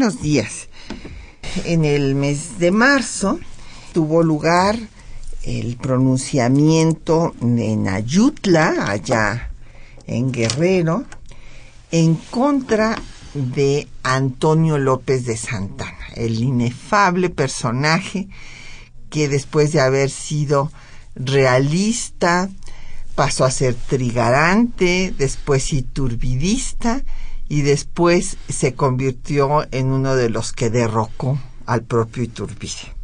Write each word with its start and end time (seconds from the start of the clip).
Buenos 0.00 0.22
días. 0.22 0.70
En 1.66 1.84
el 1.84 2.14
mes 2.14 2.58
de 2.58 2.70
marzo 2.70 3.38
tuvo 3.92 4.22
lugar 4.22 4.78
el 5.42 5.76
pronunciamiento 5.76 7.34
en 7.42 7.86
Ayutla, 7.86 8.86
allá 8.86 9.50
en 10.06 10.32
Guerrero, 10.32 11.04
en 11.90 12.14
contra 12.14 12.96
de 13.34 13.88
Antonio 14.02 14.78
López 14.78 15.26
de 15.26 15.36
Santana, 15.36 16.06
el 16.14 16.42
inefable 16.42 17.28
personaje 17.28 18.30
que 19.10 19.28
después 19.28 19.70
de 19.74 19.82
haber 19.82 20.08
sido 20.08 20.72
realista 21.14 22.48
pasó 23.14 23.44
a 23.44 23.50
ser 23.50 23.74
trigarante, 23.74 25.12
después 25.18 25.74
iturbidista 25.74 27.02
y 27.50 27.62
después 27.62 28.36
se 28.48 28.74
convirtió 28.74 29.66
en 29.72 29.88
uno 29.88 30.14
de 30.14 30.30
los 30.30 30.52
que 30.52 30.70
derrocó 30.70 31.38
al 31.66 31.82
propio 31.82 32.22
Iturbide. 32.22 32.94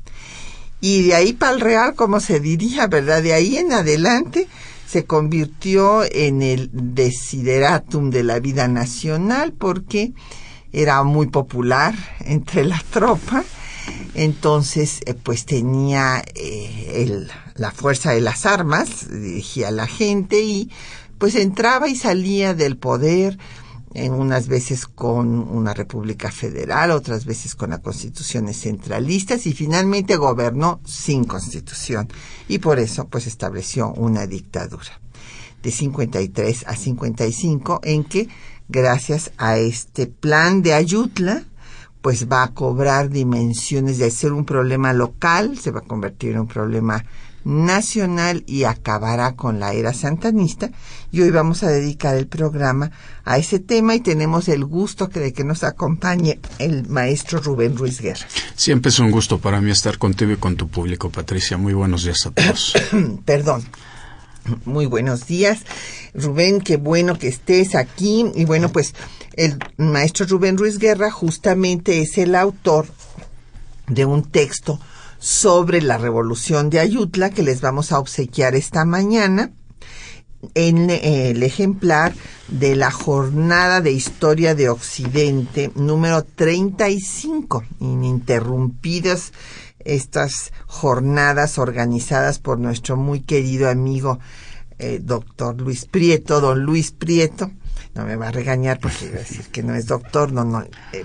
Y 0.80 1.02
de 1.02 1.16
ahí 1.16 1.32
para 1.32 1.52
el 1.52 1.60
Real, 1.60 1.96
como 1.96 2.20
se 2.20 2.38
diría, 2.38 2.86
¿verdad? 2.86 3.24
De 3.24 3.32
ahí 3.32 3.56
en 3.56 3.72
adelante 3.72 4.46
se 4.86 5.04
convirtió 5.04 6.04
en 6.04 6.42
el 6.42 6.70
desideratum 6.72 8.10
de 8.10 8.22
la 8.22 8.38
vida 8.38 8.68
nacional 8.68 9.52
porque 9.52 10.12
era 10.72 11.02
muy 11.02 11.26
popular 11.26 11.94
entre 12.20 12.64
la 12.64 12.82
tropa. 12.90 13.42
Entonces, 14.14 15.00
eh, 15.06 15.14
pues 15.14 15.44
tenía 15.44 16.24
eh, 16.36 17.02
el, 17.02 17.32
la 17.56 17.72
fuerza 17.72 18.12
de 18.12 18.20
las 18.20 18.46
armas, 18.46 19.10
dirigía 19.10 19.68
a 19.68 19.72
la 19.72 19.88
gente 19.88 20.40
y 20.40 20.70
pues 21.18 21.34
entraba 21.34 21.88
y 21.88 21.96
salía 21.96 22.54
del 22.54 22.76
poder 22.76 23.38
en 23.94 24.12
unas 24.12 24.48
veces 24.48 24.86
con 24.86 25.38
una 25.38 25.72
república 25.72 26.30
federal, 26.30 26.90
otras 26.90 27.24
veces 27.24 27.54
con 27.54 27.70
las 27.70 27.80
constituciones 27.80 28.60
centralistas 28.60 29.46
y 29.46 29.52
finalmente 29.52 30.16
gobernó 30.16 30.80
sin 30.84 31.24
constitución 31.24 32.08
y 32.48 32.58
por 32.58 32.78
eso 32.78 33.06
pues 33.08 33.26
estableció 33.26 33.92
una 33.92 34.26
dictadura 34.26 35.00
de 35.62 35.70
53 35.70 36.64
a 36.66 36.76
55 36.76 37.80
en 37.84 38.04
que 38.04 38.28
gracias 38.68 39.32
a 39.38 39.58
este 39.58 40.06
plan 40.06 40.62
de 40.62 40.74
Ayutla 40.74 41.44
pues 42.02 42.28
va 42.30 42.44
a 42.44 42.54
cobrar 42.54 43.10
dimensiones 43.10 43.98
de 43.98 44.10
ser 44.12 44.32
un 44.32 44.44
problema 44.44 44.92
local, 44.92 45.58
se 45.58 45.72
va 45.72 45.80
a 45.80 45.82
convertir 45.82 46.32
en 46.32 46.40
un 46.40 46.46
problema 46.46 47.04
nacional 47.46 48.42
y 48.48 48.64
acabará 48.64 49.36
con 49.36 49.60
la 49.60 49.72
era 49.72 49.94
santanista. 49.94 50.70
Y 51.12 51.20
hoy 51.20 51.30
vamos 51.30 51.62
a 51.62 51.68
dedicar 51.68 52.16
el 52.16 52.26
programa 52.26 52.90
a 53.24 53.38
ese 53.38 53.60
tema 53.60 53.94
y 53.94 54.00
tenemos 54.00 54.48
el 54.48 54.64
gusto 54.64 55.06
de 55.06 55.32
que 55.32 55.44
nos 55.44 55.62
acompañe 55.62 56.40
el 56.58 56.88
maestro 56.88 57.40
Rubén 57.40 57.76
Ruiz 57.76 58.00
Guerra. 58.00 58.26
Siempre 58.56 58.88
es 58.90 58.98
un 58.98 59.12
gusto 59.12 59.38
para 59.38 59.60
mí 59.60 59.70
estar 59.70 59.96
contigo 59.96 60.32
y 60.32 60.36
con 60.36 60.56
tu 60.56 60.66
público, 60.66 61.08
Patricia. 61.08 61.56
Muy 61.56 61.72
buenos 61.72 62.02
días 62.02 62.26
a 62.26 62.32
todos. 62.32 62.74
Perdón. 63.24 63.64
Muy 64.64 64.86
buenos 64.86 65.26
días, 65.26 65.62
Rubén, 66.14 66.60
qué 66.60 66.76
bueno 66.76 67.18
que 67.18 67.26
estés 67.26 67.74
aquí. 67.74 68.26
Y 68.36 68.44
bueno, 68.44 68.68
pues 68.68 68.94
el 69.32 69.58
maestro 69.76 70.24
Rubén 70.26 70.56
Ruiz 70.56 70.78
Guerra 70.78 71.10
justamente 71.10 72.00
es 72.00 72.16
el 72.16 72.36
autor 72.36 72.86
de 73.88 74.04
un 74.04 74.22
texto 74.22 74.78
sobre 75.18 75.82
la 75.82 75.98
revolución 75.98 76.70
de 76.70 76.80
Ayutla 76.80 77.30
que 77.30 77.42
les 77.42 77.60
vamos 77.60 77.92
a 77.92 77.98
obsequiar 77.98 78.54
esta 78.54 78.84
mañana 78.84 79.50
en 80.54 80.90
el 80.90 81.42
ejemplar 81.42 82.14
de 82.48 82.76
la 82.76 82.90
Jornada 82.90 83.80
de 83.80 83.92
Historia 83.92 84.54
de 84.54 84.68
Occidente 84.68 85.70
número 85.74 86.24
35, 86.24 87.64
ininterrumpidas 87.80 89.32
estas 89.80 90.52
jornadas 90.66 91.58
organizadas 91.58 92.38
por 92.38 92.58
nuestro 92.58 92.96
muy 92.96 93.20
querido 93.20 93.68
amigo 93.70 94.18
eh, 94.78 95.00
doctor 95.02 95.60
Luis 95.60 95.86
Prieto, 95.86 96.40
don 96.40 96.60
Luis 96.60 96.90
Prieto, 96.90 97.50
no 97.96 98.04
me 98.04 98.16
va 98.16 98.28
a 98.28 98.30
regañar 98.30 98.78
porque 98.78 99.06
iba 99.06 99.16
a 99.16 99.20
decir 99.20 99.46
que 99.46 99.62
no 99.62 99.74
es 99.74 99.86
doctor, 99.86 100.30
no, 100.30 100.44
no, 100.44 100.62
eh, 100.92 101.04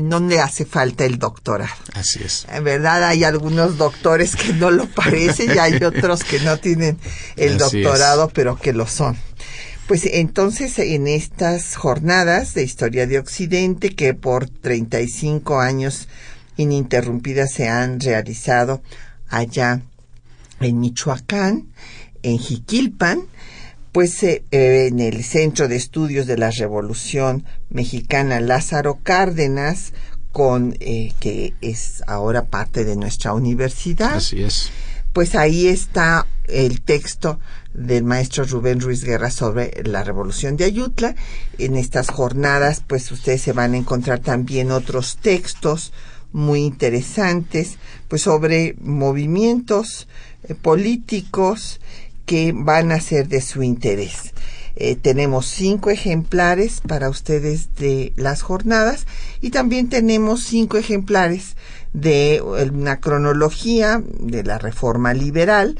no 0.00 0.20
le 0.20 0.40
hace 0.40 0.64
falta 0.64 1.04
el 1.04 1.18
doctorado. 1.18 1.74
Así 1.92 2.20
es. 2.24 2.46
En 2.50 2.64
verdad 2.64 3.04
hay 3.04 3.24
algunos 3.24 3.76
doctores 3.76 4.34
que 4.34 4.54
no 4.54 4.70
lo 4.70 4.86
parecen 4.86 5.54
y 5.54 5.58
hay 5.58 5.74
otros 5.84 6.24
que 6.24 6.40
no 6.40 6.56
tienen 6.56 6.98
el 7.36 7.58
doctorado, 7.58 8.30
pero 8.30 8.56
que 8.56 8.72
lo 8.72 8.86
son. 8.86 9.18
Pues 9.86 10.06
entonces 10.06 10.78
en 10.78 11.06
estas 11.06 11.76
jornadas 11.76 12.54
de 12.54 12.62
historia 12.62 13.06
de 13.06 13.18
Occidente 13.18 13.94
que 13.94 14.14
por 14.14 14.48
35 14.48 15.60
años 15.60 16.08
ininterrumpidas 16.56 17.52
se 17.52 17.68
han 17.68 18.00
realizado 18.00 18.82
allá 19.28 19.82
en 20.60 20.80
Michoacán, 20.80 21.68
en 22.22 22.38
Jiquilpan, 22.38 23.28
pues 23.92 24.22
eh, 24.22 24.42
en 24.50 25.00
el 25.00 25.24
Centro 25.24 25.68
de 25.68 25.76
Estudios 25.76 26.26
de 26.26 26.38
la 26.38 26.50
Revolución 26.50 27.44
Mexicana 27.70 28.40
Lázaro 28.40 28.98
Cárdenas, 29.02 29.92
con 30.32 30.76
eh, 30.80 31.12
que 31.20 31.54
es 31.60 32.02
ahora 32.06 32.44
parte 32.44 32.84
de 32.84 32.96
nuestra 32.96 33.32
universidad. 33.32 34.16
Así 34.16 34.42
es. 34.42 34.70
Pues 35.12 35.34
ahí 35.34 35.68
está 35.68 36.26
el 36.46 36.80
texto 36.82 37.40
del 37.74 38.04
maestro 38.04 38.44
Rubén 38.44 38.80
Ruiz 38.80 39.04
Guerra 39.04 39.30
sobre 39.30 39.82
la 39.84 40.04
revolución 40.04 40.56
de 40.56 40.64
Ayutla. 40.64 41.14
En 41.58 41.76
estas 41.76 42.08
jornadas, 42.08 42.82
pues 42.86 43.10
ustedes 43.10 43.42
se 43.42 43.52
van 43.52 43.74
a 43.74 43.78
encontrar 43.78 44.20
también 44.20 44.70
otros 44.70 45.16
textos 45.16 45.92
muy 46.32 46.60
interesantes, 46.60 47.78
pues 48.08 48.22
sobre 48.22 48.74
movimientos 48.80 50.08
eh, 50.44 50.54
políticos 50.54 51.80
que 52.28 52.52
van 52.54 52.92
a 52.92 53.00
ser 53.00 53.26
de 53.26 53.40
su 53.40 53.62
interés. 53.62 54.34
Eh, 54.76 54.94
tenemos 54.94 55.46
cinco 55.46 55.90
ejemplares 55.90 56.82
para 56.86 57.08
ustedes 57.08 57.74
de 57.74 58.12
las 58.16 58.42
jornadas 58.42 59.06
y 59.40 59.50
también 59.50 59.88
tenemos 59.88 60.44
cinco 60.44 60.76
ejemplares 60.76 61.56
de 61.94 62.40
una 62.42 63.00
cronología 63.00 64.02
de 64.20 64.44
la 64.44 64.58
reforma 64.58 65.14
liberal 65.14 65.78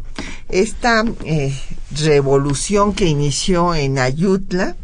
esta 0.47 1.03
eh, 1.23 1.51
revolución 1.89 2.93
que 2.93 3.07
inició 3.07 3.73
en 3.73 3.97
Ayutla 3.97 4.75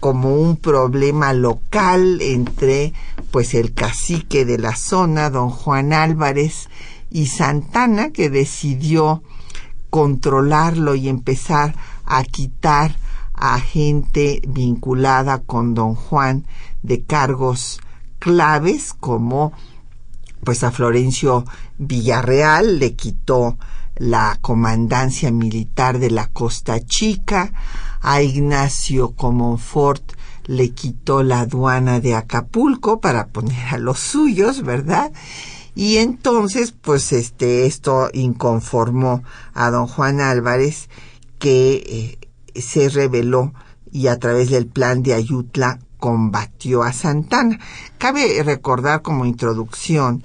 como 0.00 0.34
un 0.34 0.56
problema 0.56 1.34
local 1.34 2.22
entre 2.22 2.94
pues 3.30 3.52
el 3.52 3.74
cacique 3.74 4.46
de 4.46 4.56
la 4.56 4.76
zona, 4.76 5.28
don 5.28 5.50
Juan 5.50 5.92
Álvarez, 5.92 6.70
y 7.10 7.26
Santana, 7.26 8.12
que 8.12 8.30
decidió 8.30 9.22
controlarlo 9.90 10.94
y 10.94 11.10
empezar 11.10 11.74
a 12.06 12.24
quitar 12.24 12.96
a 13.34 13.60
gente 13.60 14.40
vinculada 14.48 15.42
con 15.42 15.74
don 15.74 15.96
Juan 15.96 16.46
de 16.82 17.02
cargos 17.02 17.78
claves 18.20 18.94
como 18.98 19.52
pues 20.44 20.64
a 20.64 20.70
Florencio 20.70 21.44
Villarreal 21.76 22.78
le 22.78 22.94
quitó 22.94 23.58
la 23.96 24.38
comandancia 24.40 25.30
militar 25.30 25.98
de 25.98 26.10
la 26.10 26.26
Costa 26.28 26.80
Chica, 26.84 27.52
a 28.00 28.22
Ignacio 28.22 29.12
Comonfort 29.12 30.12
le 30.46 30.70
quitó 30.70 31.22
la 31.22 31.40
aduana 31.40 32.00
de 32.00 32.14
Acapulco 32.14 33.00
para 33.00 33.28
poner 33.28 33.68
a 33.68 33.78
los 33.78 34.00
suyos, 34.00 34.62
¿verdad? 34.62 35.12
Y 35.74 35.98
entonces, 35.98 36.72
pues 36.72 37.12
este, 37.12 37.66
esto 37.66 38.10
inconformó 38.12 39.22
a 39.54 39.70
don 39.70 39.86
Juan 39.86 40.20
Álvarez, 40.20 40.88
que 41.38 42.18
eh, 42.54 42.60
se 42.60 42.88
rebeló 42.88 43.54
y 43.90 44.08
a 44.08 44.18
través 44.18 44.50
del 44.50 44.66
plan 44.66 45.02
de 45.02 45.14
Ayutla 45.14 45.78
combatió 45.98 46.82
a 46.82 46.92
Santana. 46.92 47.58
Cabe 47.98 48.42
recordar 48.42 49.02
como 49.02 49.24
introducción 49.24 50.24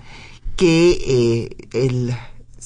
que 0.56 0.98
eh, 1.06 1.68
el 1.74 2.16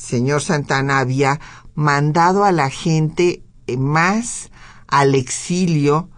señor 0.01 0.42
Santana 0.42 1.00
había 1.00 1.39
mandado 1.75 2.44
a 2.44 2.51
la 2.51 2.69
gente 2.69 3.44
eh, 3.68 3.77
más 3.77 4.50
al 4.88 5.15
exilio 5.15 6.09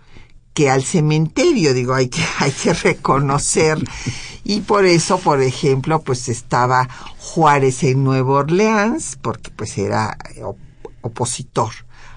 que 0.53 0.69
al 0.69 0.83
cementerio, 0.83 1.73
digo, 1.73 1.93
hay 1.93 2.09
que, 2.09 2.23
hay 2.39 2.51
que 2.51 2.73
reconocer. 2.73 3.77
Y 4.43 4.61
por 4.61 4.85
eso, 4.85 5.19
por 5.19 5.41
ejemplo, 5.41 6.01
pues 6.01 6.29
estaba 6.29 6.89
Juárez 7.17 7.83
en 7.83 8.03
Nueva 8.03 8.33
Orleans, 8.33 9.17
porque 9.21 9.51
pues 9.51 9.77
era 9.77 10.17
eh, 10.35 10.43
opositor 11.01 11.71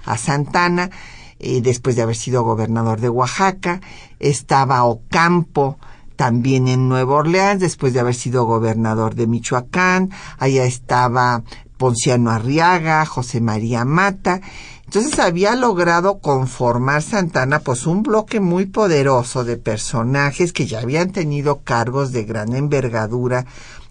a 0.04 0.16
Santana, 0.18 0.90
eh, 1.38 1.60
después 1.60 1.96
de 1.96 2.02
haber 2.02 2.16
sido 2.16 2.42
gobernador 2.42 3.00
de 3.00 3.08
Oaxaca, 3.08 3.80
estaba 4.18 4.84
Ocampo, 4.84 5.78
también 6.16 6.68
en 6.68 6.88
Nueva 6.88 7.16
Orleans, 7.16 7.60
después 7.60 7.92
de 7.92 8.00
haber 8.00 8.14
sido 8.14 8.44
gobernador 8.44 9.14
de 9.14 9.26
Michoacán, 9.26 10.10
allá 10.38 10.64
estaba 10.64 11.42
Ponciano 11.76 12.30
Arriaga, 12.30 13.04
José 13.04 13.40
María 13.40 13.84
Mata. 13.84 14.40
Entonces 14.86 15.18
había 15.18 15.56
logrado 15.56 16.20
conformar 16.20 17.02
Santana 17.02 17.58
pues 17.58 17.86
un 17.86 18.02
bloque 18.02 18.40
muy 18.40 18.66
poderoso 18.66 19.44
de 19.44 19.56
personajes 19.56 20.52
que 20.52 20.66
ya 20.66 20.80
habían 20.80 21.10
tenido 21.10 21.62
cargos 21.62 22.12
de 22.12 22.24
gran 22.24 22.54
envergadura 22.54 23.46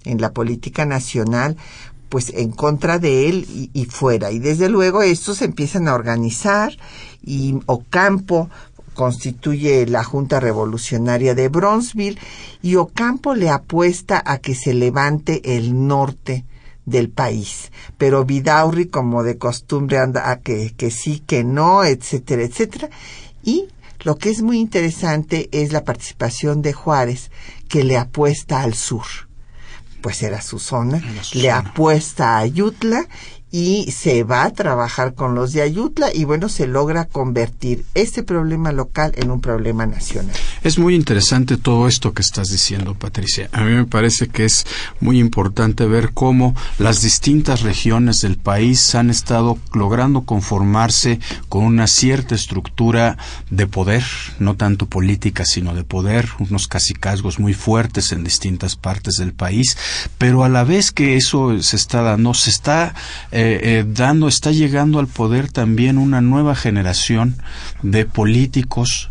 en 0.06 0.22
la 0.22 0.32
política 0.32 0.86
nacional, 0.86 1.58
pues 2.10 2.32
en 2.34 2.52
contra 2.52 2.98
de 2.98 3.28
él 3.28 3.70
y, 3.74 3.86
fuera. 3.86 4.32
Y 4.32 4.40
desde 4.40 4.70
luego 4.70 5.02
estos 5.02 5.42
empiezan 5.42 5.88
a 5.88 5.96
organizar 5.96 6.72
y 7.22 7.60
Ocampo 7.66 8.50
constituye 8.96 9.86
la 9.86 10.04
Junta 10.04 10.40
Revolucionaria 10.40 11.36
de 11.36 11.50
Bronzeville 11.50 12.18
y 12.64 12.78
Ocampo 12.78 13.36
le 13.36 13.52
apuesta 13.52 14.24
a 14.26 14.40
que 14.40 14.56
se 14.56 14.74
levante 14.74 15.56
el 15.56 15.86
norte 15.86 16.46
del 16.86 17.10
país. 17.10 17.72
Pero 18.00 18.26
Vidaurri, 18.26 18.88
como 18.88 19.22
de 19.22 19.38
costumbre, 19.38 20.00
anda 20.00 20.32
a 20.32 20.40
que, 20.40 20.74
que 20.76 20.90
sí, 20.90 21.20
que 21.20 21.44
no, 21.44 21.84
etcétera, 21.84 22.44
etcétera. 22.44 22.90
Y 23.44 23.68
lo 24.04 24.18
que 24.18 24.30
es 24.30 24.42
muy 24.42 24.60
interesante 24.60 25.50
es 25.52 25.72
la 25.72 25.84
participación 25.84 26.62
de 26.62 26.74
Juárez, 26.74 27.32
que 27.68 27.84
le 27.84 27.98
apuesta 27.98 28.62
al 28.62 28.74
sur. 28.74 29.06
Pues 30.02 30.22
era 30.22 30.42
su 30.42 30.60
zona, 30.60 31.02
le 31.34 31.50
apuesta 31.50 32.36
a 32.36 32.40
Ayutla 32.40 33.08
y 33.58 33.90
se 33.90 34.26
va 34.26 34.44
a 34.44 34.50
trabajar 34.52 35.14
con 35.14 35.34
los 35.34 35.54
de 35.54 35.62
Ayutla 35.62 36.14
y 36.14 36.26
bueno, 36.26 36.50
se 36.50 36.68
logra 36.68 37.06
convertir 37.06 37.86
este 37.94 38.22
problema 38.22 38.74
local 38.74 39.14
en 39.16 39.32
un 39.32 39.40
problema 39.40 39.86
nacional. 39.86 40.36
Es 40.62 40.78
muy 40.78 40.94
interesante 40.94 41.56
todo 41.56 41.88
esto 41.88 42.14
que 42.14 42.22
estás 42.22 42.50
diciendo, 42.50 42.96
Patricia. 42.96 43.48
A 43.54 43.62
mí 43.62 43.72
me 43.72 43.86
parece 43.86 44.28
que 44.28 44.44
es 44.44 44.66
muy 45.00 45.20
importante 45.20 45.86
ver 45.86 46.12
cómo 46.14 46.54
las 46.80 47.02
distintas 47.02 47.62
regiones 47.62 48.20
del 48.20 48.36
país 48.36 48.94
han 48.94 49.10
estado 49.10 49.58
logrando 49.74 50.26
conformarse 50.26 51.22
con 51.48 51.64
una 51.64 51.88
cierta 51.88 52.36
estructura 52.36 53.18
de 53.50 53.68
poder, 53.68 54.04
no 54.38 54.58
tanto 54.58 54.88
política, 54.88 55.46
sino 55.46 55.74
de 55.74 55.86
poder, 55.86 56.28
unos 56.40 56.68
cacicazgos 56.68 57.40
muy 57.40 57.54
fuertes 57.54 58.12
en 58.12 58.26
distintas 58.26 58.76
partes 58.76 59.16
del 59.16 59.32
país, 59.32 59.78
pero 60.18 60.44
a 60.44 60.50
la 60.50 60.66
vez 60.66 60.92
que 60.92 61.16
eso 61.16 61.62
se 61.62 61.78
está 61.78 62.02
dando, 62.02 62.34
se 62.34 62.50
está 62.50 62.94
eh, 63.32 63.45
eh, 63.54 63.86
dando, 63.88 64.28
está 64.28 64.52
llegando 64.52 65.00
al 65.00 65.08
poder 65.08 65.52
también 65.52 65.98
una 65.98 66.22
nueva 66.22 66.56
generación 66.56 67.36
de 67.82 68.06
políticos 68.06 69.10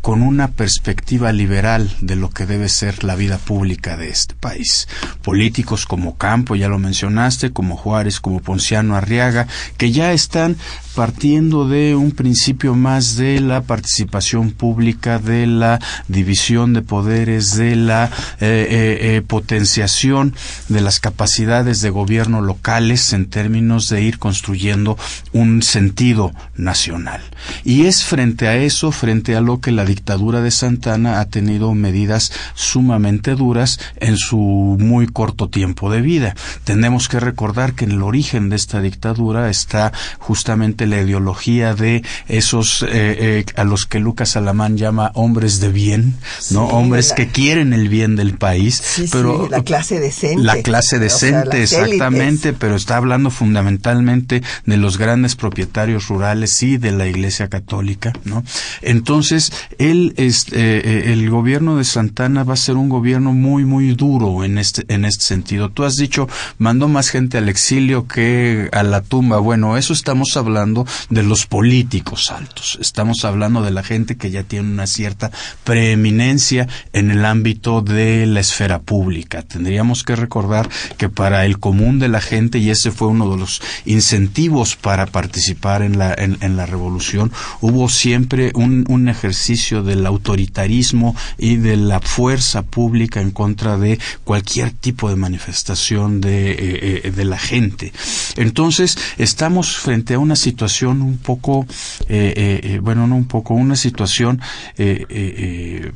con 0.00 0.22
una 0.22 0.48
perspectiva 0.48 1.32
liberal 1.32 1.90
de 2.00 2.16
lo 2.16 2.30
que 2.30 2.46
debe 2.46 2.68
ser 2.68 3.04
la 3.04 3.16
vida 3.16 3.38
pública 3.38 3.96
de 3.96 4.08
este 4.08 4.34
país. 4.34 4.88
Políticos 5.22 5.84
como 5.84 6.16
Campo, 6.16 6.56
ya 6.56 6.68
lo 6.68 6.78
mencionaste, 6.78 7.52
como 7.52 7.76
Juárez, 7.76 8.20
como 8.20 8.40
Ponciano 8.40 8.96
Arriaga, 8.96 9.46
que 9.76 9.92
ya 9.92 10.12
están 10.12 10.56
partiendo 10.94 11.68
de 11.68 11.94
un 11.94 12.10
principio 12.10 12.74
más 12.74 13.16
de 13.16 13.40
la 13.40 13.62
participación 13.62 14.50
pública, 14.50 15.18
de 15.18 15.46
la 15.46 15.78
división 16.08 16.72
de 16.72 16.82
poderes, 16.82 17.56
de 17.56 17.76
la 17.76 18.06
eh, 18.40 18.66
eh, 18.70 19.16
eh, 19.16 19.22
potenciación 19.22 20.34
de 20.68 20.80
las 20.80 21.00
capacidades 21.00 21.80
de 21.80 21.90
gobierno 21.90 22.40
locales 22.40 23.12
en 23.12 23.26
términos 23.26 23.88
de 23.88 24.02
ir 24.02 24.18
construyendo 24.18 24.98
un 25.32 25.62
sentido 25.62 26.32
nacional. 26.56 27.22
Y 27.64 27.86
es 27.86 28.04
frente 28.04 28.48
a 28.48 28.56
eso, 28.56 28.92
frente 28.92 29.36
a 29.36 29.40
lo 29.40 29.60
que 29.60 29.72
la 29.72 29.84
dictadura 29.84 30.40
de 30.40 30.50
Santana 30.50 31.20
ha 31.20 31.26
tenido 31.26 31.74
medidas 31.74 32.32
sumamente 32.54 33.34
duras 33.34 33.78
en 33.96 34.16
su 34.16 34.76
muy 34.78 35.06
corto 35.06 35.48
tiempo 35.48 35.90
de 35.90 36.00
vida. 36.00 36.34
Tenemos 36.64 37.08
que 37.08 37.20
recordar 37.20 37.74
que 37.74 37.84
en 37.84 37.92
el 37.92 38.02
origen 38.02 38.48
de 38.48 38.56
esta 38.56 38.80
dictadura 38.80 39.50
está 39.50 39.92
justamente 40.18 40.79
la 40.86 41.00
ideología 41.00 41.74
de 41.74 42.02
esos 42.28 42.82
eh, 42.82 42.88
eh, 42.90 43.44
a 43.56 43.64
los 43.64 43.86
que 43.86 43.98
Lucas 43.98 44.36
Alamán 44.36 44.76
llama 44.76 45.10
hombres 45.14 45.60
de 45.60 45.70
bien, 45.70 46.16
no 46.50 46.66
hombres 46.66 47.12
que 47.12 47.28
quieren 47.28 47.72
el 47.72 47.88
bien 47.88 48.16
del 48.16 48.34
país, 48.34 49.08
pero 49.12 49.48
la 49.48 49.62
clase 49.62 50.00
decente, 50.00 50.42
la 50.42 50.62
clase 50.62 50.98
decente, 50.98 51.62
exactamente, 51.62 52.52
pero 52.52 52.76
está 52.76 52.96
hablando 52.96 53.30
fundamentalmente 53.30 54.42
de 54.66 54.76
los 54.76 54.98
grandes 54.98 55.36
propietarios 55.36 56.08
rurales 56.08 56.62
y 56.62 56.76
de 56.76 56.92
la 56.92 57.06
Iglesia 57.06 57.48
Católica, 57.48 58.12
¿no? 58.24 58.44
Entonces 58.82 59.52
él, 59.78 60.14
este, 60.16 60.78
eh, 60.78 61.12
el 61.12 61.28
gobierno 61.30 61.76
de 61.76 61.84
Santana 61.84 62.44
va 62.44 62.54
a 62.54 62.56
ser 62.56 62.76
un 62.76 62.88
gobierno 62.88 63.32
muy, 63.32 63.64
muy 63.64 63.94
duro 63.94 64.44
en 64.44 64.58
este, 64.58 64.84
en 64.92 65.04
este 65.04 65.24
sentido. 65.24 65.70
Tú 65.70 65.84
has 65.84 65.96
dicho, 65.96 66.28
mandó 66.58 66.88
más 66.88 67.08
gente 67.08 67.38
al 67.38 67.48
exilio 67.48 68.06
que 68.06 68.68
a 68.72 68.82
la 68.82 69.00
tumba. 69.00 69.38
Bueno, 69.38 69.76
eso 69.76 69.92
estamos 69.92 70.36
hablando 70.36 70.69
de 71.08 71.22
los 71.22 71.46
políticos 71.46 72.30
altos. 72.30 72.78
Estamos 72.80 73.24
hablando 73.24 73.62
de 73.62 73.70
la 73.70 73.82
gente 73.82 74.16
que 74.16 74.30
ya 74.30 74.42
tiene 74.42 74.68
una 74.68 74.86
cierta 74.86 75.30
preeminencia 75.64 76.68
en 76.92 77.10
el 77.10 77.24
ámbito 77.24 77.82
de 77.82 78.26
la 78.26 78.40
esfera 78.40 78.80
pública. 78.80 79.42
Tendríamos 79.42 80.04
que 80.04 80.16
recordar 80.16 80.68
que 80.96 81.08
para 81.08 81.44
el 81.46 81.58
común 81.58 81.98
de 81.98 82.08
la 82.08 82.20
gente, 82.20 82.58
y 82.58 82.70
ese 82.70 82.90
fue 82.90 83.08
uno 83.08 83.30
de 83.30 83.38
los 83.38 83.62
incentivos 83.84 84.76
para 84.76 85.06
participar 85.06 85.82
en 85.82 85.98
la, 85.98 86.14
en, 86.14 86.56
la 86.56 86.66
revolución, 86.66 87.32
hubo 87.60 87.88
siempre 87.88 88.52
un, 88.54 88.84
un 88.88 89.08
ejercicio 89.08 89.82
del 89.82 90.06
autoritarismo 90.06 91.16
y 91.38 91.56
de 91.56 91.76
la 91.76 92.00
fuerza 92.00 92.62
pública 92.62 93.20
en 93.20 93.30
contra 93.30 93.76
de 93.76 93.98
cualquier 94.24 94.70
tipo 94.72 95.08
de 95.08 95.16
manifestación 95.16 96.20
de, 96.20 96.52
eh, 96.52 97.00
eh, 97.04 97.10
de 97.10 97.24
la 97.24 97.38
gente. 97.38 97.92
Entonces, 98.36 98.98
estamos 99.18 99.76
frente 99.76 100.14
a 100.14 100.18
una 100.18 100.36
situación 100.36 100.59
situación 100.60 101.00
un 101.00 101.16
poco, 101.16 101.66
eh, 102.08 102.80
bueno, 102.82 103.06
no 103.06 103.16
un 103.16 103.26
poco, 103.26 103.54
una 103.54 103.76
situación 103.76 104.42
que 104.76 105.92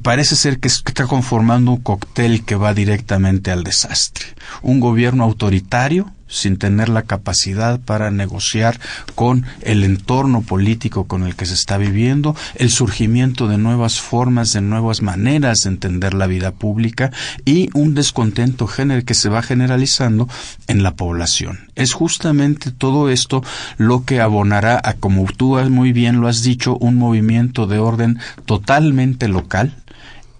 parece 0.00 0.36
ser 0.36 0.60
que 0.60 0.68
está 0.68 1.06
conformando 1.06 1.72
un 1.72 1.80
cóctel 1.80 2.44
que 2.44 2.54
va 2.54 2.72
directamente 2.72 3.50
al 3.50 3.64
desastre. 3.64 4.26
Un 4.62 4.78
gobierno 4.78 5.24
autoritario 5.24 6.12
sin 6.28 6.56
tener 6.56 6.88
la 6.88 7.02
capacidad 7.02 7.80
para 7.80 8.10
negociar 8.10 8.78
con 9.14 9.44
el 9.62 9.84
entorno 9.84 10.42
político 10.42 11.06
con 11.06 11.24
el 11.24 11.34
que 11.34 11.46
se 11.46 11.54
está 11.54 11.78
viviendo, 11.78 12.36
el 12.54 12.70
surgimiento 12.70 13.48
de 13.48 13.58
nuevas 13.58 14.00
formas, 14.00 14.52
de 14.52 14.60
nuevas 14.60 15.02
maneras 15.02 15.64
de 15.64 15.70
entender 15.70 16.14
la 16.14 16.26
vida 16.26 16.52
pública 16.52 17.10
y 17.44 17.70
un 17.74 17.94
descontento 17.94 18.66
general 18.66 19.04
que 19.04 19.14
se 19.14 19.28
va 19.28 19.42
generalizando 19.42 20.28
en 20.66 20.82
la 20.82 20.94
población. 20.94 21.68
Es 21.74 21.92
justamente 21.92 22.70
todo 22.70 23.10
esto 23.10 23.42
lo 23.76 24.04
que 24.04 24.20
abonará 24.20 24.80
a, 24.82 24.94
como 24.94 25.24
tú 25.36 25.58
muy 25.70 25.92
bien 25.92 26.20
lo 26.20 26.28
has 26.28 26.42
dicho, 26.42 26.76
un 26.76 26.96
movimiento 26.96 27.66
de 27.66 27.78
orden 27.78 28.18
totalmente 28.44 29.28
local, 29.28 29.74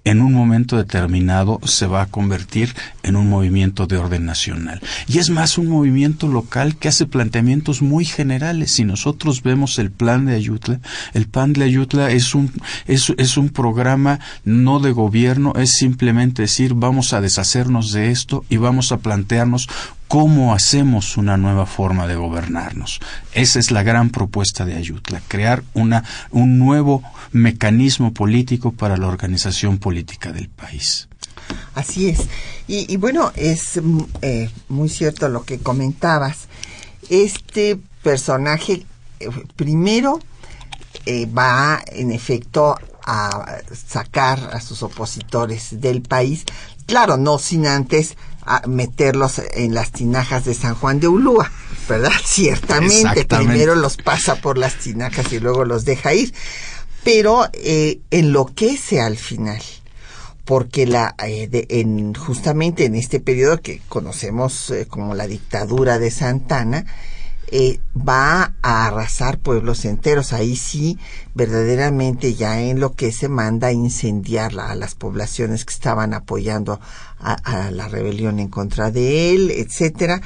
en 0.05 0.21
un 0.21 0.33
momento 0.33 0.76
determinado 0.76 1.61
se 1.64 1.87
va 1.87 2.02
a 2.02 2.07
convertir 2.07 2.75
en 3.02 3.17
un 3.17 3.28
movimiento 3.28 3.87
de 3.87 3.99
orden 3.99 4.25
nacional. 4.25 4.81
Y 5.07 5.19
es 5.19 5.31
más 5.31 5.59
un 5.59 5.69
movimiento 5.69 6.28
local 6.28 6.76
que 6.76 6.88
hace 6.88 7.07
planteamientos 7.07 7.83
muy 7.83 8.05
generales. 8.05 8.73
Si 8.73 8.85
nosotros 8.85 9.43
vemos 9.43 9.78
el 9.78 9.90
plan 9.90 10.26
de 10.26 10.35
Ayutla, 10.35 10.81
el 11.14 11.26
plan 11.26 11.52
de 11.52 11.64
Ayutla 11.64 12.11
es 12.11 12.35
un, 12.35 12.52
es, 12.87 13.12
es 13.17 13.37
un 13.37 13.50
programa 13.50 14.21
no 14.45 14.81
de 14.81 14.93
gobierno, 14.93 15.52
es 15.57 15.73
simplemente 15.73 16.43
decir 16.43 16.75
vamos 16.75 17.12
a 17.12 17.21
deshacernos 17.21 17.93
de 17.93 18.11
esto 18.11 18.45
y 18.49 18.57
vamos 18.57 18.93
a 18.93 18.99
plantearnos 18.99 19.69
cómo 20.09 20.55
hacemos 20.55 21.17
una 21.17 21.37
nueva 21.37 21.67
forma 21.67 22.07
de 22.07 22.17
gobernarnos. 22.17 23.00
Esa 23.33 23.59
es 23.59 23.71
la 23.71 23.83
gran 23.83 24.11
propuesta 24.11 24.65
de 24.65 24.75
Ayutla, 24.75 25.23
crear 25.29 25.62
una, 25.75 26.05
un 26.31 26.59
nuevo 26.59 27.03
mecanismo 27.33 28.12
político 28.12 28.73
para 28.73 28.97
la 28.97 29.07
organización 29.07 29.79
política 29.79 30.33
del 30.33 30.49
país. 30.49 31.09
Así 31.75 32.09
es. 32.09 32.27
Y, 32.67 32.97
bueno, 32.97 33.33
es 33.37 33.81
mm, 33.83 34.00
eh, 34.23 34.50
muy 34.69 34.88
cierto 34.88 35.29
lo 35.29 35.45
que 35.45 35.59
comentabas. 35.59 36.49
Este 37.09 37.79
personaje, 38.03 38.85
eh, 39.21 39.29
primero, 39.57 40.21
eh, 41.07 41.27
va 41.27 41.81
en 41.87 42.12
efecto 42.12 42.77
a 43.11 43.62
sacar 43.73 44.50
a 44.53 44.61
sus 44.61 44.83
opositores 44.83 45.81
del 45.81 46.03
país, 46.03 46.45
claro, 46.85 47.17
no 47.17 47.38
sin 47.38 47.67
antes 47.67 48.19
a 48.43 48.67
meterlos 48.67 49.41
en 49.55 49.73
las 49.73 49.93
tinajas 49.93 50.45
de 50.45 50.53
San 50.53 50.75
Juan 50.75 51.00
de 51.00 51.09
Ulúa, 51.09 51.50
¿verdad? 51.88 52.12
Ciertamente, 52.25 53.25
primero 53.25 53.75
los 53.77 53.97
pasa 53.97 54.37
por 54.37 54.59
las 54.59 54.79
tinajas 54.79 55.33
y 55.33 55.41
luego 55.41 55.65
los 55.65 55.87
deja 55.87 56.12
ir, 56.12 56.35
pero 57.03 57.49
eh, 57.55 58.00
enloquece 58.11 59.00
al 59.00 59.17
final, 59.17 59.62
porque 60.45 60.87
la, 60.87 61.15
eh, 61.25 61.49
en, 61.71 62.12
justamente 62.12 62.85
en 62.85 62.95
este 62.95 63.21
periodo 63.21 63.62
que 63.62 63.81
conocemos 63.88 64.69
eh, 64.71 64.87
como 64.87 65.15
la 65.15 65.27
dictadura 65.27 65.99
de 65.99 66.11
Santana, 66.11 66.85
eh, 67.50 67.81
va 67.97 68.55
a 68.62 68.87
arrasar 68.87 69.38
pueblos 69.38 69.85
enteros. 69.85 70.33
Ahí 70.33 70.57
sí, 70.57 70.99
verdaderamente 71.35 72.35
ya 72.35 72.61
en 72.61 72.81
lo 72.81 72.95
que 72.95 73.12
se 73.12 73.28
manda 73.28 73.69
a 73.69 73.73
incendiar 73.73 74.59
a 74.59 74.75
las 74.75 74.95
poblaciones 74.95 75.64
que 75.64 75.73
estaban 75.73 76.14
apoyando 76.14 76.81
a, 77.19 77.71
la 77.71 77.88
rebelión 77.88 78.38
en 78.38 78.49
contra 78.49 78.90
de 78.90 79.35
él, 79.35 79.50
etcétera. 79.50 80.21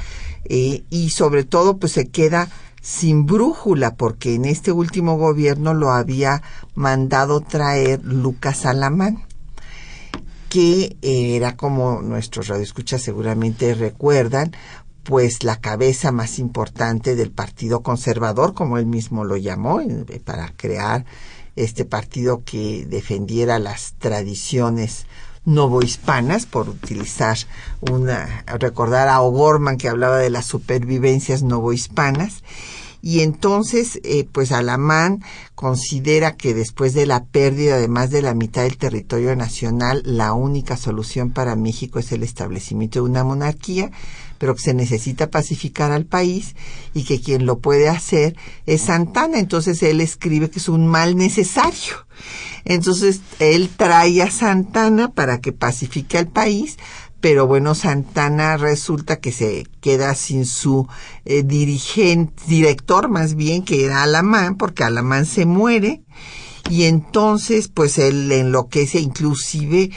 Eh, 0.44 0.84
y 0.90 1.10
sobre 1.10 1.44
todo, 1.44 1.78
pues 1.78 1.92
se 1.92 2.08
queda 2.08 2.48
sin 2.80 3.26
brújula, 3.26 3.94
porque 3.94 4.34
en 4.34 4.44
este 4.44 4.72
último 4.72 5.16
gobierno 5.16 5.72
lo 5.72 5.92
había 5.92 6.42
mandado 6.74 7.40
traer 7.40 8.04
Lucas 8.04 8.66
Alamán 8.66 9.24
que 10.52 10.98
era 11.00 11.56
como 11.56 12.02
nuestros 12.02 12.48
radioescuchas 12.48 13.00
seguramente 13.00 13.72
recuerdan, 13.72 14.52
pues 15.02 15.42
la 15.42 15.60
cabeza 15.60 16.12
más 16.12 16.38
importante 16.38 17.16
del 17.16 17.30
Partido 17.30 17.82
Conservador, 17.82 18.54
como 18.54 18.78
él 18.78 18.86
mismo 18.86 19.24
lo 19.24 19.36
llamó, 19.36 19.80
eh, 19.80 20.20
para 20.24 20.52
crear 20.56 21.04
este 21.56 21.84
partido 21.84 22.42
que 22.44 22.86
defendiera 22.86 23.58
las 23.58 23.94
tradiciones 23.98 25.06
novohispanas, 25.44 26.46
por 26.46 26.68
utilizar 26.68 27.36
una, 27.80 28.44
recordar 28.46 29.08
a 29.08 29.20
O'Gorman 29.20 29.76
que 29.76 29.88
hablaba 29.88 30.18
de 30.18 30.30
las 30.30 30.46
supervivencias 30.46 31.42
novohispanas, 31.42 32.42
y 33.04 33.20
entonces 33.20 34.00
eh, 34.04 34.28
pues 34.30 34.52
Alamán 34.52 35.24
considera 35.56 36.36
que 36.36 36.54
después 36.54 36.94
de 36.94 37.04
la 37.04 37.24
pérdida 37.24 37.78
de 37.78 37.88
más 37.88 38.10
de 38.10 38.22
la 38.22 38.32
mitad 38.32 38.62
del 38.62 38.78
territorio 38.78 39.34
nacional 39.34 40.02
la 40.04 40.32
única 40.34 40.76
solución 40.76 41.32
para 41.32 41.56
México 41.56 41.98
es 41.98 42.12
el 42.12 42.22
establecimiento 42.22 43.00
de 43.00 43.10
una 43.10 43.24
monarquía 43.24 43.90
pero 44.42 44.56
que 44.56 44.62
se 44.62 44.74
necesita 44.74 45.30
pacificar 45.30 45.92
al 45.92 46.04
país 46.04 46.56
y 46.94 47.04
que 47.04 47.20
quien 47.20 47.46
lo 47.46 47.60
puede 47.60 47.88
hacer 47.88 48.34
es 48.66 48.80
Santana. 48.80 49.38
Entonces 49.38 49.80
él 49.84 50.00
escribe 50.00 50.50
que 50.50 50.58
es 50.58 50.68
un 50.68 50.88
mal 50.88 51.16
necesario. 51.16 52.08
Entonces 52.64 53.20
él 53.38 53.70
trae 53.76 54.20
a 54.20 54.32
Santana 54.32 55.12
para 55.12 55.40
que 55.40 55.52
pacifique 55.52 56.18
al 56.18 56.26
país, 56.26 56.76
pero 57.20 57.46
bueno, 57.46 57.76
Santana 57.76 58.56
resulta 58.56 59.20
que 59.20 59.30
se 59.30 59.64
queda 59.80 60.12
sin 60.16 60.44
su 60.44 60.88
eh, 61.24 61.44
dirigente, 61.44 62.42
director 62.48 63.08
más 63.08 63.36
bien, 63.36 63.62
que 63.62 63.84
era 63.84 64.02
Alamán, 64.02 64.56
porque 64.56 64.82
Alamán 64.82 65.24
se 65.24 65.46
muere 65.46 66.02
y 66.68 66.84
entonces 66.84 67.68
pues 67.68 67.96
él 67.98 68.32
enloquece, 68.32 68.98
inclusive 68.98 69.90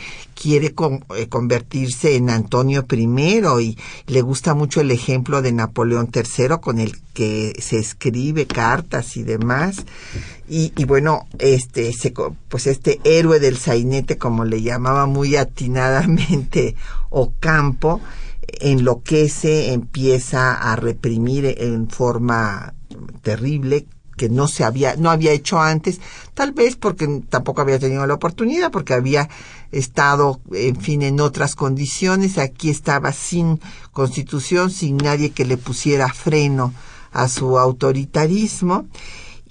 quiere 0.45 0.75
eh, 1.15 1.27
convertirse 1.27 2.15
en 2.15 2.29
Antonio 2.29 2.85
I 2.87 3.41
y 3.61 3.77
le 4.05 4.21
gusta 4.21 4.53
mucho 4.53 4.79
el 4.79 4.91
ejemplo 4.91 5.41
de 5.41 5.51
Napoleón 5.51 6.11
III 6.13 6.57
con 6.61 6.77
el 6.77 7.01
que 7.15 7.55
se 7.59 7.79
escribe 7.79 8.45
cartas 8.45 9.17
y 9.17 9.23
demás. 9.23 9.77
Y, 10.47 10.71
y 10.77 10.85
bueno, 10.85 11.27
este, 11.39 11.91
pues 12.47 12.67
este 12.67 12.99
héroe 13.03 13.39
del 13.39 13.57
sainete, 13.57 14.19
como 14.19 14.45
le 14.45 14.61
llamaba 14.61 15.07
muy 15.07 15.35
atinadamente 15.35 16.75
Ocampo, 17.09 17.99
enloquece, 18.61 19.73
empieza 19.73 20.53
a 20.53 20.75
reprimir 20.75 21.55
en 21.57 21.89
forma 21.89 22.75
terrible 23.23 23.87
que 24.15 24.29
no 24.29 24.47
se 24.47 24.63
había, 24.63 24.95
no 24.95 25.11
había 25.11 25.31
hecho 25.31 25.59
antes, 25.59 25.99
tal 26.33 26.51
vez 26.51 26.75
porque 26.75 27.21
tampoco 27.29 27.61
había 27.61 27.79
tenido 27.79 28.05
la 28.07 28.13
oportunidad, 28.13 28.71
porque 28.71 28.93
había 28.93 29.29
estado, 29.71 30.39
en 30.51 30.77
fin, 30.77 31.01
en 31.01 31.19
otras 31.19 31.55
condiciones, 31.55 32.37
aquí 32.37 32.69
estaba 32.69 33.11
sin 33.11 33.59
constitución, 33.91 34.71
sin 34.71 34.97
nadie 34.97 35.31
que 35.31 35.45
le 35.45 35.57
pusiera 35.57 36.11
freno 36.13 36.73
a 37.11 37.27
su 37.27 37.57
autoritarismo, 37.59 38.85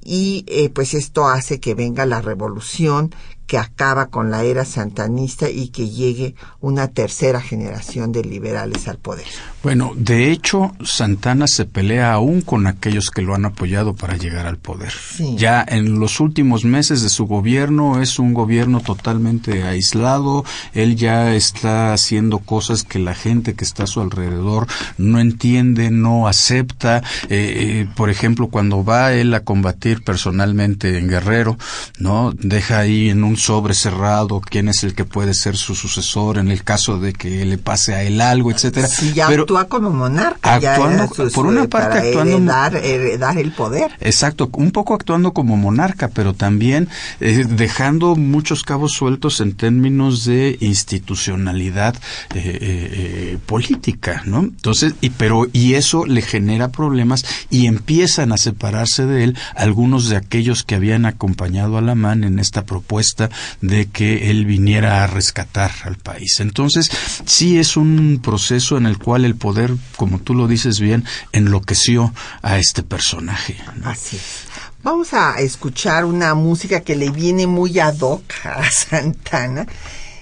y 0.02 0.44
eh, 0.48 0.68
pues 0.68 0.92
esto 0.92 1.26
hace 1.26 1.60
que 1.60 1.74
venga 1.74 2.04
la 2.04 2.20
revolución 2.20 3.14
que 3.46 3.58
acaba 3.58 4.06
con 4.06 4.30
la 4.30 4.44
era 4.44 4.64
santanista 4.64 5.50
y 5.50 5.68
que 5.68 5.88
llegue 5.88 6.34
una 6.60 6.88
tercera 6.88 7.40
generación 7.40 8.12
de 8.12 8.24
liberales 8.24 8.88
al 8.88 8.98
poder. 8.98 9.26
Bueno, 9.62 9.92
de 9.96 10.30
hecho, 10.30 10.74
Santana 10.84 11.46
se 11.46 11.64
pelea 11.64 12.12
aún 12.12 12.42
con 12.42 12.66
aquellos 12.66 13.10
que 13.10 13.22
lo 13.22 13.34
han 13.34 13.46
apoyado 13.46 13.94
para 13.94 14.16
llegar 14.16 14.46
al 14.46 14.58
poder. 14.58 14.92
Ya 15.36 15.64
en 15.66 15.98
los 15.98 16.20
últimos 16.20 16.64
meses 16.64 17.02
de 17.02 17.08
su 17.08 17.26
gobierno 17.26 18.02
es 18.02 18.18
un 18.18 18.34
gobierno 18.34 18.80
totalmente 18.80 19.62
aislado, 19.62 20.44
él 20.74 20.96
ya 20.96 21.34
está 21.34 21.92
haciendo 21.92 22.40
cosas 22.40 22.84
que 22.84 22.98
la 22.98 23.14
gente 23.14 23.54
que 23.54 23.64
está 23.64 23.84
a 23.84 23.86
su 23.86 24.00
alrededor 24.00 24.66
no 24.98 25.18
entiende, 25.18 25.90
no 25.90 26.28
acepta. 26.28 26.98
Eh, 27.28 27.54
eh, 27.56 27.88
por 27.96 28.10
ejemplo, 28.10 28.48
cuando 28.48 28.84
va 28.84 29.12
él 29.12 29.32
a 29.34 29.40
combatir 29.40 30.04
personalmente 30.04 30.98
en 30.98 31.08
Guerrero, 31.08 31.56
¿no? 31.98 32.32
Deja 32.32 32.80
ahí 32.80 33.10
en 33.10 33.24
un 33.24 33.33
sobre 33.36 33.74
cerrado, 33.74 34.40
quién 34.40 34.68
es 34.68 34.84
el 34.84 34.94
que 34.94 35.04
puede 35.04 35.34
ser 35.34 35.56
su 35.56 35.74
sucesor 35.74 36.38
en 36.38 36.50
el 36.50 36.64
caso 36.64 36.98
de 36.98 37.12
que 37.12 37.44
le 37.44 37.58
pase 37.58 37.94
a 37.94 38.02
él 38.02 38.20
algo, 38.20 38.50
etcétera. 38.50 38.88
ya 39.14 39.28
actúa 39.28 39.68
como 39.68 39.90
monarca, 39.90 40.54
actuando, 40.54 41.08
por 41.32 41.46
una 41.46 41.66
parte 41.68 41.98
actuando 41.98 42.52
heredar, 42.82 43.38
el 43.38 43.52
poder. 43.52 43.92
Exacto, 44.00 44.50
un 44.52 44.70
poco 44.70 44.94
actuando 44.94 45.32
como 45.32 45.56
monarca, 45.56 46.08
pero 46.08 46.34
también 46.34 46.88
eh, 47.20 47.44
dejando 47.48 48.16
muchos 48.16 48.62
cabos 48.62 48.92
sueltos 48.92 49.40
en 49.40 49.54
términos 49.54 50.24
de 50.24 50.56
institucionalidad 50.60 51.94
eh, 52.34 52.58
eh, 52.60 53.38
política, 53.46 54.22
¿no? 54.24 54.40
Entonces, 54.40 54.94
y 55.00 55.10
pero 55.10 55.46
y 55.52 55.74
eso 55.74 56.04
le 56.06 56.22
genera 56.22 56.68
problemas 56.68 57.24
y 57.50 57.66
empiezan 57.66 58.32
a 58.32 58.36
separarse 58.36 59.06
de 59.06 59.24
él 59.24 59.38
algunos 59.54 60.08
de 60.08 60.16
aquellos 60.16 60.64
que 60.64 60.74
habían 60.74 61.06
acompañado 61.06 61.78
a 61.78 61.82
la 61.82 61.94
man 61.94 62.24
en 62.24 62.38
esta 62.38 62.64
propuesta 62.64 63.23
de 63.60 63.86
que 63.86 64.30
él 64.30 64.44
viniera 64.46 65.04
a 65.04 65.06
rescatar 65.06 65.70
al 65.84 65.96
país. 65.96 66.40
Entonces, 66.40 66.90
sí 67.24 67.58
es 67.58 67.76
un 67.76 68.20
proceso 68.22 68.76
en 68.76 68.86
el 68.86 68.98
cual 68.98 69.24
el 69.24 69.36
poder, 69.36 69.74
como 69.96 70.18
tú 70.18 70.34
lo 70.34 70.48
dices 70.48 70.80
bien, 70.80 71.04
enloqueció 71.32 72.12
a 72.42 72.58
este 72.58 72.82
personaje. 72.82 73.56
Así 73.84 74.16
es. 74.16 74.44
Vamos 74.82 75.14
a 75.14 75.40
escuchar 75.40 76.04
una 76.04 76.34
música 76.34 76.80
que 76.80 76.94
le 76.94 77.10
viene 77.10 77.46
muy 77.46 77.78
ad 77.78 77.98
hoc 78.00 78.22
a 78.44 78.70
Santana. 78.70 79.66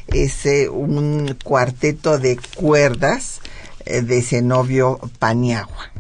Es 0.07 0.47
eh, 0.47 0.69
un 0.69 1.37
cuarteto 1.43 2.19
de 2.19 2.39
cuerdas 2.55 3.41
eh, 3.85 4.03
de 4.03 4.23
Zenobio 4.23 5.01
Paniagua. 5.19 5.91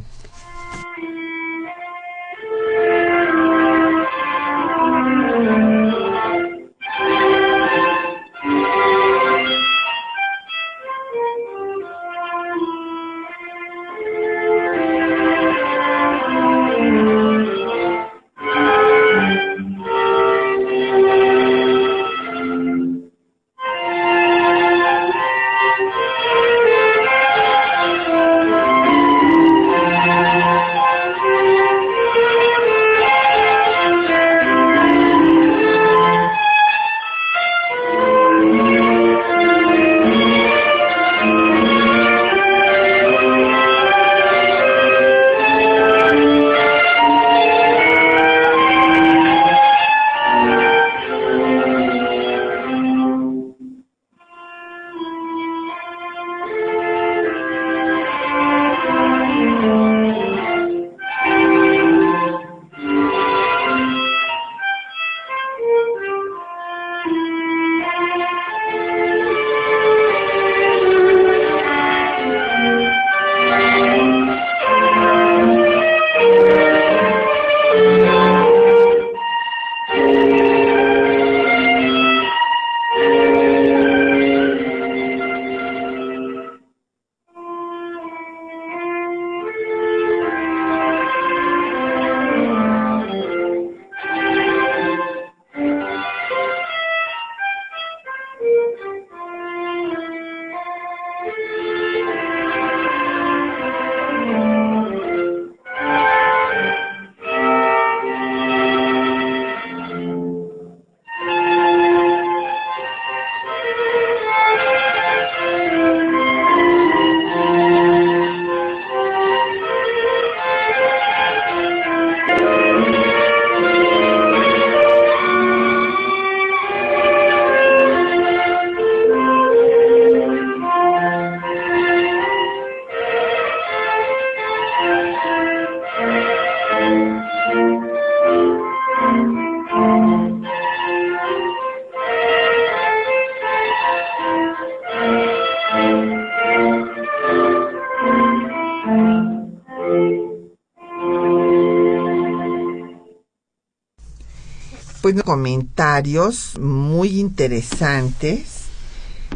Comentarios 155.32 156.58
muy 156.60 157.18
interesantes. 157.18 158.64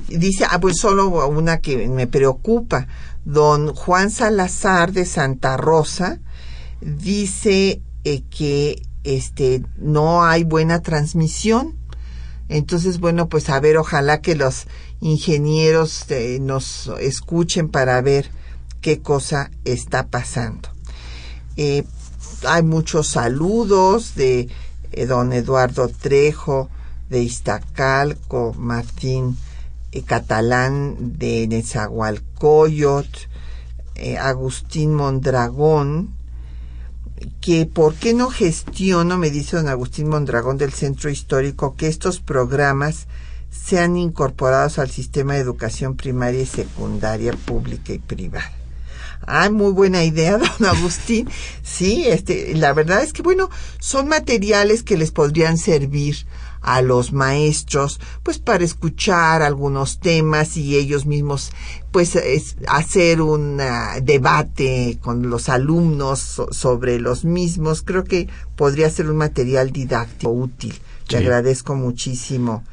Dice, 0.09 0.45
ah, 0.45 0.61
pues 0.61 0.77
solo 0.79 1.27
una 1.27 1.63
que 1.63 1.89
me 1.89 2.07
preocupa. 2.07 2.87
Don 3.25 3.75
Juan 3.75 4.11
Salazar 4.11 4.93
de 4.93 5.07
Santa 5.07 5.57
Rosa 5.57 6.19
dice 6.83 7.81
eh, 8.05 8.23
que 8.29 8.83
este 9.05 9.63
no 9.79 10.23
hay 10.23 10.45
buena 10.45 10.83
transmisión. 10.83 11.75
Entonces, 12.51 13.01
bueno, 13.01 13.31
pues 13.31 13.49
a 13.49 13.59
ver, 13.59 13.79
ojalá 13.79 14.21
que 14.21 14.35
los 14.35 14.67
ingenieros 15.01 16.05
eh, 16.11 16.37
nos 16.43 16.93
escuchen 17.01 17.71
para 17.71 18.03
ver 18.03 18.31
qué 18.83 19.01
cosa 19.01 19.51
está 19.65 20.09
pasando. 20.09 20.69
Eh, 21.57 21.85
hay 22.47 22.63
muchos 22.63 23.09
saludos 23.09 24.15
de 24.15 24.51
don 25.09 25.33
Eduardo 25.33 25.89
Trejo 25.89 26.69
de 27.09 27.23
Iztacalco, 27.23 28.55
Martín 28.59 29.37
eh, 29.93 30.03
Catalán 30.03 31.19
de 31.19 31.47
Nezahualcóyotl, 31.49 33.19
eh, 33.95 34.19
Agustín 34.19 34.95
Mondragón, 34.95 36.15
que 37.41 37.67
por 37.67 37.95
qué 37.95 38.13
no 38.13 38.29
gestiono, 38.29 39.17
me 39.19 39.31
dice 39.31 39.57
don 39.57 39.69
Agustín 39.69 40.09
Mondragón 40.09 40.59
del 40.59 40.73
Centro 40.73 41.11
Histórico, 41.11 41.77
que 41.77 41.89
estos 41.89 42.21
programas 42.21 43.07
sean 43.51 43.97
incorporados 43.97 44.79
al 44.79 44.91
sistema 44.91 45.35
de 45.35 45.41
educación 45.41 45.97
primaria 45.97 46.43
y 46.43 46.47
secundaria 46.47 47.33
pública 47.33 47.93
y 47.93 47.99
privada. 47.99 48.56
Ah, 49.27 49.51
muy 49.51 49.73
buena 49.73 50.05
idea, 50.05 50.39
don 50.59 50.69
Agustín. 50.69 51.29
Sí, 51.63 52.05
este, 52.07 52.55
la 52.55 52.73
verdad 52.73 53.03
es 53.03 53.13
que 53.13 53.23
bueno, 53.23 53.51
son 53.81 54.09
materiales 54.09 54.83
que 54.83 54.97
les 54.97 55.11
podrían 55.11 55.59
servir 55.59 56.27
a 56.67 56.83
los 56.83 57.13
maestros, 57.13 58.01
pues 58.25 58.39
para 58.39 58.65
escuchar 58.65 59.43
algunos 59.43 60.01
temas 60.01 60.57
y 60.57 60.77
ellos 60.77 61.07
mismos, 61.07 61.53
pues 61.93 62.19
hacer 62.67 63.21
un 63.21 63.61
ah, 63.61 64.01
debate 64.03 64.99
con 65.01 65.31
los 65.31 65.49
alumnos 65.49 66.43
sobre 66.51 66.99
los 66.99 67.25
mismos. 67.25 67.83
Creo 67.83 68.03
que 68.03 68.29
podría 68.57 68.91
ser 68.91 69.09
un 69.09 69.17
material 69.17 69.71
didáctico 69.71 70.31
útil. 70.31 70.75
Le 71.09 71.19
agradezco 71.19 71.77
muchísimo, 71.77 72.65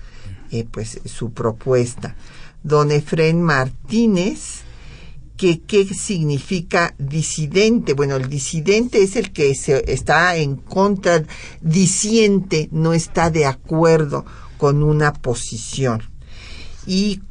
eh, 0.50 0.66
pues, 0.70 1.00
su 1.06 1.32
propuesta. 1.32 2.16
Don 2.64 2.92
Efren 2.92 3.44
Martínez 3.44 4.63
que 5.38 5.62
qué 5.62 5.86
significa 5.86 6.96
disidente. 6.98 7.94
Bueno, 7.94 8.16
el 8.16 8.30
disidente 8.30 9.02
es 9.04 9.16
el 9.16 9.32
que 9.32 9.56
se 9.56 9.92
está 9.92 10.36
en 10.36 10.56
contra, 10.56 11.24
disiente, 11.62 12.70
no 12.72 12.94
está 12.94 13.30
de 13.30 13.46
acuerdo 13.46 14.26
con 14.58 14.84
una 14.84 15.14
posición. 15.14 16.04
¿Y 16.86 17.22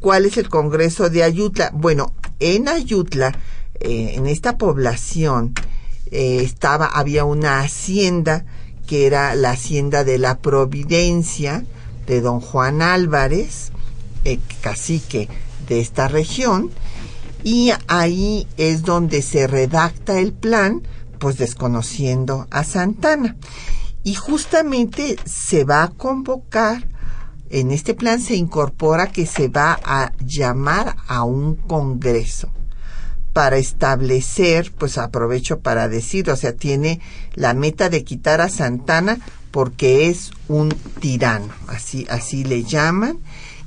cuál 0.00 0.26
es 0.26 0.36
el 0.36 0.48
Congreso 0.48 1.08
de 1.08 1.22
Ayutla? 1.22 1.70
Bueno, 1.72 2.14
en 2.40 2.68
Ayutla, 2.68 3.32
eh, 3.80 4.14
en 4.16 4.26
esta 4.26 4.58
población, 4.58 5.54
eh, 6.10 6.40
estaba, 6.42 6.86
había 6.86 7.24
una 7.24 7.60
hacienda 7.60 8.44
que 8.86 9.06
era 9.06 9.34
la 9.34 9.52
hacienda 9.52 10.04
de 10.04 10.18
la 10.18 10.38
Providencia 10.38 11.64
de 12.06 12.20
don 12.20 12.40
Juan 12.40 12.82
Álvarez, 12.82 13.70
eh, 14.24 14.38
cacique 14.60 15.28
de 15.68 15.80
esta 15.80 16.08
región, 16.08 16.70
y 17.44 17.72
ahí 17.88 18.46
es 18.56 18.82
donde 18.82 19.22
se 19.22 19.46
redacta 19.46 20.18
el 20.18 20.32
plan, 20.32 20.82
pues 21.18 21.38
desconociendo 21.38 22.46
a 22.50 22.64
Santana. 22.64 23.36
Y 24.04 24.14
justamente 24.14 25.16
se 25.24 25.64
va 25.64 25.84
a 25.84 25.88
convocar 25.88 26.88
en 27.52 27.70
este 27.70 27.92
plan 27.92 28.20
se 28.20 28.34
incorpora 28.34 29.08
que 29.08 29.26
se 29.26 29.48
va 29.48 29.78
a 29.84 30.12
llamar 30.24 30.96
a 31.06 31.22
un 31.22 31.54
congreso 31.54 32.50
para 33.34 33.58
establecer, 33.58 34.72
pues 34.72 34.96
aprovecho 34.96 35.60
para 35.60 35.88
decir, 35.88 36.30
o 36.30 36.36
sea, 36.36 36.54
tiene 36.54 37.00
la 37.34 37.52
meta 37.52 37.90
de 37.90 38.04
quitar 38.04 38.40
a 38.40 38.48
Santana 38.48 39.18
porque 39.50 40.08
es 40.08 40.30
un 40.48 40.70
tirano, 41.00 41.52
así, 41.68 42.06
así 42.08 42.42
le 42.42 42.64
llaman, 42.64 43.18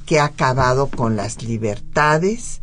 que 0.08 0.20
ha 0.20 0.26
acabado 0.26 0.88
con 0.88 1.16
las 1.16 1.44
libertades. 1.44 2.62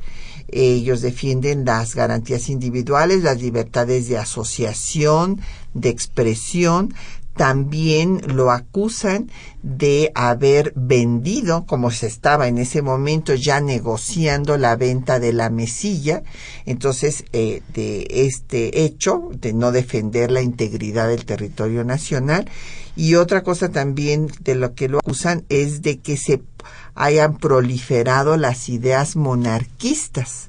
Ellos 0.52 1.00
defienden 1.00 1.64
las 1.64 1.94
garantías 1.94 2.48
individuales, 2.48 3.22
las 3.22 3.40
libertades 3.40 4.08
de 4.08 4.18
asociación, 4.18 5.40
de 5.74 5.88
expresión, 5.88 6.94
también 7.36 8.20
lo 8.26 8.50
acusan 8.50 9.30
de 9.62 10.12
haber 10.14 10.72
vendido, 10.76 11.64
como 11.66 11.90
se 11.90 12.06
estaba 12.06 12.46
en 12.46 12.58
ese 12.58 12.82
momento 12.82 13.34
ya 13.34 13.60
negociando 13.60 14.58
la 14.58 14.76
venta 14.76 15.18
de 15.18 15.32
la 15.32 15.48
mesilla, 15.48 16.22
entonces 16.66 17.24
eh, 17.32 17.62
de 17.72 18.06
este 18.10 18.84
hecho 18.84 19.30
de 19.34 19.54
no 19.54 19.72
defender 19.72 20.30
la 20.30 20.42
integridad 20.42 21.08
del 21.08 21.24
territorio 21.24 21.84
nacional. 21.84 22.50
Y 22.94 23.14
otra 23.14 23.42
cosa 23.42 23.70
también 23.70 24.30
de 24.40 24.54
lo 24.54 24.74
que 24.74 24.88
lo 24.88 24.98
acusan 24.98 25.44
es 25.48 25.80
de 25.80 26.00
que 26.00 26.18
se 26.18 26.42
hayan 26.94 27.38
proliferado 27.38 28.36
las 28.36 28.68
ideas 28.68 29.16
monarquistas 29.16 30.48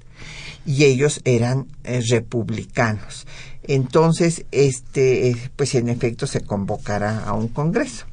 y 0.66 0.86
ellos 0.86 1.22
eran 1.26 1.68
eh, 1.84 2.02
republicanos. 2.10 3.26
Entonces, 3.64 4.46
este, 4.52 5.30
eh, 5.30 5.52
pues 5.56 5.76
en 5.76 5.90
efecto 5.90 6.28
se 6.28 6.42
convocará 6.42 7.24
a 7.24 7.34
un 7.34 7.48
congreso. 7.48 8.06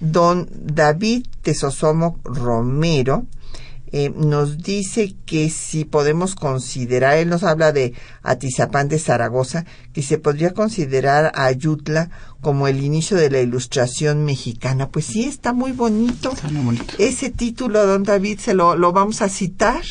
Don 0.00 0.48
David 0.52 1.26
Tesosomo 1.42 2.18
Romero 2.24 3.26
eh, 3.92 4.12
nos 4.14 4.58
dice 4.58 5.16
que 5.26 5.50
si 5.50 5.84
podemos 5.84 6.34
considerar, 6.34 7.16
él 7.18 7.28
nos 7.28 7.42
habla 7.42 7.72
de 7.72 7.92
Atizapán 8.22 8.88
de 8.88 8.98
Zaragoza, 8.98 9.64
que 9.92 10.02
se 10.02 10.18
podría 10.18 10.52
considerar 10.52 11.32
a 11.34 11.46
Ayutla 11.46 12.10
como 12.40 12.68
el 12.68 12.82
inicio 12.82 13.16
de 13.16 13.30
la 13.30 13.40
ilustración 13.40 14.24
mexicana. 14.24 14.88
Pues 14.88 15.06
sí, 15.06 15.24
está 15.24 15.52
muy 15.52 15.72
bonito. 15.72 16.32
Está 16.32 16.48
muy 16.48 16.64
bonito. 16.64 16.94
Ese 16.98 17.30
título, 17.30 17.84
don 17.86 18.04
David, 18.04 18.38
se 18.38 18.54
lo, 18.54 18.76
lo 18.76 18.92
vamos 18.92 19.22
a 19.22 19.28
citar, 19.28 19.82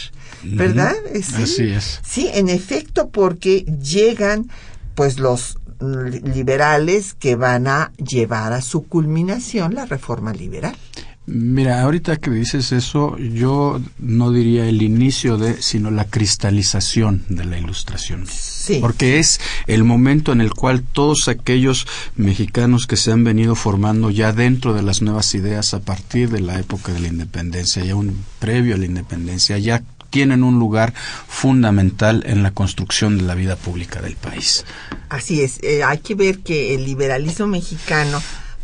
¿verdad? 0.43 0.95
Eh, 1.13 1.21
Sí. 1.21 1.43
Así 1.43 1.69
es. 1.69 1.99
Sí, 2.03 2.29
en 2.33 2.49
efecto, 2.49 3.09
porque 3.09 3.65
llegan 3.81 4.49
pues 4.95 5.19
los 5.19 5.57
liberales 5.81 7.13
que 7.13 7.35
van 7.35 7.67
a 7.67 7.91
llevar 7.97 8.51
a 8.53 8.61
su 8.61 8.83
culminación 8.87 9.75
la 9.75 9.85
reforma 9.85 10.33
liberal. 10.33 10.75
Mira, 11.31 11.83
ahorita 11.83 12.17
que 12.17 12.31
dices 12.31 12.71
eso, 12.71 13.15
yo 13.19 13.79
no 13.99 14.31
diría 14.31 14.65
el 14.65 14.81
inicio 14.81 15.37
de, 15.37 15.61
sino 15.61 15.91
la 15.91 16.05
cristalización 16.05 17.23
de 17.29 17.45
la 17.45 17.59
ilustración. 17.59 18.25
Sí. 18.27 18.79
Porque 18.81 19.19
es 19.19 19.39
el 19.67 19.83
momento 19.83 20.31
en 20.31 20.41
el 20.41 20.51
cual 20.51 20.81
todos 20.81 21.27
aquellos 21.27 21.85
mexicanos 22.15 22.87
que 22.87 22.97
se 22.97 23.11
han 23.11 23.23
venido 23.23 23.53
formando 23.53 24.09
ya 24.09 24.33
dentro 24.33 24.73
de 24.73 24.81
las 24.81 25.03
nuevas 25.03 25.35
ideas 25.35 25.75
a 25.75 25.81
partir 25.81 26.31
de 26.31 26.41
la 26.41 26.59
época 26.59 26.93
de 26.93 26.99
la 26.99 27.09
independencia, 27.09 27.85
ya 27.85 27.93
un 27.93 28.23
previo 28.39 28.73
a 28.73 28.79
la 28.79 28.85
independencia, 28.85 29.59
ya 29.59 29.83
tienen 30.09 30.43
un 30.43 30.57
lugar 30.57 30.95
fundamental 31.27 32.23
en 32.25 32.41
la 32.41 32.51
construcción 32.51 33.19
de 33.19 33.23
la 33.25 33.35
vida 33.35 33.55
pública 33.55 34.01
del 34.01 34.15
país. 34.15 34.65
Así 35.09 35.41
es, 35.41 35.59
eh, 35.61 35.83
hay 35.83 35.99
que 35.99 36.15
ver 36.15 36.39
que 36.39 36.73
el 36.73 36.85
liberalismo 36.85 37.45
mexicano 37.45 38.19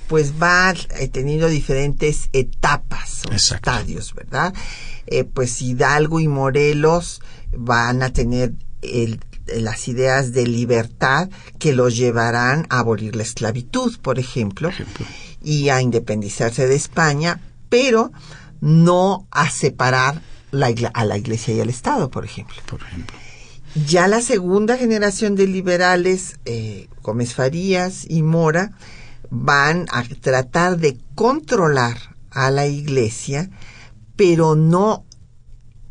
pues 0.07 0.33
va 0.41 0.73
eh, 0.99 1.07
teniendo 1.07 1.47
diferentes 1.47 2.29
etapas 2.33 3.23
o 3.29 3.33
Exacto. 3.33 3.71
estadios, 3.71 4.13
¿verdad? 4.13 4.53
Eh, 5.07 5.23
pues 5.23 5.61
Hidalgo 5.61 6.19
y 6.19 6.27
Morelos 6.27 7.21
van 7.57 8.03
a 8.03 8.11
tener 8.11 8.53
el- 8.81 9.19
las 9.57 9.87
ideas 9.87 10.31
de 10.33 10.47
libertad 10.47 11.29
que 11.59 11.73
los 11.73 11.95
llevarán 11.95 12.65
a 12.69 12.79
abolir 12.79 13.15
la 13.15 13.23
esclavitud, 13.23 13.97
por 13.99 14.17
ejemplo, 14.19 14.69
ejemplo. 14.69 15.05
y 15.43 15.69
a 15.69 15.81
independizarse 15.81 16.67
de 16.67 16.75
España, 16.75 17.39
pero 17.69 18.11
no 18.61 19.27
a 19.31 19.49
separar 19.51 20.21
la 20.51 20.73
a 20.93 21.05
la 21.05 21.17
iglesia 21.17 21.53
y 21.53 21.61
al 21.61 21.69
Estado, 21.69 22.09
por 22.09 22.25
ejemplo. 22.25 22.55
Por 22.65 22.81
ejemplo. 22.81 23.15
Ya 23.85 24.07
la 24.07 24.21
segunda 24.21 24.77
generación 24.77 25.35
de 25.35 25.47
liberales, 25.47 26.39
eh, 26.45 26.87
Gómez 27.03 27.33
Farías 27.33 28.05
y 28.09 28.21
Mora, 28.23 28.71
van 29.29 29.87
a 29.91 30.03
tratar 30.03 30.77
de 30.77 30.97
controlar 31.15 32.15
a 32.31 32.51
la 32.51 32.67
iglesia, 32.67 33.49
pero 34.15 34.55
no 34.55 35.05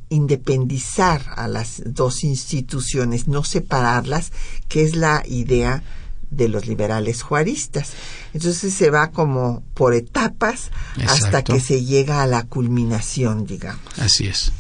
independizar 0.09 1.23
a 1.37 1.49
las 1.49 1.83
dos 1.87 2.25
instituciones, 2.25 3.27
no 3.27 3.43
separarlas, 3.43 4.33
que 4.69 4.85
es 4.85 4.95
la 4.95 5.23
idea 5.27 5.83
de 6.31 6.49
los 6.49 6.67
liberales 6.67 7.23
juaristas. 7.23 7.93
Entonces 8.33 8.75
se 8.75 8.91
va 8.91 9.11
como 9.11 9.63
por 9.75 9.95
etapas 9.95 10.71
hasta 11.07 11.43
que 11.43 11.61
se 11.61 11.85
llega 11.85 12.23
a 12.23 12.27
la 12.27 12.45
culminación, 12.45 13.47
digamos. 13.47 13.99
Así 13.99 14.27
es. 14.27 14.53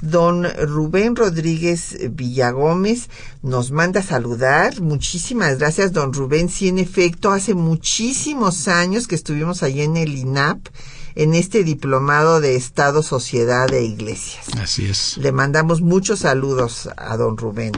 Don 0.00 0.44
Rubén 0.44 1.16
Rodríguez 1.16 1.96
Villagómez 2.10 3.08
nos 3.42 3.70
manda 3.70 4.02
saludar. 4.02 4.80
Muchísimas 4.80 5.58
gracias, 5.58 5.92
don 5.92 6.12
Rubén. 6.12 6.48
Sí, 6.48 6.68
en 6.68 6.78
efecto, 6.78 7.32
hace 7.32 7.54
muchísimos 7.54 8.68
años 8.68 9.08
que 9.08 9.14
estuvimos 9.14 9.62
allí 9.62 9.82
en 9.82 9.96
el 9.96 10.16
INAP, 10.16 10.68
en 11.14 11.34
este 11.34 11.64
diplomado 11.64 12.40
de 12.40 12.56
Estado, 12.56 13.02
Sociedad 13.02 13.72
e 13.72 13.84
Iglesias. 13.84 14.46
Así 14.60 14.86
es. 14.86 15.16
Le 15.16 15.32
mandamos 15.32 15.80
muchos 15.80 16.20
saludos 16.20 16.90
a 16.96 17.16
don 17.16 17.38
Rubén, 17.38 17.72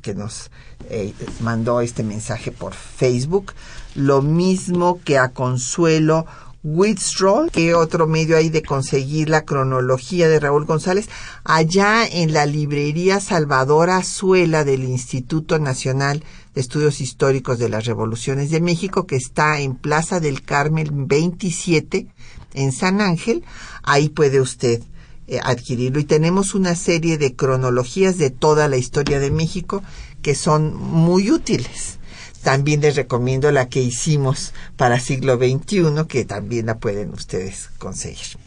que 0.00 0.14
nos 0.14 0.50
eh, 0.90 1.12
mandó 1.40 1.80
este 1.80 2.04
mensaje 2.04 2.52
por 2.52 2.74
Facebook. 2.74 3.52
Lo 3.96 4.22
mismo 4.22 5.00
que 5.04 5.18
a 5.18 5.30
Consuelo 5.30 6.26
Whitstroll, 6.64 7.50
que 7.50 7.74
otro 7.74 8.06
medio 8.06 8.38
hay 8.38 8.48
de 8.48 8.62
conseguir 8.62 9.28
la 9.28 9.44
cronología 9.44 10.28
de 10.28 10.40
Raúl 10.40 10.64
González, 10.64 11.10
allá 11.44 12.06
en 12.06 12.32
la 12.32 12.46
librería 12.46 13.20
Salvador 13.20 13.90
Azuela 13.90 14.64
del 14.64 14.84
Instituto 14.84 15.58
Nacional 15.58 16.24
de 16.54 16.60
Estudios 16.62 17.02
Históricos 17.02 17.58
de 17.58 17.68
las 17.68 17.84
Revoluciones 17.84 18.50
de 18.50 18.62
México, 18.62 19.06
que 19.06 19.16
está 19.16 19.60
en 19.60 19.74
Plaza 19.74 20.20
del 20.20 20.42
Carmen 20.42 21.06
27, 21.06 22.06
en 22.54 22.72
San 22.72 23.02
Ángel. 23.02 23.44
Ahí 23.82 24.08
puede 24.08 24.40
usted 24.40 24.82
eh, 25.26 25.40
adquirirlo. 25.42 26.00
Y 26.00 26.04
tenemos 26.04 26.54
una 26.54 26.74
serie 26.76 27.18
de 27.18 27.36
cronologías 27.36 28.16
de 28.16 28.30
toda 28.30 28.68
la 28.68 28.78
historia 28.78 29.20
de 29.20 29.30
México 29.30 29.82
que 30.22 30.34
son 30.34 30.74
muy 30.74 31.30
útiles. 31.30 31.98
También 32.44 32.82
les 32.82 32.94
recomiendo 32.94 33.50
la 33.50 33.68
que 33.68 33.80
hicimos 33.80 34.52
para 34.76 35.00
siglo 35.00 35.36
XXI, 35.36 36.06
que 36.06 36.24
también 36.24 36.66
la 36.66 36.78
pueden 36.78 37.12
ustedes 37.14 37.70
conseguir. 37.78 38.38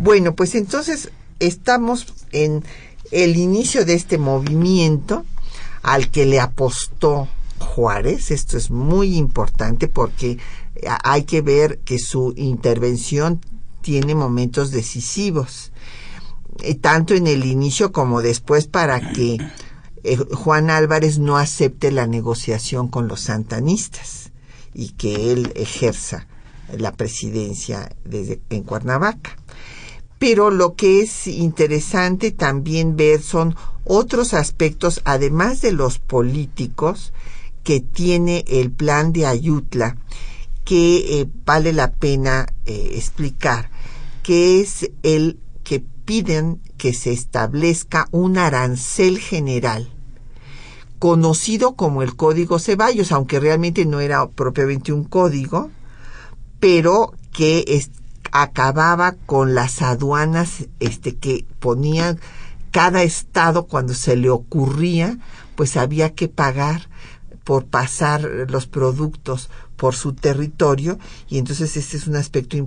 Bueno, 0.00 0.34
pues 0.34 0.54
entonces 0.54 1.10
estamos 1.40 2.06
en 2.30 2.64
el 3.10 3.36
inicio 3.36 3.84
de 3.84 3.94
este 3.94 4.16
movimiento 4.16 5.26
al 5.82 6.08
que 6.10 6.24
le 6.24 6.38
apostó 6.38 7.28
Juárez. 7.58 8.30
Esto 8.30 8.56
es 8.56 8.70
muy 8.70 9.16
importante 9.16 9.88
porque 9.88 10.38
hay 11.02 11.24
que 11.24 11.42
ver 11.42 11.78
que 11.78 11.98
su 11.98 12.34
intervención 12.36 13.40
tiene 13.80 14.14
momentos 14.14 14.70
decisivos, 14.70 15.72
eh, 16.62 16.76
tanto 16.76 17.14
en 17.14 17.26
el 17.26 17.44
inicio 17.44 17.90
como 17.90 18.22
después 18.22 18.68
para 18.68 19.12
que 19.12 19.38
eh, 20.04 20.16
Juan 20.16 20.70
Álvarez 20.70 21.18
no 21.18 21.36
acepte 21.36 21.90
la 21.90 22.06
negociación 22.06 22.88
con 22.88 23.08
los 23.08 23.20
santanistas 23.20 24.32
y 24.74 24.90
que 24.90 25.32
él 25.32 25.52
ejerza 25.54 26.26
la 26.76 26.92
presidencia 26.92 27.94
desde 28.04 28.40
en 28.50 28.62
Cuernavaca. 28.62 29.36
Pero 30.18 30.50
lo 30.50 30.74
que 30.74 31.02
es 31.02 31.26
interesante 31.26 32.30
también 32.30 32.96
ver 32.96 33.22
son 33.22 33.56
otros 33.84 34.34
aspectos, 34.34 35.00
además 35.04 35.60
de 35.60 35.72
los 35.72 35.98
políticos, 35.98 37.12
que 37.64 37.80
tiene 37.80 38.44
el 38.46 38.70
plan 38.70 39.12
de 39.12 39.26
Ayutla, 39.26 39.96
que 40.64 41.20
eh, 41.20 41.28
vale 41.44 41.72
la 41.72 41.92
pena 41.92 42.46
eh, 42.66 42.92
explicar, 42.94 43.70
que 44.22 44.60
es 44.60 44.90
el 45.02 45.38
piden 46.12 46.60
que 46.76 46.92
se 46.92 47.10
establezca 47.10 48.06
un 48.10 48.36
arancel 48.36 49.18
general 49.18 49.88
conocido 50.98 51.74
como 51.74 52.02
el 52.02 52.16
Código 52.16 52.58
Ceballos, 52.58 53.12
aunque 53.12 53.40
realmente 53.40 53.86
no 53.86 53.98
era 53.98 54.28
propiamente 54.28 54.92
un 54.92 55.04
código, 55.04 55.70
pero 56.60 57.14
que 57.32 57.64
es, 57.66 57.90
acababa 58.30 59.12
con 59.24 59.54
las 59.54 59.80
aduanas 59.80 60.66
este, 60.80 61.16
que 61.16 61.46
ponían 61.60 62.20
cada 62.72 63.04
estado 63.04 63.66
cuando 63.66 63.94
se 63.94 64.14
le 64.14 64.28
ocurría, 64.28 65.16
pues 65.56 65.78
había 65.78 66.12
que 66.12 66.28
pagar 66.28 66.90
por 67.42 67.64
pasar 67.64 68.28
los 68.50 68.66
productos 68.66 69.48
por 69.76 69.94
su 69.94 70.12
territorio 70.12 70.98
y 71.30 71.38
entonces 71.38 71.74
este 71.78 71.96
es 71.96 72.06
un 72.06 72.16
aspecto 72.16 72.58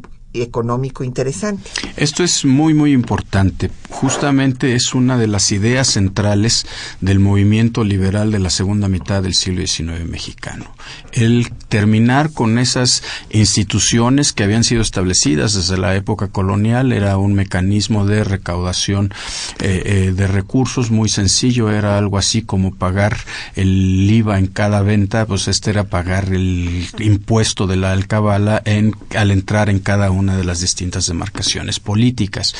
económico 0.41 1.03
interesante. 1.03 1.69
Esto 1.97 2.23
es 2.23 2.45
muy, 2.45 2.73
muy 2.73 2.91
importante. 2.93 3.71
Justamente 3.89 4.75
es 4.75 4.93
una 4.93 5.17
de 5.17 5.27
las 5.27 5.51
ideas 5.51 5.87
centrales 5.87 6.65
del 7.01 7.19
movimiento 7.19 7.83
liberal 7.83 8.31
de 8.31 8.39
la 8.39 8.49
segunda 8.49 8.87
mitad 8.87 9.23
del 9.23 9.33
siglo 9.33 9.65
XIX 9.65 10.05
mexicano. 10.05 10.75
El 11.11 11.51
terminar 11.69 12.31
con 12.31 12.59
esas 12.59 13.03
instituciones 13.29 14.33
que 14.33 14.43
habían 14.43 14.63
sido 14.63 14.81
establecidas 14.81 15.53
desde 15.53 15.77
la 15.77 15.95
época 15.95 16.27
colonial 16.27 16.91
era 16.91 17.17
un 17.17 17.33
mecanismo 17.33 18.05
de 18.05 18.23
recaudación 18.23 19.13
eh, 19.59 19.81
eh, 19.85 20.13
de 20.15 20.27
recursos 20.27 20.91
muy 20.91 21.09
sencillo, 21.09 21.71
era 21.71 21.97
algo 21.97 22.17
así 22.17 22.41
como 22.41 22.73
pagar 22.75 23.17
el 23.55 24.09
IVA 24.09 24.39
en 24.39 24.47
cada 24.47 24.81
venta, 24.81 25.25
pues 25.25 25.47
este 25.47 25.71
era 25.71 25.85
pagar 25.85 26.33
el 26.33 26.87
impuesto 26.99 27.67
de 27.67 27.77
la 27.77 27.91
alcabala 27.91 28.61
en, 28.65 28.95
al 29.15 29.31
entrar 29.31 29.69
en 29.69 29.79
cada 29.79 30.11
una 30.11 30.24
una 30.25 30.37
de 30.37 30.43
las 30.43 30.59
distintas 30.59 31.05
demarcaciones 31.05 31.79
políticas. 31.79 32.55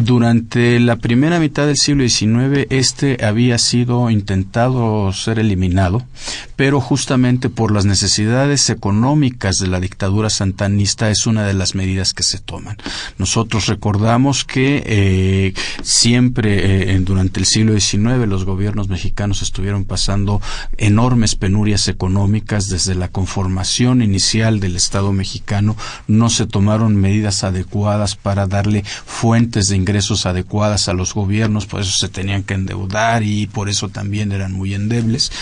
Durante 0.00 0.78
la 0.78 0.94
primera 0.94 1.40
mitad 1.40 1.66
del 1.66 1.76
siglo 1.76 2.08
XIX 2.08 2.68
este 2.70 3.24
había 3.24 3.58
sido 3.58 4.10
intentado 4.10 5.12
ser 5.12 5.40
eliminado, 5.40 6.06
pero 6.54 6.80
justamente 6.80 7.48
por 7.50 7.72
las 7.72 7.84
necesidades 7.84 8.70
económicas 8.70 9.56
de 9.56 9.66
la 9.66 9.80
dictadura 9.80 10.30
santanista 10.30 11.10
es 11.10 11.26
una 11.26 11.44
de 11.44 11.54
las 11.54 11.74
medidas 11.74 12.14
que 12.14 12.22
se 12.22 12.38
toman. 12.38 12.76
Nosotros 13.18 13.66
recordamos 13.66 14.44
que 14.44 14.84
eh, 14.86 15.54
siempre 15.82 16.94
eh, 16.94 16.98
durante 17.00 17.40
el 17.40 17.46
siglo 17.46 17.78
XIX 17.78 18.24
los 18.28 18.44
gobiernos 18.44 18.88
mexicanos 18.88 19.42
estuvieron 19.42 19.84
pasando 19.84 20.40
enormes 20.76 21.34
penurias 21.34 21.88
económicas 21.88 22.68
desde 22.68 22.94
la 22.94 23.08
conformación 23.08 24.00
inicial 24.02 24.60
del 24.60 24.76
Estado 24.76 25.12
mexicano, 25.12 25.76
no 26.06 26.30
se 26.30 26.46
tomaron 26.46 26.94
medidas 26.94 27.42
adecuadas 27.42 28.14
para 28.14 28.46
darle 28.46 28.84
fuentes 28.84 29.66
de 29.66 29.74
ingresos 29.74 29.87
adecuadas 30.26 30.88
a 30.88 30.92
los 30.92 31.14
gobiernos, 31.14 31.66
por 31.66 31.80
eso 31.80 31.92
se 31.98 32.08
tenían 32.08 32.42
que 32.42 32.54
endeudar 32.54 33.22
y 33.22 33.46
por 33.46 33.68
eso 33.68 33.88
también 33.88 34.32
eran 34.32 34.52
muy 34.52 34.74
endebles. 34.74 35.32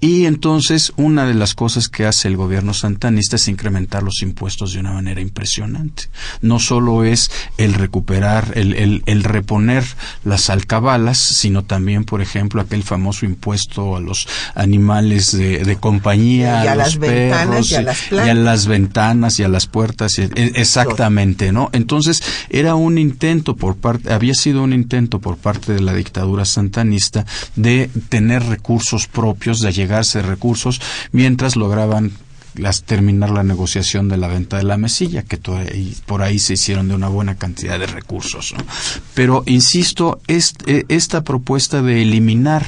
Y 0.00 0.26
entonces 0.26 0.92
una 0.96 1.26
de 1.26 1.34
las 1.34 1.54
cosas 1.54 1.88
que 1.88 2.06
hace 2.06 2.28
el 2.28 2.36
gobierno 2.36 2.74
santanista 2.74 3.36
es 3.36 3.48
incrementar 3.48 4.02
los 4.02 4.22
impuestos 4.22 4.72
de 4.72 4.80
una 4.80 4.92
manera 4.92 5.20
impresionante. 5.20 6.04
No 6.40 6.58
solo 6.58 7.04
es 7.04 7.30
el 7.58 7.74
recuperar, 7.74 8.52
el, 8.54 9.02
el, 9.06 9.24
reponer 9.24 9.84
las 10.24 10.50
alcabalas, 10.50 11.18
sino 11.18 11.62
también, 11.64 12.04
por 12.04 12.20
ejemplo, 12.20 12.60
aquel 12.60 12.82
famoso 12.82 13.24
impuesto 13.24 13.96
a 13.96 14.00
los 14.00 14.26
animales 14.54 15.32
de, 15.32 15.76
compañía, 15.80 16.64
y 16.64 16.68
a, 16.68 16.74
las 16.74 16.98
ventanas 16.98 17.70
y, 17.70 17.74
a 17.76 17.82
las 17.82 18.12
y 18.12 18.16
a 18.16 18.34
las 18.34 18.66
ventanas 18.66 19.38
y 19.38 19.44
a 19.44 19.48
las 19.48 19.66
puertas, 19.66 20.18
e, 20.18 20.30
exactamente, 20.54 21.52
¿no? 21.52 21.70
Entonces 21.72 22.22
era 22.50 22.74
un 22.74 22.98
intento 22.98 23.56
por 23.56 23.76
parte, 23.76 23.91
había 24.08 24.34
sido 24.34 24.62
un 24.62 24.72
intento 24.72 25.20
por 25.20 25.36
parte 25.36 25.72
de 25.72 25.80
la 25.80 25.94
dictadura 25.94 26.44
santanista 26.44 27.26
de 27.56 27.90
tener 28.08 28.44
recursos 28.44 29.06
propios, 29.06 29.60
de 29.60 29.68
allegarse 29.68 30.22
recursos, 30.22 30.80
mientras 31.12 31.56
lograban 31.56 32.12
las, 32.54 32.82
terminar 32.82 33.30
la 33.30 33.42
negociación 33.42 34.08
de 34.08 34.16
la 34.16 34.28
venta 34.28 34.56
de 34.56 34.64
la 34.64 34.76
mesilla, 34.76 35.22
que 35.22 35.38
por 36.06 36.22
ahí 36.22 36.38
se 36.38 36.54
hicieron 36.54 36.88
de 36.88 36.94
una 36.94 37.08
buena 37.08 37.36
cantidad 37.36 37.78
de 37.78 37.86
recursos. 37.86 38.54
Pero, 39.14 39.42
insisto, 39.46 40.20
eh, 40.28 40.84
esta 40.88 41.24
propuesta 41.24 41.82
de 41.82 42.02
eliminar 42.02 42.66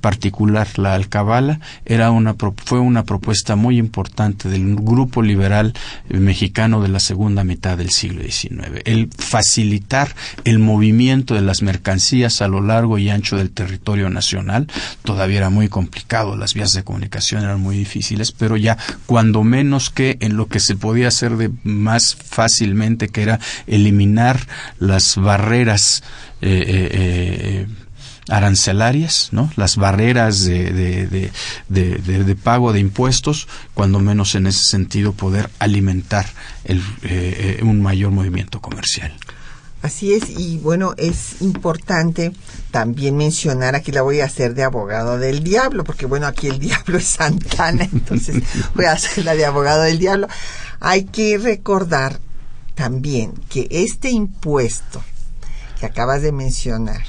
particular 0.00 0.78
la 0.78 0.94
alcabala 0.94 1.60
era 1.84 2.10
una 2.10 2.34
fue 2.64 2.80
una 2.80 3.04
propuesta 3.04 3.56
muy 3.56 3.78
importante 3.78 4.48
del 4.48 4.74
grupo 4.74 5.22
liberal 5.22 5.74
mexicano 6.08 6.82
de 6.82 6.88
la 6.88 7.00
segunda 7.00 7.44
mitad 7.44 7.78
del 7.78 7.90
siglo 7.90 8.22
XIX 8.22 8.82
el 8.84 9.08
facilitar 9.16 10.14
el 10.44 10.58
movimiento 10.58 11.34
de 11.34 11.40
las 11.40 11.62
mercancías 11.62 12.42
a 12.42 12.48
lo 12.48 12.60
largo 12.60 12.98
y 12.98 13.10
ancho 13.10 13.36
del 13.36 13.50
territorio 13.50 14.10
nacional 14.10 14.66
todavía 15.04 15.38
era 15.38 15.50
muy 15.50 15.68
complicado 15.68 16.36
las 16.36 16.54
vías 16.54 16.72
de 16.72 16.82
comunicación 16.82 17.44
eran 17.44 17.60
muy 17.60 17.76
difíciles 17.76 18.32
pero 18.32 18.56
ya 18.56 18.76
cuando 19.06 19.44
menos 19.44 19.90
que 19.90 20.18
en 20.20 20.36
lo 20.36 20.46
que 20.48 20.60
se 20.60 20.76
podía 20.76 21.08
hacer 21.08 21.36
de 21.36 21.50
más 21.62 22.16
fácilmente 22.16 23.08
que 23.08 23.22
era 23.22 23.38
eliminar 23.66 24.40
las 24.78 25.16
barreras 25.16 26.02
eh, 26.40 26.64
eh, 26.66 26.88
eh 26.92 27.66
arancelarias, 28.28 29.28
¿no? 29.32 29.50
las 29.56 29.76
barreras 29.76 30.44
de, 30.44 30.72
de, 30.72 31.30
de, 31.68 32.36
pago 32.36 32.72
de 32.72 32.80
impuestos, 32.80 33.48
cuando 33.74 33.98
menos 34.00 34.34
en 34.34 34.46
ese 34.46 34.64
sentido 34.64 35.12
poder 35.12 35.50
alimentar 35.58 36.26
el, 36.64 36.78
eh, 37.02 37.58
eh, 37.58 37.64
un 37.64 37.82
mayor 37.82 38.10
movimiento 38.10 38.60
comercial. 38.60 39.12
Así 39.82 40.12
es, 40.12 40.30
y 40.30 40.58
bueno, 40.58 40.94
es 40.96 41.42
importante 41.42 42.32
también 42.70 43.16
mencionar, 43.16 43.74
aquí 43.74 43.90
la 43.90 44.02
voy 44.02 44.20
a 44.20 44.26
hacer 44.26 44.54
de 44.54 44.62
abogado 44.62 45.18
del 45.18 45.42
diablo, 45.42 45.82
porque 45.82 46.06
bueno, 46.06 46.28
aquí 46.28 46.46
el 46.46 46.58
diablo 46.60 46.98
es 46.98 47.06
Santana, 47.06 47.88
entonces 47.92 48.44
voy 48.74 48.84
a 48.84 48.92
hacer 48.92 49.24
la 49.24 49.34
de 49.34 49.44
abogado 49.44 49.82
del 49.82 49.98
diablo. 49.98 50.28
Hay 50.78 51.04
que 51.04 51.36
recordar 51.36 52.20
también 52.76 53.32
que 53.48 53.66
este 53.70 54.10
impuesto 54.10 55.02
que 55.80 55.86
acabas 55.86 56.22
de 56.22 56.30
mencionar, 56.30 57.02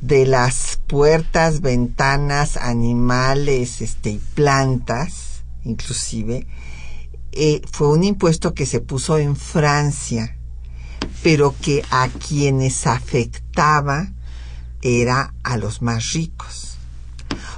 de 0.00 0.26
las 0.26 0.80
puertas, 0.86 1.60
ventanas, 1.60 2.56
animales, 2.56 3.80
este, 3.80 4.10
y 4.10 4.20
plantas, 4.34 5.44
inclusive, 5.64 6.46
eh, 7.32 7.62
fue 7.70 7.88
un 7.88 8.04
impuesto 8.04 8.54
que 8.54 8.66
se 8.66 8.80
puso 8.80 9.18
en 9.18 9.36
Francia, 9.36 10.36
pero 11.22 11.54
que 11.60 11.84
a 11.90 12.08
quienes 12.08 12.86
afectaba 12.86 14.08
era 14.82 15.34
a 15.42 15.56
los 15.56 15.82
más 15.82 16.12
ricos. 16.12 16.78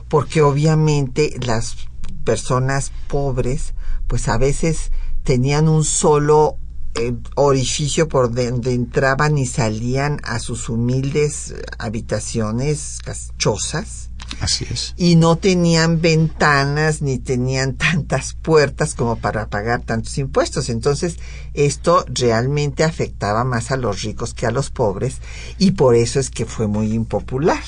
Porque 0.09 0.43
obviamente 0.43 1.37
las 1.41 1.77
personas 2.25 2.93
pobres, 3.09 3.75
pues 4.09 4.29
a 4.29 4.37
veces 4.37 4.91
tenían 5.23 5.69
un 5.69 5.85
solo 5.85 6.59
eh, 6.95 7.15
orificio 7.37 8.07
por 8.07 8.35
donde 8.35 8.75
entraban 8.75 9.39
y 9.39 9.47
salían 9.47 10.21
a 10.25 10.39
sus 10.39 10.69
humildes 10.69 11.55
habitaciones, 11.79 12.99
chozas. 13.39 14.11
Así 14.41 14.67
es. 14.71 14.95
Y 14.97 15.17
no 15.17 15.37
tenían 15.37 16.01
ventanas 16.01 17.01
ni 17.01 17.19
tenían 17.19 17.75
tantas 17.77 18.35
puertas 18.35 18.95
como 18.95 19.17
para 19.17 19.49
pagar 19.49 19.83
tantos 19.83 20.19
impuestos. 20.19 20.69
Entonces, 20.69 21.19
esto 21.55 22.05
realmente 22.09 22.85
afectaba 22.85 23.45
más 23.45 23.71
a 23.71 23.77
los 23.77 24.03
ricos 24.03 24.35
que 24.35 24.47
a 24.47 24.51
los 24.51 24.71
pobres 24.71 25.19
y 25.59 25.73
por 25.73 25.95
eso 25.95 26.21
es 26.21 26.31
que 26.31 26.45
fue 26.45 26.67
muy 26.67 26.93
impopular. 26.93 27.63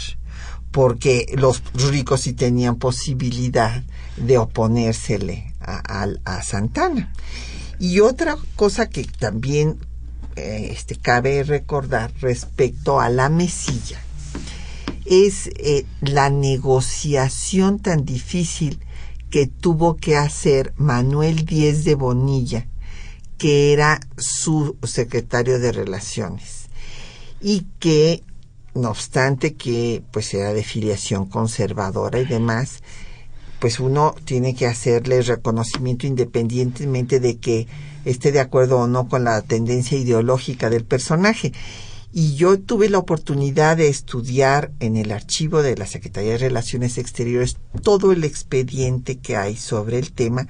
Porque 0.70 1.32
los 1.36 1.62
ricos 1.72 2.22
sí 2.22 2.32
tenían 2.32 2.76
posibilidad 2.76 3.84
de 4.16 4.38
oponérsele 4.38 5.54
a, 5.60 6.08
a 6.24 6.42
Santana. 6.42 7.12
Y 7.78 8.00
otra 8.00 8.36
cosa 8.56 8.88
que 8.88 9.04
también 9.04 9.78
eh, 10.36 10.68
este, 10.70 10.96
cabe 10.96 11.42
recordar 11.42 12.12
respecto 12.20 13.00
a 13.00 13.08
la 13.08 13.28
mesilla 13.28 14.00
es 15.04 15.48
eh, 15.58 15.84
la 16.00 16.30
negociación 16.30 17.78
tan 17.78 18.04
difícil 18.04 18.80
que 19.30 19.46
tuvo 19.46 19.96
que 19.96 20.16
hacer 20.16 20.72
Manuel 20.76 21.44
Díez 21.44 21.84
de 21.84 21.94
Bonilla, 21.94 22.66
que 23.36 23.72
era 23.72 24.00
su 24.16 24.76
secretario 24.84 25.58
de 25.58 25.72
Relaciones, 25.72 26.66
y 27.40 27.66
que, 27.80 28.22
no 28.74 28.90
obstante 28.90 29.54
que 29.54 30.02
pues 30.12 30.32
era 30.34 30.52
de 30.52 30.62
filiación 30.62 31.26
conservadora 31.26 32.20
y 32.20 32.24
demás, 32.24 32.82
pues 33.64 33.80
uno 33.80 34.14
tiene 34.26 34.54
que 34.54 34.66
hacerle 34.66 35.22
reconocimiento 35.22 36.06
independientemente 36.06 37.18
de 37.18 37.38
que 37.38 37.66
esté 38.04 38.30
de 38.30 38.40
acuerdo 38.40 38.78
o 38.78 38.86
no 38.86 39.08
con 39.08 39.24
la 39.24 39.40
tendencia 39.40 39.96
ideológica 39.96 40.68
del 40.68 40.84
personaje. 40.84 41.54
Y 42.12 42.34
yo 42.34 42.60
tuve 42.60 42.90
la 42.90 42.98
oportunidad 42.98 43.78
de 43.78 43.88
estudiar 43.88 44.70
en 44.80 44.98
el 44.98 45.12
archivo 45.12 45.62
de 45.62 45.78
la 45.78 45.86
Secretaría 45.86 46.32
de 46.32 46.38
Relaciones 46.46 46.98
Exteriores 46.98 47.56
todo 47.82 48.12
el 48.12 48.24
expediente 48.24 49.16
que 49.16 49.34
hay 49.38 49.56
sobre 49.56 49.98
el 49.98 50.12
tema 50.12 50.46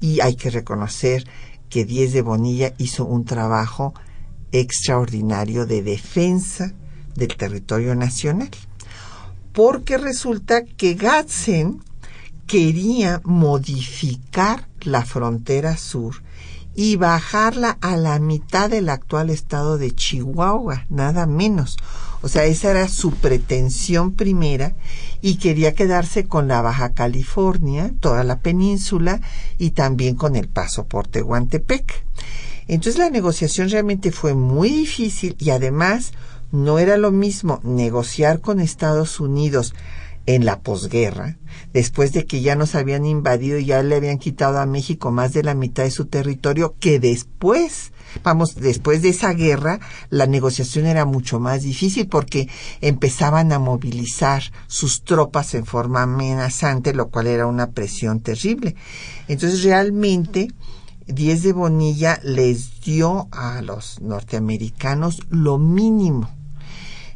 y 0.00 0.20
hay 0.20 0.36
que 0.36 0.50
reconocer 0.50 1.26
que 1.68 1.84
Diez 1.84 2.12
de 2.12 2.22
Bonilla 2.22 2.74
hizo 2.78 3.04
un 3.04 3.24
trabajo 3.24 3.92
extraordinario 4.52 5.66
de 5.66 5.82
defensa 5.82 6.72
del 7.16 7.36
territorio 7.36 7.96
nacional. 7.96 8.50
Porque 9.52 9.98
resulta 9.98 10.62
que 10.62 10.94
Gatzen 10.94 11.80
quería 12.52 13.22
modificar 13.24 14.68
la 14.82 15.06
frontera 15.06 15.78
sur 15.78 16.16
y 16.74 16.96
bajarla 16.96 17.78
a 17.80 17.96
la 17.96 18.18
mitad 18.18 18.68
del 18.68 18.90
actual 18.90 19.30
estado 19.30 19.78
de 19.78 19.92
Chihuahua, 19.92 20.84
nada 20.90 21.24
menos. 21.24 21.78
O 22.20 22.28
sea, 22.28 22.44
esa 22.44 22.72
era 22.72 22.88
su 22.88 23.12
pretensión 23.12 24.12
primera 24.12 24.74
y 25.22 25.36
quería 25.36 25.74
quedarse 25.74 26.26
con 26.26 26.46
la 26.46 26.60
Baja 26.60 26.92
California, 26.92 27.90
toda 28.00 28.22
la 28.22 28.40
península 28.40 29.22
y 29.56 29.70
también 29.70 30.14
con 30.14 30.36
el 30.36 30.48
paso 30.48 30.84
por 30.84 31.08
Tehuantepec. 31.08 32.04
Entonces 32.68 32.98
la 32.98 33.08
negociación 33.08 33.70
realmente 33.70 34.12
fue 34.12 34.34
muy 34.34 34.68
difícil 34.68 35.36
y 35.38 35.48
además 35.48 36.12
no 36.50 36.78
era 36.78 36.98
lo 36.98 37.12
mismo 37.12 37.60
negociar 37.62 38.42
con 38.42 38.60
Estados 38.60 39.20
Unidos 39.20 39.72
en 40.26 40.44
la 40.44 40.60
posguerra, 40.60 41.38
después 41.72 42.12
de 42.12 42.26
que 42.26 42.40
ya 42.40 42.56
nos 42.56 42.74
habían 42.74 43.06
invadido 43.06 43.58
y 43.58 43.66
ya 43.66 43.82
le 43.82 43.96
habían 43.96 44.18
quitado 44.18 44.58
a 44.58 44.66
México 44.66 45.10
más 45.10 45.32
de 45.32 45.42
la 45.42 45.54
mitad 45.54 45.84
de 45.84 45.90
su 45.90 46.06
territorio, 46.06 46.74
que 46.78 46.98
después, 46.98 47.92
vamos, 48.22 48.54
después 48.56 49.02
de 49.02 49.10
esa 49.10 49.32
guerra, 49.32 49.80
la 50.10 50.26
negociación 50.26 50.86
era 50.86 51.04
mucho 51.04 51.40
más 51.40 51.62
difícil 51.62 52.08
porque 52.08 52.48
empezaban 52.80 53.52
a 53.52 53.58
movilizar 53.58 54.42
sus 54.66 55.04
tropas 55.04 55.54
en 55.54 55.66
forma 55.66 56.02
amenazante, 56.02 56.94
lo 56.94 57.08
cual 57.08 57.26
era 57.26 57.46
una 57.46 57.70
presión 57.70 58.20
terrible. 58.20 58.76
Entonces 59.28 59.62
realmente, 59.62 60.48
Diez 61.06 61.42
de 61.42 61.52
Bonilla 61.52 62.20
les 62.22 62.80
dio 62.80 63.28
a 63.32 63.60
los 63.60 64.00
norteamericanos 64.00 65.20
lo 65.30 65.58
mínimo 65.58 66.41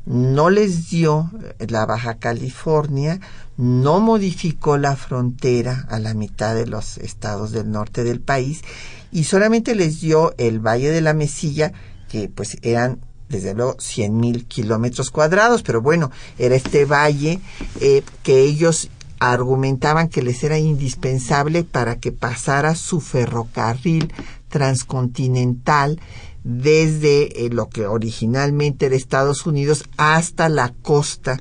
no 0.07 0.51
les 0.51 0.89
dio 0.89 1.31
la 1.59 1.85
Baja 1.85 2.19
California, 2.19 3.21
no 3.57 4.01
modificó 4.01 4.79
la 4.79 4.97
frontera 4.97 5.87
a 5.91 5.99
la 5.99 6.15
mitad 6.15 6.55
de 6.55 6.67
los 6.67 6.99
estados 6.99 7.53
del 7.53 7.71
norte 7.71 8.05
del 8.05 8.21
país 8.21 8.63
y 9.11 9.25
solamente 9.25 9.75
les 9.75 10.01
dio 10.01 10.35
el 10.39 10.61
Valle 10.61 10.91
de 10.91 11.01
la 11.01 11.13
Mesilla, 11.13 11.73
que 12.09 12.29
pues 12.29 12.57
eran 12.63 13.01
desde 13.29 13.55
luego 13.55 13.77
cien 13.81 14.19
mil 14.19 14.47
kilómetros 14.47 15.11
cuadrados, 15.11 15.63
pero 15.63 15.83
bueno, 15.83 16.11
era 16.39 16.55
este 16.55 16.85
valle 16.85 17.41
eh, 17.81 18.03
que 18.23 18.43
ellos 18.43 18.89
argumentaban 19.19 20.09
que 20.09 20.23
les 20.23 20.45
era 20.45 20.59
indispensable 20.59 21.65
para 21.65 21.99
que 21.99 22.13
pasara 22.13 22.75
su 22.75 23.01
ferrocarril 23.01 24.13
transcontinental 24.49 26.01
desde 26.47 27.45
eh, 27.45 27.51
lo 27.51 27.69
que 27.69 27.89
originalmente 27.89 28.87
era 28.87 28.95
Estados 28.95 29.47
Unidos 29.47 29.83
hasta 29.97 30.49
la 30.49 30.73
costa 30.81 31.41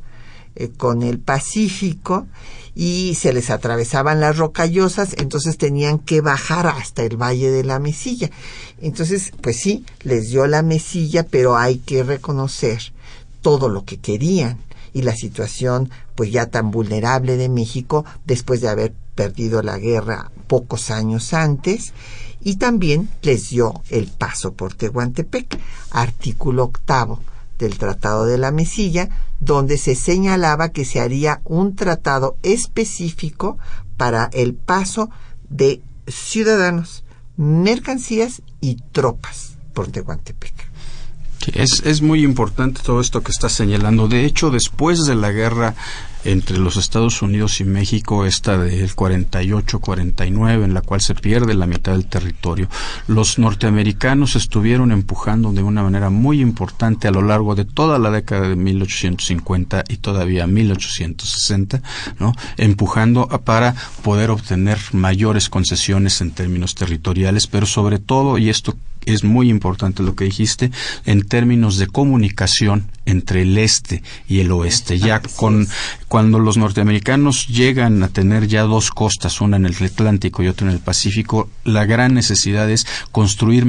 eh, 0.55 0.69
con 0.75 1.03
el 1.03 1.19
Pacífico 1.19 2.25
y 2.73 3.13
se 3.13 3.31
les 3.31 3.51
atravesaban 3.51 4.19
las 4.19 4.37
rocallosas, 4.37 5.13
entonces 5.19 5.59
tenían 5.59 5.99
que 5.99 6.21
bajar 6.21 6.65
hasta 6.65 7.03
el 7.03 7.21
Valle 7.21 7.51
de 7.51 7.63
la 7.63 7.77
Mesilla. 7.77 8.31
Entonces, 8.81 9.31
pues 9.41 9.57
sí, 9.57 9.85
les 10.01 10.29
dio 10.29 10.47
la 10.47 10.63
Mesilla, 10.63 11.23
pero 11.23 11.55
hay 11.55 11.77
que 11.77 12.03
reconocer 12.03 12.81
todo 13.41 13.69
lo 13.69 13.85
que 13.85 13.97
querían 13.97 14.57
y 14.91 15.03
la 15.03 15.15
situación 15.15 15.91
pues 16.15 16.31
ya 16.31 16.47
tan 16.47 16.71
vulnerable 16.71 17.37
de 17.37 17.47
México 17.47 18.05
después 18.25 18.59
de 18.59 18.69
haber 18.69 18.93
perdido 19.13 19.61
la 19.61 19.77
guerra 19.77 20.31
pocos 20.47 20.89
años 20.89 21.33
antes 21.33 21.93
y 22.45 22.57
también 22.57 23.09
les 23.23 23.49
dio 23.49 23.81
el 23.89 24.05
paso 24.05 24.53
por 24.53 24.75
Tehuantepec, 24.75 25.59
artículo 25.89 26.63
octavo 26.65 27.19
del 27.57 27.77
Tratado 27.79 28.27
de 28.27 28.37
la 28.37 28.51
Mesilla, 28.51 29.09
donde 29.39 29.79
se 29.79 29.95
señalaba 29.95 30.69
que 30.69 30.85
se 30.85 31.01
haría 31.01 31.41
un 31.43 31.75
tratado 31.75 32.37
específico 32.43 33.57
para 33.97 34.29
el 34.31 34.53
paso 34.53 35.09
de 35.49 35.81
ciudadanos, 36.07 37.03
mercancías 37.35 38.43
y 38.61 38.75
tropas 38.91 39.57
por 39.73 39.87
Tehuantepec. 39.87 40.53
es, 41.55 41.81
es 41.83 42.03
muy 42.03 42.23
importante 42.23 42.81
todo 42.83 43.01
esto 43.01 43.23
que 43.23 43.31
está 43.31 43.49
señalando. 43.49 44.07
De 44.07 44.23
hecho, 44.23 44.51
después 44.51 45.05
de 45.05 45.15
la 45.15 45.31
guerra 45.31 45.73
entre 46.25 46.57
los 46.57 46.75
Estados 46.77 47.21
Unidos 47.21 47.59
y 47.61 47.63
México, 47.63 48.25
esta 48.25 48.57
del 48.57 48.95
48-49, 48.95 50.63
en 50.63 50.73
la 50.73 50.81
cual 50.81 51.01
se 51.01 51.15
pierde 51.15 51.53
la 51.53 51.67
mitad 51.67 51.93
del 51.93 52.07
territorio. 52.07 52.67
Los 53.07 53.39
norteamericanos 53.39 54.35
estuvieron 54.35 54.91
empujando 54.91 55.53
de 55.53 55.63
una 55.63 55.83
manera 55.83 56.09
muy 56.09 56.41
importante 56.41 57.07
a 57.07 57.11
lo 57.11 57.21
largo 57.21 57.55
de 57.55 57.65
toda 57.65 57.99
la 57.99 58.11
década 58.11 58.49
de 58.49 58.55
1850 58.55 59.83
y 59.87 59.97
todavía 59.97 60.47
1860, 60.47 61.81
¿no? 62.19 62.33
empujando 62.57 63.27
para 63.45 63.75
poder 64.03 64.31
obtener 64.31 64.79
mayores 64.91 65.49
concesiones 65.49 66.21
en 66.21 66.31
términos 66.31 66.75
territoriales, 66.75 67.47
pero 67.47 67.65
sobre 67.65 67.99
todo, 67.99 68.37
y 68.37 68.49
esto 68.49 68.75
es 69.05 69.23
muy 69.23 69.49
importante 69.49 70.03
lo 70.03 70.15
que 70.15 70.25
dijiste 70.25 70.71
en 71.05 71.27
términos 71.27 71.77
de 71.77 71.87
comunicación 71.87 72.89
entre 73.05 73.43
el 73.43 73.57
este 73.57 74.03
y 74.27 74.39
el 74.39 74.51
oeste. 74.51 74.97
Ya 74.97 75.21
con 75.35 75.67
cuando 76.07 76.39
los 76.39 76.57
norteamericanos 76.57 77.47
llegan 77.47 78.01
a 78.03 78.07
tener 78.07 78.47
ya 78.47 78.63
dos 78.63 78.91
costas, 78.91 79.41
una 79.41 79.57
en 79.57 79.65
el 79.65 79.75
Atlántico 79.75 80.43
y 80.43 80.47
otra 80.47 80.67
en 80.67 80.73
el 80.73 80.79
Pacífico, 80.79 81.49
la 81.63 81.85
gran 81.85 82.13
necesidad 82.13 82.69
es 82.69 82.87
construir 83.11 83.65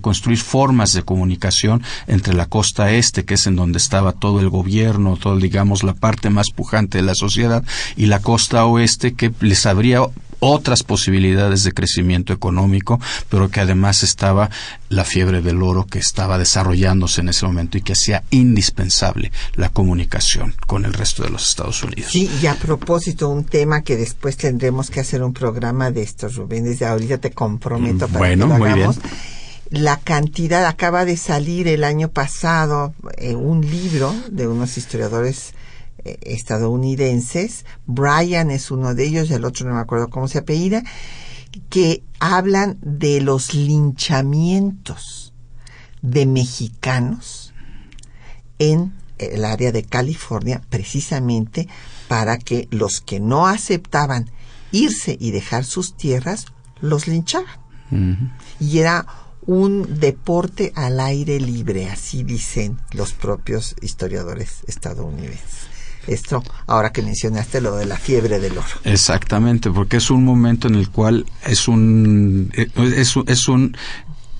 construir 0.00 0.38
formas 0.38 0.92
de 0.92 1.02
comunicación 1.02 1.82
entre 2.06 2.34
la 2.34 2.46
costa 2.46 2.92
este, 2.92 3.24
que 3.24 3.34
es 3.34 3.46
en 3.46 3.56
donde 3.56 3.78
estaba 3.78 4.12
todo 4.12 4.40
el 4.40 4.48
gobierno, 4.48 5.16
todo 5.16 5.36
digamos 5.36 5.82
la 5.82 5.94
parte 5.94 6.30
más 6.30 6.50
pujante 6.50 6.98
de 6.98 7.04
la 7.04 7.14
sociedad, 7.14 7.64
y 7.96 8.06
la 8.06 8.20
costa 8.20 8.64
oeste 8.64 9.14
que 9.14 9.32
les 9.40 9.66
habría 9.66 10.02
otras 10.40 10.82
posibilidades 10.82 11.64
de 11.64 11.72
crecimiento 11.72 12.32
económico, 12.32 13.00
pero 13.28 13.50
que 13.50 13.60
además 13.60 14.02
estaba 14.02 14.50
la 14.88 15.04
fiebre 15.04 15.42
del 15.42 15.62
oro 15.62 15.86
que 15.86 15.98
estaba 15.98 16.38
desarrollándose 16.38 17.20
en 17.20 17.28
ese 17.28 17.46
momento 17.46 17.78
y 17.78 17.82
que 17.82 17.92
hacía 17.92 18.22
indispensable 18.30 19.32
la 19.54 19.68
comunicación 19.68 20.54
con 20.66 20.84
el 20.84 20.94
resto 20.94 21.22
de 21.22 21.30
los 21.30 21.48
Estados 21.48 21.82
Unidos. 21.82 22.12
Sí, 22.12 22.30
y 22.40 22.46
a 22.46 22.54
propósito, 22.54 23.28
un 23.28 23.44
tema 23.44 23.82
que 23.82 23.96
después 23.96 24.36
tendremos 24.36 24.90
que 24.90 25.00
hacer 25.00 25.22
un 25.22 25.32
programa 25.32 25.90
de 25.90 26.02
estos, 26.02 26.36
Rubén, 26.36 26.64
desde 26.64 26.86
ahorita 26.86 27.18
te 27.18 27.30
comprometo 27.32 28.06
para 28.06 28.18
bueno, 28.18 28.46
que 28.46 28.52
lo 28.52 28.58
muy 28.58 28.68
hagamos. 28.70 29.02
bien. 29.02 29.14
La 29.70 29.98
cantidad, 29.98 30.64
acaba 30.64 31.04
de 31.04 31.18
salir 31.18 31.68
el 31.68 31.84
año 31.84 32.08
pasado 32.08 32.94
eh, 33.18 33.34
un 33.34 33.60
libro 33.60 34.14
de 34.30 34.48
unos 34.48 34.78
historiadores 34.78 35.52
estadounidenses, 36.22 37.64
Brian 37.86 38.50
es 38.50 38.70
uno 38.70 38.94
de 38.94 39.04
ellos, 39.04 39.30
el 39.30 39.44
otro 39.44 39.66
no 39.68 39.74
me 39.74 39.80
acuerdo 39.80 40.08
cómo 40.08 40.28
se 40.28 40.38
apellida, 40.38 40.82
que 41.68 42.02
hablan 42.20 42.78
de 42.82 43.20
los 43.20 43.54
linchamientos 43.54 45.32
de 46.02 46.26
mexicanos 46.26 47.52
en 48.58 48.94
el 49.18 49.44
área 49.44 49.72
de 49.72 49.82
California, 49.82 50.62
precisamente 50.68 51.68
para 52.08 52.38
que 52.38 52.68
los 52.70 53.00
que 53.00 53.20
no 53.20 53.46
aceptaban 53.46 54.30
irse 54.70 55.16
y 55.20 55.30
dejar 55.30 55.64
sus 55.64 55.96
tierras, 55.96 56.46
los 56.80 57.08
linchaban. 57.08 57.48
Y 58.60 58.78
era 58.78 59.06
un 59.46 59.98
deporte 59.98 60.72
al 60.76 61.00
aire 61.00 61.40
libre, 61.40 61.88
así 61.88 62.22
dicen 62.22 62.78
los 62.92 63.12
propios 63.12 63.74
historiadores 63.80 64.62
estadounidenses 64.66 65.67
esto 66.08 66.42
ahora 66.66 66.90
que 66.90 67.02
mencionaste 67.02 67.60
lo 67.60 67.76
de 67.76 67.86
la 67.86 67.96
fiebre 67.96 68.38
del 68.38 68.52
oro. 68.52 68.66
Exactamente, 68.84 69.70
porque 69.70 69.98
es 69.98 70.10
un 70.10 70.24
momento 70.24 70.68
en 70.68 70.74
el 70.74 70.90
cual 70.90 71.26
es 71.46 71.68
un 71.68 72.50
eh, 72.54 72.68
es, 72.96 73.14
es 73.26 73.48
un 73.48 73.76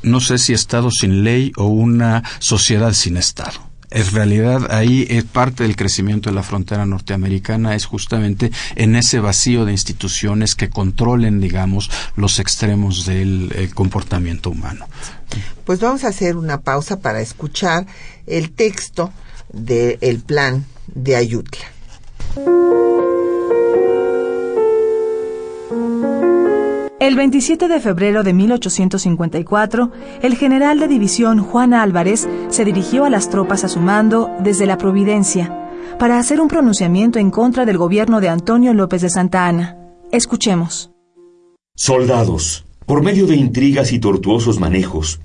no 0.03 0.21
sé 0.21 0.39
si 0.39 0.53
estado 0.53 0.91
sin 0.91 1.25
ley 1.25 1.53
o 1.57 1.67
una 1.67 2.23
sociedad 2.39 2.93
sin 2.93 3.17
estado. 3.17 3.69
En 3.91 4.11
realidad 4.13 4.71
ahí 4.71 5.07
es 5.09 5.25
parte 5.25 5.63
del 5.63 5.75
crecimiento 5.75 6.29
de 6.29 6.35
la 6.35 6.43
frontera 6.43 6.85
norteamericana 6.85 7.75
es 7.75 7.87
justamente 7.87 8.53
en 8.77 8.97
ese 8.97 9.19
vacío 9.19 9.65
de 9.65 9.73
instituciones 9.73 10.55
que 10.55 10.69
controlen, 10.69 11.41
digamos, 11.41 11.91
los 12.15 12.39
extremos 12.39 13.07
del 13.07 13.51
eh, 13.55 13.71
comportamiento 13.73 14.51
humano. 14.51 14.87
Pues 15.65 15.81
vamos 15.81 16.05
a 16.05 16.09
hacer 16.09 16.37
una 16.37 16.61
pausa 16.61 17.01
para 17.01 17.21
escuchar 17.21 17.87
el 18.27 18.51
texto 18.51 19.11
del 19.53 20.21
plan 20.21 20.67
de 20.95 21.17
Ayutla. 21.17 21.65
El 27.01 27.17
27 27.17 27.69
de 27.69 27.81
febrero 27.81 28.23
de 28.23 28.33
1854, 28.35 29.93
el 30.21 30.37
general 30.37 30.79
de 30.81 30.89
división 30.89 31.39
Juan 31.39 31.73
Álvarez 31.73 32.29
se 32.49 32.65
dirigió 32.65 33.05
a 33.05 33.11
las 33.11 33.31
tropas 33.31 33.65
a 33.65 33.69
su 33.69 33.81
mando 33.81 34.31
desde 34.41 34.67
la 34.67 34.77
Providencia 34.79 35.69
para 35.99 36.19
hacer 36.19 36.41
un 36.41 36.49
pronunciamiento 36.49 37.19
en 37.19 37.31
contra 37.31 37.65
del 37.65 37.79
gobierno 37.79 38.21
de 38.21 38.29
Antonio 38.29 38.75
López 38.75 39.03
de 39.03 39.11
Santa 39.11 39.47
Ana. 39.47 39.77
Escuchemos. 40.13 40.91
Soldados, 41.75 42.67
por 42.85 43.03
medio 43.03 43.27
de 43.27 43.37
intrigas 43.37 43.93
y 43.93 44.01
tortuosos 44.01 44.61
manejos, 44.61 45.21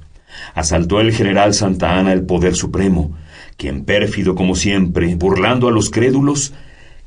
asaltó 0.53 1.01
el 1.01 1.11
general 1.11 1.53
Santa 1.53 1.97
Ana 1.97 2.13
el 2.13 2.25
poder 2.25 2.55
supremo, 2.55 3.17
quien 3.57 3.85
pérfido 3.85 4.35
como 4.35 4.55
siempre, 4.55 5.15
burlando 5.15 5.67
a 5.67 5.71
los 5.71 5.89
crédulos, 5.89 6.53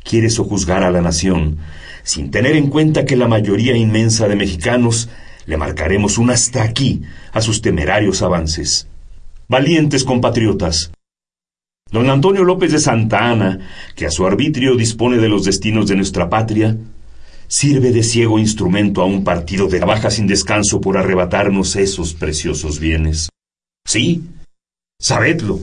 quiere 0.03 0.31
sojuzgar 0.31 0.83
a 0.83 0.91
la 0.91 1.01
nación, 1.01 1.59
sin 2.03 2.31
tener 2.31 2.57
en 2.57 2.69
cuenta 2.69 3.05
que 3.05 3.17
la 3.17 3.29
mayoría 3.29 3.77
inmensa 3.77 4.29
de 4.29 4.37
mexicanos 4.37 5.09
le 5.47 5.57
marcaremos 5.57 6.19
un 6.19 6.31
hasta 6.31 6.63
aquí 6.63 7.03
a 7.33 7.41
sus 7.41 7.63
temerarios 7.63 8.23
avances. 8.23 8.89
Valientes 9.49 10.05
compatriotas, 10.05 10.91
don 11.91 12.11
Antonio 12.11 12.45
López 12.45 12.73
de 12.73 12.79
Santa 12.81 13.31
Ana, 13.31 13.61
que 13.95 14.07
a 14.07 14.11
su 14.11 14.27
arbitrio 14.27 14.75
dispone 14.77 15.19
de 15.19 15.29
los 15.29 15.45
destinos 15.45 15.87
de 15.89 15.97
nuestra 15.97 16.29
patria, 16.29 16.77
sirve 17.49 17.93
de 17.93 18.03
ciego 18.03 18.39
instrumento 18.39 19.03
a 19.03 19.07
un 19.07 19.23
partido 19.23 19.69
que 19.69 19.79
trabaja 19.79 20.11
sin 20.11 20.27
descanso 20.27 20.81
por 20.81 20.97
arrebatarnos 20.97 21.77
esos 21.77 22.15
preciosos 22.15 22.81
bienes. 22.81 23.29
Sí, 23.87 24.25
sabedlo. 24.99 25.61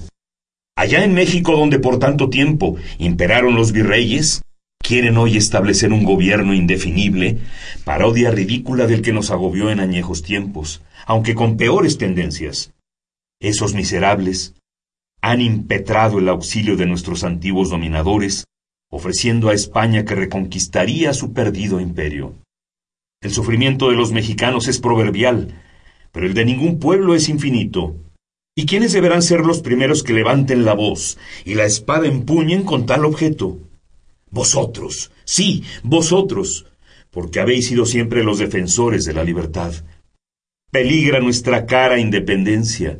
Allá 0.75 1.03
en 1.03 1.13
México, 1.13 1.55
donde 1.55 1.79
por 1.79 1.99
tanto 1.99 2.29
tiempo 2.29 2.77
imperaron 2.97 3.55
los 3.55 3.71
virreyes, 3.71 4.41
quieren 4.83 5.17
hoy 5.17 5.37
establecer 5.37 5.93
un 5.93 6.03
gobierno 6.03 6.53
indefinible, 6.53 7.39
parodia 7.85 8.31
ridícula 8.31 8.87
del 8.87 9.01
que 9.01 9.13
nos 9.13 9.31
agobió 9.31 9.69
en 9.69 9.79
añejos 9.79 10.23
tiempos, 10.23 10.81
aunque 11.05 11.35
con 11.35 11.57
peores 11.57 11.97
tendencias. 11.97 12.73
Esos 13.39 13.73
miserables 13.73 14.55
han 15.21 15.41
impetrado 15.41 16.19
el 16.19 16.27
auxilio 16.27 16.75
de 16.75 16.85
nuestros 16.85 17.23
antiguos 17.23 17.69
dominadores, 17.69 18.45
ofreciendo 18.89 19.49
a 19.49 19.53
España 19.53 20.03
que 20.05 20.15
reconquistaría 20.15 21.13
su 21.13 21.33
perdido 21.33 21.79
imperio. 21.79 22.35
El 23.21 23.31
sufrimiento 23.31 23.89
de 23.89 23.95
los 23.95 24.11
mexicanos 24.11 24.67
es 24.67 24.79
proverbial, 24.79 25.55
pero 26.11 26.25
el 26.25 26.33
de 26.33 26.43
ningún 26.43 26.77
pueblo 26.79 27.15
es 27.15 27.29
infinito. 27.29 27.95
¿Y 28.55 28.67
quiénes 28.67 28.93
deberán 28.93 29.23
ser 29.23 29.39
los 29.39 29.61
primeros 29.61 30.03
que 30.03 30.13
levanten 30.13 30.63
la 30.63 30.73
voz 30.75 31.17
y 31.43 31.55
la 31.55 31.65
espada 31.65 32.07
empuñen 32.07 32.63
con 32.63 32.85
tal 32.85 33.03
objeto? 33.03 33.57
Vosotros, 34.29 35.11
sí, 35.25 35.63
vosotros, 35.81 36.67
porque 37.09 37.39
habéis 37.39 37.67
sido 37.67 37.85
siempre 37.85 38.23
los 38.23 38.37
defensores 38.37 39.05
de 39.05 39.13
la 39.13 39.23
libertad. 39.23 39.73
Peligra 40.71 41.19
nuestra 41.19 41.65
cara 41.65 41.99
independencia. 41.99 42.99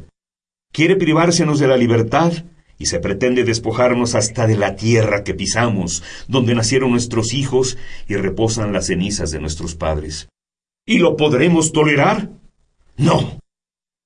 Quiere 0.72 0.96
privársenos 0.96 1.60
de 1.60 1.68
la 1.68 1.78
libertad 1.78 2.34
y 2.80 2.88
se 2.88 3.00
pretende 3.00 3.44
despojarnos 3.44 4.16
hasta 4.16 4.48
de 4.48 4.58
la 4.58 4.76
tierra 4.76 5.24
que 5.24 5.36
pisamos, 5.36 6.02
donde 6.28 6.56
nacieron 6.56 6.92
nuestros 6.92 7.34
hijos 7.34 7.78
y 8.08 8.16
reposan 8.16 8.74
las 8.74 8.88
cenizas 8.88 9.30
de 9.30 9.40
nuestros 9.40 9.76
padres. 9.76 10.30
¿Y 10.86 10.98
lo 10.98 11.16
podremos 11.16 11.72
tolerar? 11.72 12.30
No. 12.98 13.43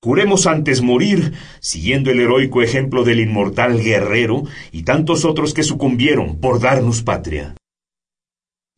Juremos 0.00 0.46
antes 0.46 0.80
morir, 0.80 1.32
siguiendo 1.58 2.12
el 2.12 2.20
heroico 2.20 2.62
ejemplo 2.62 3.02
del 3.02 3.18
inmortal 3.18 3.82
guerrero 3.82 4.44
y 4.70 4.84
tantos 4.84 5.24
otros 5.24 5.54
que 5.54 5.64
sucumbieron 5.64 6.38
por 6.38 6.60
darnos 6.60 7.02
patria. 7.02 7.56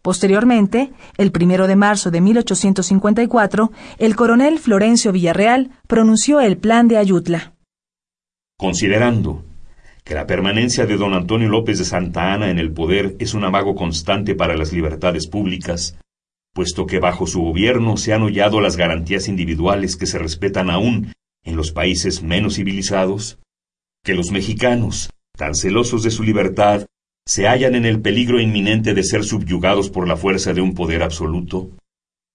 Posteriormente, 0.00 0.92
el 1.18 1.30
primero 1.30 1.66
de 1.66 1.76
marzo 1.76 2.10
de 2.10 2.22
1854, 2.22 3.70
el 3.98 4.16
coronel 4.16 4.58
Florencio 4.58 5.12
Villarreal 5.12 5.72
pronunció 5.86 6.40
el 6.40 6.56
Plan 6.56 6.88
de 6.88 6.96
Ayutla. 6.96 7.52
Considerando 8.56 9.44
que 10.04 10.14
la 10.14 10.26
permanencia 10.26 10.86
de 10.86 10.96
don 10.96 11.12
Antonio 11.12 11.50
López 11.50 11.78
de 11.78 11.84
Santa 11.84 12.32
Ana 12.32 12.48
en 12.48 12.58
el 12.58 12.72
poder 12.72 13.16
es 13.18 13.34
un 13.34 13.44
amago 13.44 13.74
constante 13.74 14.34
para 14.34 14.56
las 14.56 14.72
libertades 14.72 15.26
públicas, 15.26 15.98
puesto 16.52 16.86
que 16.86 16.98
bajo 16.98 17.26
su 17.26 17.42
gobierno 17.42 17.96
se 17.96 18.12
han 18.12 18.22
hollado 18.22 18.60
las 18.60 18.76
garantías 18.76 19.28
individuales 19.28 19.96
que 19.96 20.06
se 20.06 20.18
respetan 20.18 20.70
aún 20.70 21.12
en 21.44 21.56
los 21.56 21.72
países 21.72 22.22
menos 22.22 22.56
civilizados, 22.56 23.38
que 24.04 24.14
los 24.14 24.30
mexicanos, 24.30 25.10
tan 25.36 25.54
celosos 25.54 26.02
de 26.02 26.10
su 26.10 26.22
libertad, 26.22 26.86
se 27.26 27.46
hallan 27.46 27.74
en 27.74 27.86
el 27.86 28.00
peligro 28.00 28.40
inminente 28.40 28.94
de 28.94 29.04
ser 29.04 29.24
subyugados 29.24 29.90
por 29.90 30.08
la 30.08 30.16
fuerza 30.16 30.52
de 30.52 30.60
un 30.60 30.74
poder 30.74 31.02
absoluto, 31.02 31.70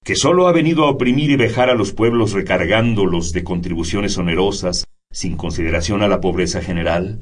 que 0.04 0.16
sólo 0.16 0.48
ha 0.48 0.52
venido 0.52 0.86
a 0.86 0.90
oprimir 0.90 1.32
y 1.32 1.36
vejar 1.36 1.70
a 1.70 1.76
los 1.76 1.92
pueblos 1.92 2.32
recargándolos 2.34 3.34
de 3.34 3.44
contribuciones 3.44 4.18
onerosas, 4.18 4.86
sin 5.12 5.36
consideración 5.36 6.04
a 6.04 6.08
la 6.08 6.22
pobreza 6.22 6.62
general, 6.62 7.22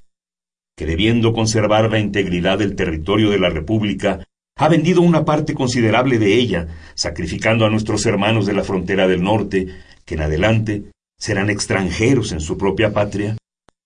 que 0.76 0.86
debiendo 0.86 1.34
conservar 1.34 1.90
la 1.92 2.00
integridad 2.00 2.60
del 2.60 2.76
territorio 2.76 3.30
de 3.30 3.40
la 3.40 3.50
República, 3.50 4.26
ha 4.56 4.70
vendido 4.70 5.02
una 5.02 5.26
parte 5.26 5.54
considerable 5.54 6.20
de 6.20 6.36
ella, 6.36 6.68
sacrificando 6.94 7.66
a 7.66 7.70
nuestros 7.70 8.06
hermanos 8.06 8.46
de 8.46 8.54
la 8.54 8.64
frontera 8.64 9.08
del 9.08 9.24
norte, 9.24 9.68
que 10.06 10.16
en 10.16 10.22
adelante 10.22 10.84
serán 11.18 11.50
extranjeros 11.50 12.32
en 12.32 12.40
su 12.40 12.58
propia 12.58 12.94
patria, 12.94 13.38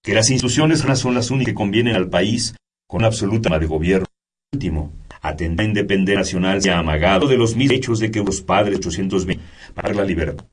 que 0.03 0.13
las 0.13 0.29
instituciones 0.29 0.79
son 0.95 1.15
las 1.15 1.31
únicas 1.31 1.51
que 1.51 1.55
convienen 1.55 1.95
al 1.95 2.09
país 2.09 2.55
con 2.87 3.03
absoluta 3.03 3.57
de 3.59 3.65
gobierno. 3.65 4.07
Último, 4.53 4.91
atender 5.21 5.65
a 5.65 5.69
independencia 5.69 6.19
nacional 6.19 6.61
se 6.61 6.71
ha 6.71 6.79
amagado 6.79 7.27
de 7.27 7.37
los 7.37 7.55
mismos 7.55 7.77
hechos 7.77 7.99
de 7.99 8.11
que 8.11 8.23
los 8.23 8.41
padres 8.41 8.77
820 8.77 9.43
para 9.73 9.93
la 9.93 10.03
libertad. 10.03 10.45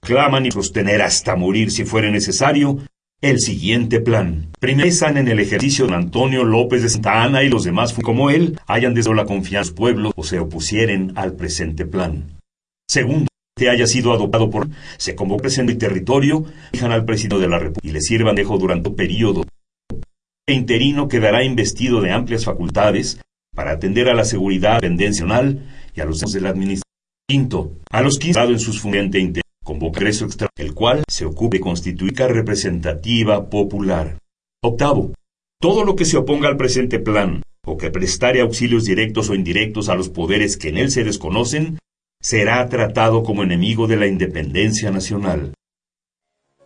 claman 0.00 0.46
y 0.46 0.50
sostener 0.52 1.02
hasta 1.02 1.34
morir 1.34 1.70
si 1.70 1.84
fuere 1.84 2.10
necesario 2.10 2.78
el 3.20 3.40
siguiente 3.40 4.00
plan. 4.00 4.48
Primero, 4.60 4.88
en 5.00 5.28
el 5.28 5.40
ejercicio 5.40 5.86
de 5.86 5.94
Antonio 5.94 6.44
López 6.44 6.82
de 6.82 6.88
Santa 6.88 7.22
Ana 7.22 7.42
y 7.42 7.48
los 7.48 7.64
demás 7.64 7.94
como 7.94 8.30
él 8.30 8.58
hayan 8.66 8.94
desde 8.94 9.14
la 9.14 9.24
confianza 9.24 9.70
del 9.70 9.76
pueblo 9.76 10.12
o 10.16 10.22
se 10.22 10.38
opusieren 10.38 11.12
al 11.16 11.34
presente 11.34 11.86
plan. 11.86 12.38
Segundo, 12.88 13.28
que 13.56 13.70
haya 13.70 13.86
sido 13.86 14.12
adoptado 14.12 14.50
por 14.50 14.68
se 14.98 15.14
convoque 15.14 15.42
presente 15.42 15.74
territorio, 15.76 16.44
fijan 16.72 16.92
al 16.92 17.04
presidente 17.04 17.40
de 17.40 17.48
la 17.48 17.58
República 17.58 17.88
y 17.88 17.92
le 17.92 18.00
sirvan 18.00 18.34
dejo 18.34 18.58
durante 18.58 18.90
un 18.90 18.96
periodo. 18.96 19.44
El 20.46 20.56
interino 20.56 21.08
quedará 21.08 21.42
investido 21.42 22.00
de 22.00 22.12
amplias 22.12 22.44
facultades 22.44 23.18
para 23.54 23.72
atender 23.72 24.08
a 24.08 24.14
la 24.14 24.24
seguridad 24.24 24.78
pendencial 24.80 25.66
y 25.94 26.00
a 26.00 26.04
los 26.04 26.20
de 26.20 26.40
la 26.40 26.50
administración. 26.50 26.82
Quinto, 27.28 27.72
a 27.90 28.02
los 28.02 28.18
que 28.18 28.30
en 28.30 28.60
sus 28.60 28.80
funciones 28.80 29.10
convocar 29.66 30.06
eso 30.06 30.24
extra, 30.24 30.48
el 30.56 30.72
cual 30.74 31.02
se 31.10 31.26
ocupe 31.26 31.58
de 31.58 31.64
constituir 31.64 32.14
representativa 32.14 33.50
popular. 33.50 34.18
Octavo, 34.62 35.12
todo 35.60 35.84
lo 35.84 35.96
que 35.96 36.04
se 36.04 36.16
oponga 36.16 36.48
al 36.48 36.56
presente 36.56 37.00
plan, 37.00 37.42
o 37.66 37.76
que 37.76 37.90
prestare 37.90 38.40
auxilios 38.40 38.84
directos 38.84 39.28
o 39.28 39.34
indirectos 39.34 39.88
a 39.88 39.96
los 39.96 40.08
poderes 40.08 40.56
que 40.56 40.68
en 40.68 40.78
él 40.78 40.90
se 40.92 41.02
desconocen, 41.02 41.78
será 42.22 42.68
tratado 42.68 43.24
como 43.24 43.42
enemigo 43.42 43.88
de 43.88 43.96
la 43.96 44.06
independencia 44.06 44.90
nacional. 44.92 45.52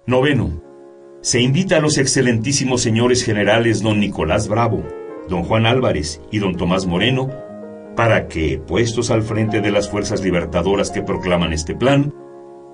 Noveno, 0.06 0.62
se 1.22 1.40
invita 1.40 1.78
a 1.78 1.80
los 1.80 1.96
excelentísimos 1.96 2.82
señores 2.82 3.24
generales 3.24 3.82
don 3.82 3.98
Nicolás 3.98 4.46
Bravo, 4.46 4.86
don 5.26 5.42
Juan 5.44 5.64
Álvarez 5.64 6.20
y 6.30 6.38
don 6.38 6.54
Tomás 6.54 6.86
Moreno, 6.86 7.30
para 7.96 8.28
que, 8.28 8.58
puestos 8.58 9.10
al 9.10 9.22
frente 9.22 9.62
de 9.62 9.70
las 9.70 9.88
fuerzas 9.88 10.22
libertadoras 10.22 10.90
que 10.90 11.02
proclaman 11.02 11.52
este 11.52 11.74
plan, 11.74 12.12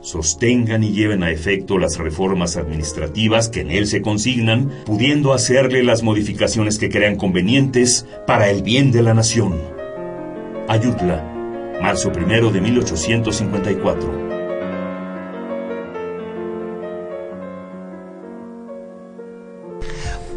sostengan 0.06 0.84
y 0.84 0.92
lleven 0.92 1.24
a 1.24 1.32
efecto 1.32 1.78
las 1.78 1.98
reformas 1.98 2.56
administrativas 2.56 3.48
que 3.48 3.62
en 3.62 3.72
él 3.72 3.88
se 3.88 4.02
consignan, 4.02 4.70
pudiendo 4.86 5.32
hacerle 5.32 5.82
las 5.82 6.04
modificaciones 6.04 6.78
que 6.78 6.88
crean 6.88 7.16
convenientes 7.16 8.06
para 8.24 8.48
el 8.48 8.62
bien 8.62 8.92
de 8.92 9.02
la 9.02 9.14
nación. 9.14 9.60
Ayutla, 10.68 11.78
marzo 11.82 12.12
primero 12.12 12.52
de 12.52 12.60
1854. 12.60 14.26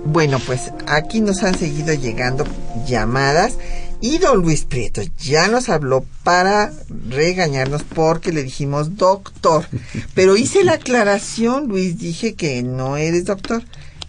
Bueno, 0.05 0.39
pues 0.47 0.72
aquí 0.88 1.22
nos 1.22 1.43
han 1.43 1.55
seguido 1.55 1.93
llegando 1.93 2.43
llamadas 2.88 3.59
y 4.02 4.18
don 4.18 4.41
Luis 4.41 4.64
Prieto 4.64 5.02
ya 5.20 5.47
nos 5.47 5.68
habló 5.70 6.06
para 6.24 6.72
regañarnos 7.10 7.84
porque 7.84 8.32
le 8.32 8.43
dijimos 8.43 8.95
doctor. 8.95 9.66
Pero 10.14 10.38
hice 10.38 10.64
la 10.64 10.74
aclaración, 10.74 11.68
Luis, 11.68 11.97
dije 11.97 12.34
que 12.34 12.64
no 12.64 12.95
eres 12.95 13.26
doctor, 13.26 13.64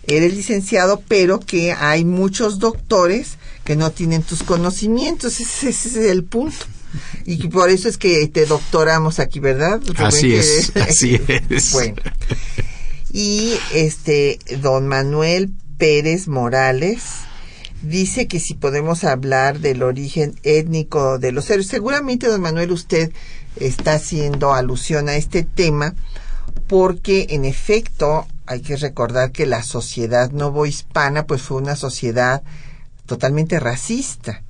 eres 0.07 0.35
licenciado, 0.35 1.03
pero 1.09 1.41
que 1.41 1.73
hay 1.73 2.05
muchos 2.05 2.59
doctores 2.61 3.39
que 3.65 3.75
no 3.75 3.91
tienen 3.91 4.23
tus 4.23 4.43
conocimientos. 4.43 5.41
Ese, 5.41 5.71
es 5.71 5.97
el 5.97 6.25
punto. 6.25 6.67
Y 7.25 7.49
por 7.49 7.71
eso 7.71 7.89
es 7.89 7.99
que 7.99 8.27
te 8.29 8.47
doctoramos 8.47 9.19
aquí, 9.19 9.41
¿verdad? 9.41 9.81
así 9.97 10.35
es, 10.35 10.73
así 10.77 11.21
es. 11.49 11.73
Bueno. 11.73 11.97
Y 13.13 13.55
este, 13.75 14.39
don 14.61 14.87
Manuel 14.87 15.51
Pérez 15.79 16.29
Morales 16.29 17.03
dice 17.83 18.29
que 18.29 18.41
si 18.41 18.55
podemos 18.55 19.05
hablar 19.05 19.61
del 19.61 19.83
origen 19.83 20.35
étnico 20.43 21.19
de 21.19 21.33
los 21.33 21.47
seres. 21.47 21.67
Seguramente, 21.67 22.27
don 22.27 22.41
Manuel, 22.41 22.73
usted 22.73 23.13
está 23.57 23.95
haciendo 23.95 24.53
alusión 24.53 25.09
a 25.09 25.17
este 25.17 25.43
tema 25.43 25.95
porque, 26.67 27.29
en 27.31 27.45
efecto, 27.45 28.27
hay 28.47 28.61
que 28.61 28.77
recordar 28.77 29.33
que 29.33 29.47
la 29.47 29.63
sociedad 29.63 30.31
novohispana 30.31 31.27
pues 31.27 31.43
fue 31.43 31.59
una 31.59 31.77
sociedad 31.77 32.43
totalmente 33.07 33.59
racista. 33.61 34.43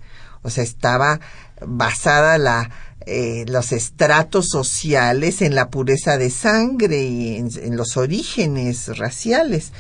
O 0.43 0.51
sea, 0.51 0.64
estaba 0.64 1.20
basada 1.66 2.39
la, 2.39 2.70
eh, 3.07 3.45
los 3.49 3.72
estratos 3.72 4.49
sociales 4.49 5.43
en 5.43 5.55
la 5.55 5.70
pureza 5.70 6.18
de 6.18 6.31
sangre 6.31 7.03
y 7.03 7.37
en 7.37 7.76
los 7.76 7.97
orígenes 7.97 8.99
raciales. 8.99 9.72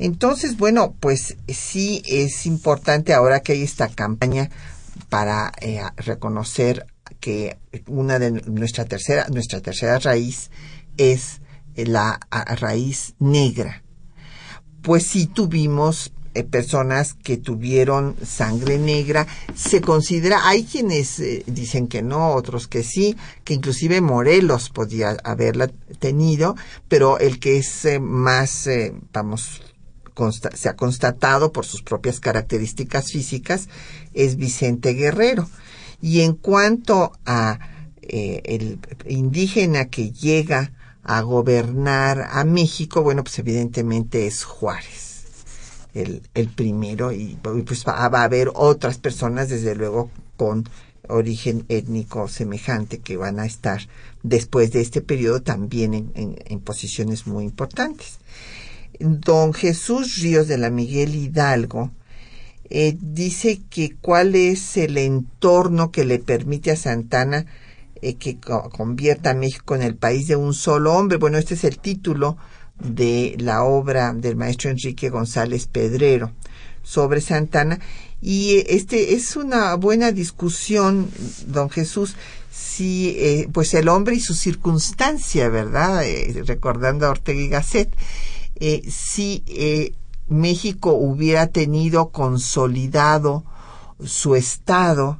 Entonces, 0.00 0.56
bueno, 0.56 0.94
pues 0.98 1.36
sí 1.46 2.02
es 2.06 2.46
importante 2.46 3.12
ahora 3.12 3.40
que 3.40 3.52
hay 3.52 3.62
esta 3.62 3.88
campaña 3.88 4.48
para 5.10 5.52
eh, 5.60 5.82
reconocer 5.96 6.86
que 7.20 7.58
una 7.86 8.18
de 8.18 8.30
nuestra 8.30 8.86
tercera, 8.86 9.26
nuestra 9.28 9.60
tercera 9.60 9.98
raíz 9.98 10.50
es 10.96 11.42
la 11.76 12.18
raíz 12.30 13.14
negra. 13.18 13.82
Pues 14.82 15.06
sí 15.06 15.26
tuvimos 15.26 16.12
eh, 16.32 16.44
personas 16.44 17.14
que 17.14 17.38
tuvieron 17.38 18.14
sangre 18.24 18.78
negra. 18.78 19.26
Se 19.56 19.80
considera, 19.80 20.48
hay 20.48 20.62
quienes 20.62 21.18
eh, 21.18 21.42
dicen 21.46 21.88
que 21.88 22.02
no, 22.02 22.34
otros 22.34 22.68
que 22.68 22.84
sí, 22.84 23.16
que 23.42 23.54
inclusive 23.54 24.00
Morelos 24.00 24.70
podía 24.70 25.16
haberla 25.24 25.68
tenido, 25.98 26.54
pero 26.86 27.18
el 27.18 27.40
que 27.40 27.58
es 27.58 27.84
eh, 27.84 27.98
más, 27.98 28.68
vamos, 29.12 29.60
se 30.54 30.68
ha 30.68 30.76
constatado 30.76 31.52
por 31.52 31.66
sus 31.66 31.82
propias 31.82 32.20
características 32.20 33.10
físicas 33.10 33.68
es 34.14 34.36
Vicente 34.36 34.94
Guerrero. 34.94 35.48
Y 36.02 36.20
en 36.20 36.34
cuanto 36.34 37.12
a 37.26 37.58
el 38.02 38.78
indígena 39.06 39.86
que 39.86 40.10
llega 40.10 40.72
a 41.02 41.20
gobernar 41.20 42.28
a 42.32 42.44
México, 42.44 43.02
bueno, 43.02 43.22
pues 43.22 43.38
evidentemente 43.38 44.26
es 44.26 44.44
Juárez 44.44 45.10
el, 45.94 46.22
el 46.34 46.48
primero 46.48 47.12
y 47.12 47.38
pues 47.42 47.84
va, 47.86 47.92
a 47.92 48.24
haber 48.24 48.50
otras 48.54 48.98
personas 48.98 49.48
desde 49.48 49.74
luego 49.74 50.10
con 50.36 50.68
origen 51.08 51.64
étnico 51.68 52.28
semejante 52.28 52.98
que 52.98 53.16
van 53.16 53.40
a 53.40 53.46
estar 53.46 53.80
después 54.22 54.70
de 54.72 54.80
este 54.80 55.00
periodo 55.00 55.42
también 55.42 55.94
en, 55.94 56.12
en, 56.14 56.60
posiciones 56.60 57.26
muy 57.26 57.44
importantes. 57.44 58.19
Don 59.00 59.52
Jesús 59.54 60.18
Ríos 60.18 60.46
de 60.46 60.58
la 60.58 60.70
Miguel 60.70 61.14
Hidalgo 61.14 61.90
eh, 62.68 62.96
dice 63.00 63.60
que 63.68 63.96
cuál 64.00 64.36
es 64.36 64.76
el 64.76 64.96
entorno 64.98 65.90
que 65.90 66.04
le 66.04 66.18
permite 66.18 66.70
a 66.70 66.76
Santana 66.76 67.46
eh, 68.02 68.14
que 68.14 68.38
convierta 68.38 69.30
a 69.30 69.34
México 69.34 69.74
en 69.74 69.82
el 69.82 69.94
país 69.96 70.28
de 70.28 70.36
un 70.36 70.54
solo 70.54 70.94
hombre. 70.94 71.18
Bueno, 71.18 71.38
este 71.38 71.54
es 71.54 71.64
el 71.64 71.78
título 71.78 72.36
de 72.78 73.34
la 73.38 73.64
obra 73.64 74.12
del 74.14 74.36
maestro 74.36 74.70
Enrique 74.70 75.10
González 75.10 75.66
Pedrero 75.66 76.32
sobre 76.82 77.20
Santana. 77.20 77.80
Y 78.22 78.64
este 78.68 79.14
es 79.14 79.36
una 79.36 79.74
buena 79.74 80.12
discusión 80.12 81.10
don 81.46 81.70
Jesús 81.70 82.16
si 82.50 83.16
eh, 83.18 83.48
pues 83.52 83.74
el 83.74 83.88
hombre 83.88 84.16
y 84.16 84.20
su 84.20 84.34
circunstancia 84.34 85.48
verdad 85.48 86.04
eh, 86.04 86.42
recordando 86.46 87.06
a 87.06 87.10
Ortega 87.10 87.40
y 87.40 87.48
Gasset 87.48 87.90
eh, 88.60 88.82
si 88.88 89.44
México 90.28 90.92
hubiera 90.92 91.48
tenido 91.48 92.10
consolidado 92.10 93.44
su 94.04 94.36
estado 94.36 95.18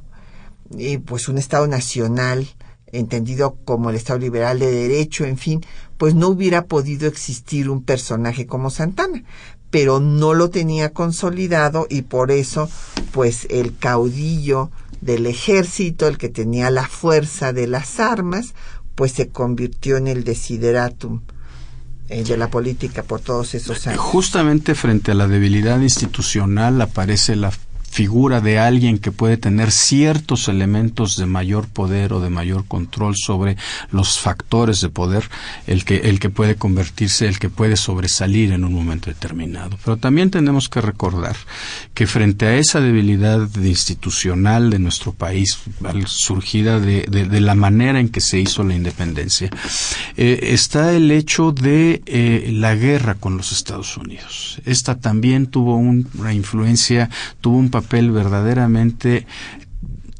pues 1.05 1.27
un 1.27 1.37
estado 1.37 1.67
nacional 1.67 2.47
entendido 2.91 3.57
como 3.65 3.89
el 3.89 3.95
Estado 3.95 4.19
liberal 4.19 4.59
de 4.59 4.71
derecho, 4.71 5.25
en 5.25 5.37
fin, 5.37 5.61
pues 5.97 6.15
no 6.15 6.29
hubiera 6.29 6.65
podido 6.65 7.07
existir 7.07 7.69
un 7.69 7.83
personaje 7.83 8.45
como 8.45 8.69
Santana, 8.69 9.23
pero 9.69 9.99
no 9.99 10.33
lo 10.33 10.49
tenía 10.49 10.91
consolidado 10.91 11.87
y 11.89 12.03
por 12.03 12.31
eso, 12.31 12.69
pues 13.11 13.47
el 13.49 13.77
caudillo 13.77 14.71
del 14.99 15.25
ejército, 15.25 16.07
el 16.07 16.17
que 16.17 16.29
tenía 16.29 16.69
la 16.69 16.87
fuerza 16.87 17.53
de 17.53 17.67
las 17.67 17.99
armas, 17.99 18.53
pues 18.95 19.13
se 19.13 19.29
convirtió 19.29 19.97
en 19.97 20.07
el 20.07 20.23
desideratum 20.23 21.21
eh, 22.11 22.23
de 22.23 22.35
la 22.35 22.49
política 22.49 23.03
por 23.03 23.21
todos 23.21 23.55
esos 23.55 23.87
años. 23.87 23.99
Justamente 23.99 24.75
frente 24.75 25.11
a 25.11 25.15
la 25.15 25.27
debilidad 25.27 25.79
institucional 25.79 26.81
aparece 26.81 27.37
la 27.37 27.51
figura 27.91 28.39
de 28.39 28.57
alguien 28.57 28.99
que 28.99 29.11
puede 29.11 29.35
tener 29.35 29.69
ciertos 29.69 30.47
elementos 30.47 31.17
de 31.17 31.25
mayor 31.25 31.67
poder 31.67 32.13
o 32.13 32.21
de 32.21 32.29
mayor 32.29 32.65
control 32.65 33.15
sobre 33.17 33.57
los 33.91 34.17
factores 34.17 34.79
de 34.79 34.87
poder, 34.87 35.29
el 35.67 35.83
que, 35.83 35.97
el 35.97 36.21
que 36.21 36.29
puede 36.29 36.55
convertirse, 36.55 37.27
el 37.27 37.37
que 37.37 37.49
puede 37.49 37.75
sobresalir 37.75 38.53
en 38.53 38.63
un 38.63 38.73
momento 38.73 39.09
determinado. 39.09 39.77
Pero 39.83 39.97
también 39.97 40.31
tenemos 40.31 40.69
que 40.69 40.79
recordar 40.79 41.35
que 41.93 42.07
frente 42.07 42.45
a 42.45 42.55
esa 42.55 42.79
debilidad 42.79 43.49
institucional 43.57 44.69
de 44.69 44.79
nuestro 44.79 45.11
país, 45.11 45.59
surgida 46.05 46.79
de, 46.79 47.01
de, 47.03 47.41
la 47.41 47.55
manera 47.55 47.99
en 47.99 48.07
que 48.07 48.21
se 48.21 48.39
hizo 48.39 48.63
la 48.63 48.73
independencia, 48.73 49.49
eh, 50.15 50.39
está 50.43 50.93
el 50.93 51.11
hecho 51.11 51.51
de 51.51 52.01
eh, 52.05 52.51
la 52.53 52.73
guerra 52.75 53.15
con 53.15 53.35
los 53.35 53.51
Estados 53.51 53.97
Unidos. 53.97 54.61
Esta 54.65 54.97
también 54.97 55.47
tuvo 55.47 55.75
una 55.75 56.33
influencia, 56.33 57.09
tuvo 57.41 57.57
un 57.57 57.69
papel 57.69 57.80
verdaderamente 58.11 59.25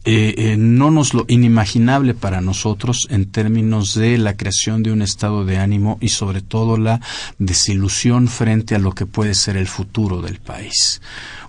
eh, 0.04 0.34
eh, 0.36 0.56
no 0.58 0.90
nos 0.90 1.14
lo 1.14 1.26
inimaginable 1.28 2.16
para 2.16 2.42
nosotros 2.42 3.08
en 3.12 3.32
términos 3.32 3.94
de 3.94 4.18
la 4.18 4.36
creación 4.36 4.82
de 4.82 4.92
un 4.92 5.04
estado 5.04 5.46
de 5.46 5.60
ánimo 5.60 6.00
y 6.02 6.10
sobre 6.10 6.42
todo 6.42 6.78
la 6.78 7.02
desilusión 7.38 8.28
frente 8.28 8.74
a 8.74 8.80
lo 8.80 8.94
que 8.94 9.06
puede 9.06 9.36
ser 9.36 9.58
el 9.58 9.68
futuro 9.68 10.24
del 10.24 10.40
país. 10.40 11.02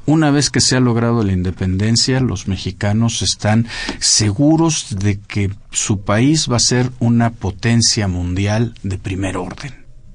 Una 0.04 0.30
vez 0.30 0.50
que 0.50 0.60
se 0.60 0.76
ha 0.76 0.80
logrado 0.80 1.24
la 1.24 1.32
independencia, 1.32 2.20
los 2.20 2.46
mexicanos 2.46 3.22
están 3.22 3.66
seguros 4.00 4.96
de 4.98 5.18
que 5.18 5.50
su 5.70 6.02
país 6.02 6.46
va 6.50 6.56
a 6.56 6.60
ser 6.60 6.90
una 6.98 7.30
potencia 7.30 8.06
mundial 8.06 8.74
de 8.82 8.98
primer 8.98 9.38
orden. 9.38 9.72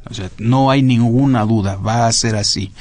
O 0.10 0.14
sea, 0.14 0.30
no 0.38 0.70
hay 0.70 0.84
ninguna 0.84 1.44
duda, 1.44 1.76
va 1.76 2.06
a 2.06 2.14
ser 2.14 2.36
así. 2.36 2.72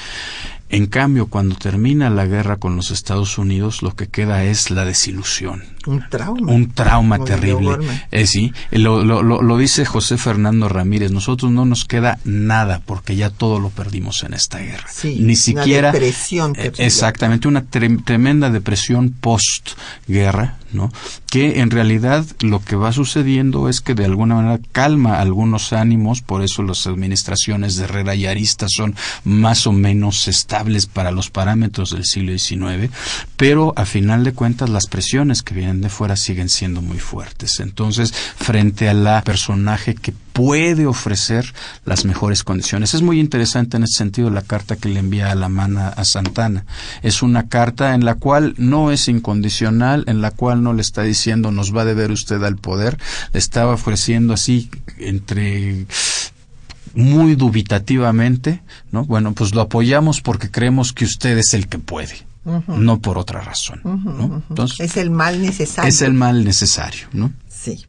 En 0.69 0.87
cambio, 0.87 1.27
cuando 1.27 1.55
termina 1.55 2.11
la 2.11 2.27
guerra 2.27 2.57
con 2.57 2.75
los 2.75 2.91
Estados 2.91 3.39
Unidos, 3.39 3.83
lo 3.83 3.95
que 3.95 4.09
queda 4.09 4.43
es 4.45 4.71
la 4.71 4.85
desilusión. 4.85 5.63
Un 5.87 6.05
trauma. 6.11 6.53
Un 6.53 6.73
trauma 6.73 7.25
terrible. 7.25 7.79
Eh, 8.11 8.27
sí, 8.27 8.53
lo, 8.73 9.05
lo, 9.05 9.23
lo, 9.23 9.59
dice 9.59 9.85
José 9.85 10.19
Fernando 10.19 10.69
Ramírez. 10.69 11.13
Nosotros 11.13 11.53
no 11.53 11.65
nos 11.65 11.85
queda 11.85 12.19
nada 12.25 12.83
porque 12.85 13.15
ya 13.15 13.31
todo 13.31 13.61
lo 13.61 13.71
perdimos 13.71 14.25
en 14.25 14.35
esta 14.35 14.59
guerra. 14.59 14.89
Sí, 14.91 15.19
Ni 15.21 15.37
siquiera. 15.37 15.91
Una 15.91 15.93
depresión. 15.93 16.55
Eh, 16.57 16.73
exactamente, 16.79 17.47
una 17.47 17.65
tremenda 17.65 18.51
depresión 18.51 19.11
post-guerra, 19.11 20.57
Que 21.31 21.61
en 21.61 21.71
realidad 21.71 22.25
lo 22.41 22.61
que 22.61 22.77
va 22.77 22.93
sucediendo 22.93 23.69
es 23.69 23.81
que 23.81 23.95
de 23.95 24.05
alguna 24.05 24.37
manera 24.37 24.61
calma 24.73 25.21
algunos 25.21 25.73
ánimos, 25.73 26.23
por 26.23 26.43
eso 26.43 26.63
las 26.63 26.87
administraciones 26.87 27.77
de 27.77 27.85
Herrera 27.85 28.15
y 28.15 28.27
Arista 28.27 28.67
son 28.69 28.95
más 29.25 29.67
o 29.67 29.73
menos 29.73 30.29
estables 30.29 30.87
para 30.87 31.11
los 31.11 31.31
parámetros 31.31 31.91
del 31.91 32.05
siglo 32.05 32.37
XIX, 32.37 32.93
pero 33.37 33.73
a 33.77 33.85
final 33.85 34.25
de 34.25 34.33
cuentas 34.33 34.71
las 34.71 34.87
presiones 34.87 35.43
que 35.43 35.55
vienen 35.55 35.81
de 35.81 35.89
fuera 35.89 36.17
siguen 36.17 36.49
siendo 36.49 36.83
muy 36.83 36.99
fuertes. 36.99 37.61
Entonces, 37.61 38.13
frente 38.13 38.89
a 38.89 38.95
la 38.95 39.23
personaje 39.23 39.95
que 39.95 40.13
puede 40.37 40.85
ofrecer 40.85 41.55
las 41.87 42.05
mejores 42.05 42.45
condiciones. 42.45 42.93
Es 42.93 43.01
muy 43.01 43.21
interesante 43.21 43.79
en 43.79 43.85
ese 43.85 43.97
sentido 43.97 44.29
la 44.29 44.43
carta 44.43 44.77
que 44.77 44.91
le 44.91 45.01
envía 45.01 45.33
a 45.33 45.35
la 45.35 45.49
mano 45.49 45.81
a 45.81 46.05
Santana. 46.05 46.67
Es 47.03 47.23
una 47.23 47.49
carta 47.49 47.95
en 47.95 48.05
la 48.05 48.17
cual 48.17 48.55
no 48.59 48.93
es 48.93 49.09
incondicional, 49.09 50.05
en 50.09 50.21
la 50.21 50.31
cual 50.31 50.63
no 50.63 50.75
le 50.75 50.83
está 50.83 51.03
diciendo 51.03 51.53
nos 51.53 51.75
va 51.75 51.83
a 51.83 51.85
deber 51.87 52.11
usted 52.11 52.45
al 52.45 52.57
poder, 52.57 52.99
le 53.33 53.39
estaba 53.39 53.73
ofreciendo 53.73 54.35
así 54.35 54.69
entre 54.99 55.87
muy 56.95 57.35
dubitativamente, 57.35 58.63
¿no? 58.93 59.07
Bueno, 59.07 59.33
pues 59.33 59.55
lo 59.55 59.63
apoyamos 59.63 60.21
porque 60.21 60.51
creemos 60.51 60.93
que 60.93 61.07
usted 61.07 61.39
es 61.39 61.55
el 61.55 61.67
que 61.67 61.79
puede 61.79 62.27
no 62.69 63.01
por 63.01 63.19
otra 63.19 63.41
razón. 63.41 63.81
¿no? 63.85 64.45
Entonces, 64.49 64.81
es 64.81 64.97
el 64.97 65.11
mal 65.11 65.41
necesario. 65.43 65.89
Es 65.89 66.01
el 66.03 66.13
mal 66.13 66.45
necesario, 66.45 67.09
¿no? 67.13 67.33
Sí. 67.49 67.87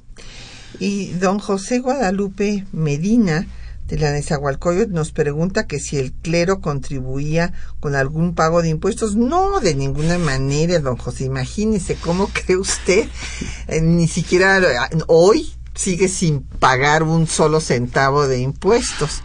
Y 0.79 1.11
don 1.13 1.39
José 1.39 1.79
Guadalupe 1.79 2.65
Medina 2.71 3.47
de 3.87 3.97
la 3.97 4.11
Nezahualcóyotl 4.11 4.93
nos 4.93 5.11
pregunta 5.11 5.65
que 5.65 5.79
si 5.79 5.97
el 5.97 6.11
clero 6.11 6.59
contribuía 6.59 7.53
con 7.79 7.95
algún 7.95 8.35
pago 8.35 8.61
de 8.61 8.69
impuestos. 8.69 9.15
No, 9.15 9.59
de 9.59 9.75
ninguna 9.75 10.17
manera, 10.17 10.79
don 10.79 10.97
José. 10.97 11.25
Imagínese 11.25 11.95
cómo 11.95 12.27
cree 12.33 12.57
usted, 12.57 13.07
eh, 13.67 13.81
ni 13.81 14.07
siquiera 14.07 14.59
eh, 14.59 14.97
hoy 15.07 15.53
sigue 15.73 16.07
sin 16.09 16.41
pagar 16.41 17.03
un 17.03 17.27
solo 17.27 17.61
centavo 17.61 18.27
de 18.27 18.39
impuestos. 18.39 19.21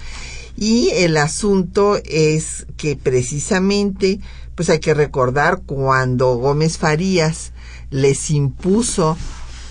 Y 0.57 0.91
el 0.91 1.17
asunto 1.17 1.99
es 2.05 2.67
que 2.77 2.95
precisamente 2.95 4.21
pues 4.55 4.69
hay 4.69 4.81
que 4.81 4.95
recordar 4.95 5.63
cuando 5.65 6.37
Gómez 6.37 6.77
Farías 6.77 7.53
les 7.91 8.31
impuso 8.31 9.17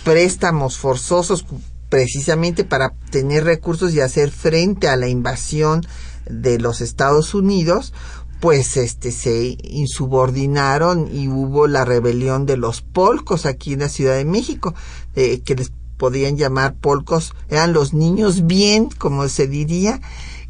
préstamos 0.03 0.77
forzosos 0.77 1.45
precisamente 1.91 2.63
para 2.63 2.93
tener 3.11 3.43
recursos 3.43 3.93
y 3.93 3.99
hacer 3.99 4.31
frente 4.31 4.87
a 4.87 4.95
la 4.95 5.09
invasión 5.09 5.85
de 6.25 6.57
los 6.57 6.79
Estados 6.79 7.33
Unidos, 7.33 7.93
pues 8.39 8.77
este 8.77 9.11
se 9.11 9.57
insubordinaron 9.61 11.13
y 11.13 11.27
hubo 11.27 11.67
la 11.67 11.83
rebelión 11.83 12.45
de 12.45 12.55
los 12.55 12.81
polcos 12.81 13.45
aquí 13.45 13.73
en 13.73 13.79
la 13.79 13.89
Ciudad 13.89 14.15
de 14.15 14.23
México, 14.23 14.73
eh, 15.17 15.41
que 15.41 15.53
les 15.53 15.73
podían 15.97 16.37
llamar 16.37 16.75
polcos, 16.75 17.33
eran 17.49 17.73
los 17.73 17.93
niños 17.93 18.47
bien, 18.47 18.87
como 18.97 19.27
se 19.27 19.47
diría, 19.47 19.99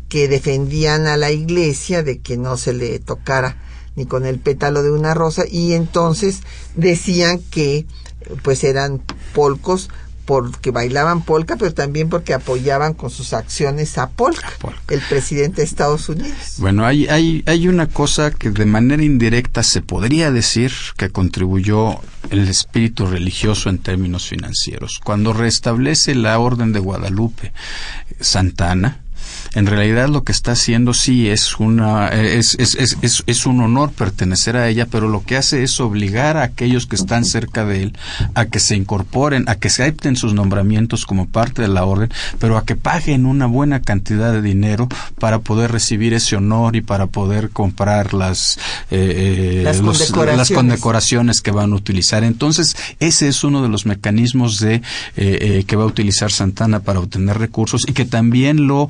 que 0.10 0.28
defendían 0.28 1.08
a 1.08 1.18
la 1.18 1.32
iglesia 1.32 2.04
de 2.04 2.20
que 2.20 2.38
no 2.38 2.56
se 2.56 2.74
le 2.74 3.00
tocara 3.00 3.58
ni 3.96 4.06
con 4.06 4.28
el 4.28 4.38
pétalo 4.38 4.84
de 4.84 4.92
una 4.92 5.16
rosa 5.16 5.44
y 5.50 5.74
entonces 5.74 6.42
decían 6.76 7.42
que 7.50 7.88
pues 8.44 8.64
eran 8.64 9.02
polcos 9.34 9.90
porque 10.26 10.72
bailaban 10.72 11.24
polka, 11.24 11.56
pero 11.58 11.74
también 11.74 12.10
porque 12.10 12.34
apoyaban 12.34 12.94
con 12.94 13.10
sus 13.10 13.34
acciones 13.34 13.98
a 13.98 14.10
polka, 14.10 14.50
el 14.90 15.02
presidente 15.02 15.58
de 15.58 15.64
Estados 15.64 16.10
Unidos. 16.10 16.56
Bueno, 16.58 16.86
hay, 16.86 17.08
hay, 17.08 17.44
hay 17.46 17.68
una 17.68 17.88
cosa 17.88 18.32
que 18.32 18.50
de 18.52 18.66
manera 18.66 19.04
indirecta 19.04 19.64
se 19.64 19.82
podría 19.82 20.32
decir 20.32 20.72
que 20.98 21.10
contribuyó 21.10 22.00
el 22.30 22.48
espíritu 22.48 23.08
religioso 23.08 23.70
en 23.70 23.80
términos 23.80 24.28
financieros. 24.28 25.00
Cuando 25.04 25.34
restablece 25.34 26.16
la 26.16 26.38
Orden 26.40 26.72
de 26.74 26.80
Guadalupe 26.80 27.52
Santana, 28.20 29.02
en 29.54 29.66
realidad 29.66 30.10
lo 30.10 30.24
que 30.24 30.32
está 30.32 30.54
haciendo 30.54 30.94
sí 30.94 31.28
es 31.28 31.60
una 31.60 32.08
es, 32.08 32.56
es, 32.60 32.76
es, 32.76 33.24
es, 33.26 33.46
un 33.46 33.60
honor 33.62 33.92
pertenecer 33.92 34.56
a 34.56 34.70
ella, 34.70 34.88
pero 34.90 35.10
lo 35.10 35.24
que 35.24 35.36
hace 35.36 35.64
es 35.64 35.80
obligar 35.80 36.38
a 36.38 36.44
aquellos 36.44 36.86
que 36.86 36.96
están 36.96 37.26
cerca 37.26 37.66
de 37.66 37.84
él 37.84 37.98
a 38.34 38.46
que 38.46 38.60
se 38.60 38.76
incorporen, 38.76 39.50
a 39.50 39.56
que 39.56 39.70
se 39.70 39.84
acepten 39.84 40.16
sus 40.16 40.34
nombramientos 40.34 41.06
como 41.06 41.28
parte 41.28 41.62
de 41.62 41.68
la 41.68 41.84
orden, 41.84 42.10
pero 42.40 42.58
a 42.58 42.66
que 42.66 42.76
paguen 42.76 43.26
una 43.26 43.46
buena 43.46 43.82
cantidad 43.82 44.32
de 44.32 44.42
dinero 44.42 44.88
para 45.20 45.40
poder 45.40 45.72
recibir 45.72 46.14
ese 46.14 46.38
honor 46.38 46.76
y 46.76 46.82
para 46.82 47.08
poder 47.08 47.50
comprar 47.50 48.14
las 48.14 48.58
eh, 48.90 49.60
eh, 49.60 49.62
las, 49.64 49.82
condecoraciones. 49.82 50.38
las, 50.38 50.52
condecoraciones. 50.52 51.42
que 51.42 51.52
van 51.52 51.74
a 51.74 51.76
utilizar. 51.76 52.24
Entonces, 52.24 52.76
ese 53.00 53.28
es 53.28 53.44
uno 53.44 53.62
de 53.62 53.70
los 53.70 53.86
mecanismos 53.86 54.60
de 54.60 54.82
eh, 55.18 55.64
que 55.68 55.76
va 55.76 55.84
a 55.84 55.88
utilizar 55.88 56.32
Santana 56.32 56.80
para 56.82 57.00
obtener 57.00 57.38
recursos 57.38 57.84
y 57.88 57.94
que 57.94 58.06
también 58.06 58.68
lo 58.68 58.90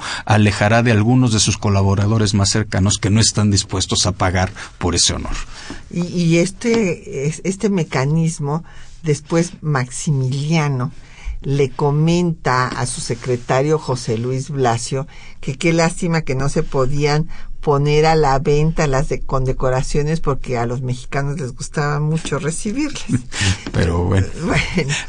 alejará 0.51 0.83
de 0.83 0.91
algunos 0.91 1.31
de 1.31 1.39
sus 1.39 1.57
colaboradores 1.57 2.33
más 2.33 2.49
cercanos 2.49 2.97
que 2.97 3.09
no 3.09 3.21
están 3.21 3.51
dispuestos 3.51 4.05
a 4.05 4.11
pagar 4.11 4.51
por 4.77 4.95
ese 4.95 5.13
honor. 5.13 5.35
Y, 5.89 6.01
y 6.01 6.37
este, 6.39 7.27
este 7.47 7.69
mecanismo, 7.69 8.65
después 9.01 9.53
Maximiliano, 9.61 10.91
le 11.41 11.69
comenta 11.69 12.67
a 12.67 12.85
su 12.85 12.99
secretario 12.99 13.79
José 13.79 14.17
Luis 14.17 14.49
Blasio 14.49 15.07
que 15.39 15.57
qué 15.57 15.71
lástima 15.71 16.21
que 16.21 16.35
no 16.35 16.49
se 16.49 16.63
podían 16.63 17.29
poner 17.61 18.07
a 18.07 18.15
la 18.15 18.39
venta 18.39 18.87
las 18.87 19.09
de 19.09 19.21
condecoraciones 19.21 20.19
porque 20.19 20.57
a 20.57 20.65
los 20.65 20.81
mexicanos 20.81 21.39
les 21.39 21.55
gustaba 21.55 21.99
mucho 21.99 22.39
recibirlas. 22.39 23.03
Pero 23.71 24.03
bueno, 24.05 24.27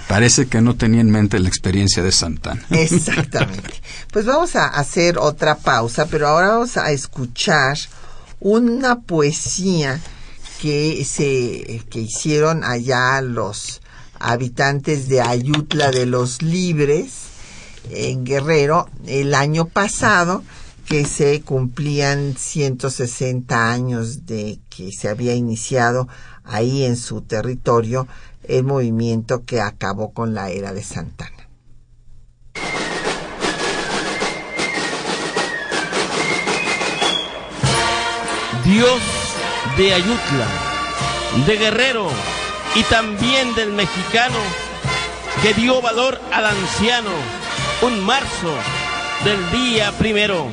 parece 0.06 0.46
que 0.46 0.60
no 0.60 0.76
tenía 0.76 1.00
en 1.00 1.10
mente 1.10 1.38
la 1.38 1.48
experiencia 1.48 2.02
de 2.02 2.12
Santana. 2.12 2.64
Exactamente. 2.70 3.72
Pues 4.12 4.26
vamos 4.26 4.54
a 4.54 4.66
hacer 4.66 5.18
otra 5.18 5.56
pausa, 5.56 6.06
pero 6.06 6.28
ahora 6.28 6.48
vamos 6.48 6.76
a 6.76 6.92
escuchar 6.92 7.78
una 8.40 9.00
poesía 9.00 10.00
que 10.60 11.04
se 11.04 11.82
que 11.90 12.00
hicieron 12.00 12.62
allá 12.62 13.20
los 13.22 13.80
habitantes 14.20 15.08
de 15.08 15.22
Ayutla 15.22 15.90
de 15.90 16.06
los 16.06 16.42
Libres 16.42 17.10
en 17.90 18.24
Guerrero 18.24 18.88
el 19.06 19.34
año 19.34 19.66
pasado 19.66 20.44
que 20.86 21.04
se 21.04 21.40
cumplían 21.42 22.36
160 22.36 23.70
años 23.70 24.26
de 24.26 24.58
que 24.68 24.92
se 24.92 25.08
había 25.08 25.34
iniciado 25.34 26.08
ahí 26.44 26.84
en 26.84 26.96
su 26.96 27.22
territorio 27.22 28.06
el 28.44 28.64
movimiento 28.64 29.44
que 29.44 29.60
acabó 29.60 30.12
con 30.12 30.34
la 30.34 30.50
era 30.50 30.72
de 30.72 30.82
Santana. 30.82 31.48
Dios 38.64 39.00
de 39.76 39.94
Ayutla, 39.94 40.46
de 41.46 41.56
Guerrero 41.56 42.08
y 42.74 42.82
también 42.84 43.54
del 43.54 43.72
mexicano 43.72 44.38
que 45.42 45.54
dio 45.54 45.80
valor 45.82 46.20
al 46.32 46.46
anciano 46.46 47.10
un 47.82 48.04
marzo 48.04 48.54
del 49.24 49.50
día 49.50 49.90
primero 49.98 50.46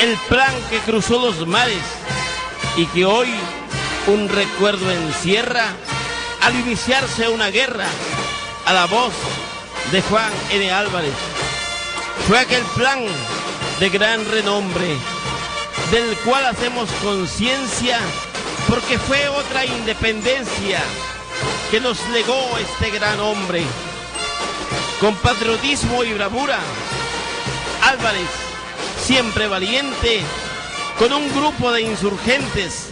el 0.00 0.16
plan 0.28 0.54
que 0.70 0.78
cruzó 0.80 1.18
los 1.18 1.46
mares 1.46 1.82
y 2.76 2.86
que 2.86 3.04
hoy 3.04 3.28
un 4.06 4.28
recuerdo 4.28 4.90
encierra 4.90 5.66
al 6.42 6.54
iniciarse 6.56 7.28
una 7.28 7.48
guerra 7.48 7.86
a 8.66 8.72
la 8.72 8.86
voz 8.86 9.12
de 9.92 10.02
Juan 10.02 10.30
N. 10.50 10.70
Álvarez. 10.70 11.14
Fue 12.26 12.38
aquel 12.38 12.62
plan 12.74 13.00
de 13.80 13.88
gran 13.90 14.24
renombre 14.30 14.96
del 15.90 16.16
cual 16.18 16.46
hacemos 16.46 16.88
conciencia 17.02 17.98
porque 18.68 18.98
fue 18.98 19.28
otra 19.28 19.64
independencia 19.64 20.80
que 21.70 21.80
nos 21.80 21.98
legó 22.10 22.58
este 22.58 22.90
gran 22.90 23.20
hombre. 23.20 23.62
Con 25.00 25.14
patriotismo 25.16 26.02
y 26.04 26.14
bravura, 26.14 26.58
Álvarez 27.82 28.43
siempre 29.06 29.48
valiente, 29.48 30.22
con 30.98 31.12
un 31.12 31.28
grupo 31.34 31.70
de 31.72 31.82
insurgentes, 31.82 32.88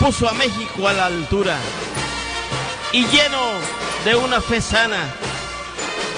puso 0.00 0.28
a 0.28 0.32
México 0.32 0.88
a 0.88 0.92
la 0.92 1.06
altura 1.06 1.56
y 2.92 3.06
lleno 3.06 3.52
de 4.04 4.16
una 4.16 4.40
fe 4.40 4.60
sana, 4.60 4.98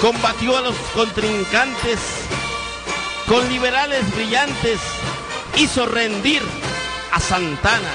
combatió 0.01 0.57
a 0.57 0.63
los 0.63 0.75
contrincantes 0.95 1.99
con 3.29 3.47
liberales 3.51 4.11
brillantes, 4.15 4.81
hizo 5.57 5.85
rendir 5.85 6.43
a 7.13 7.21
Santana. 7.21 7.93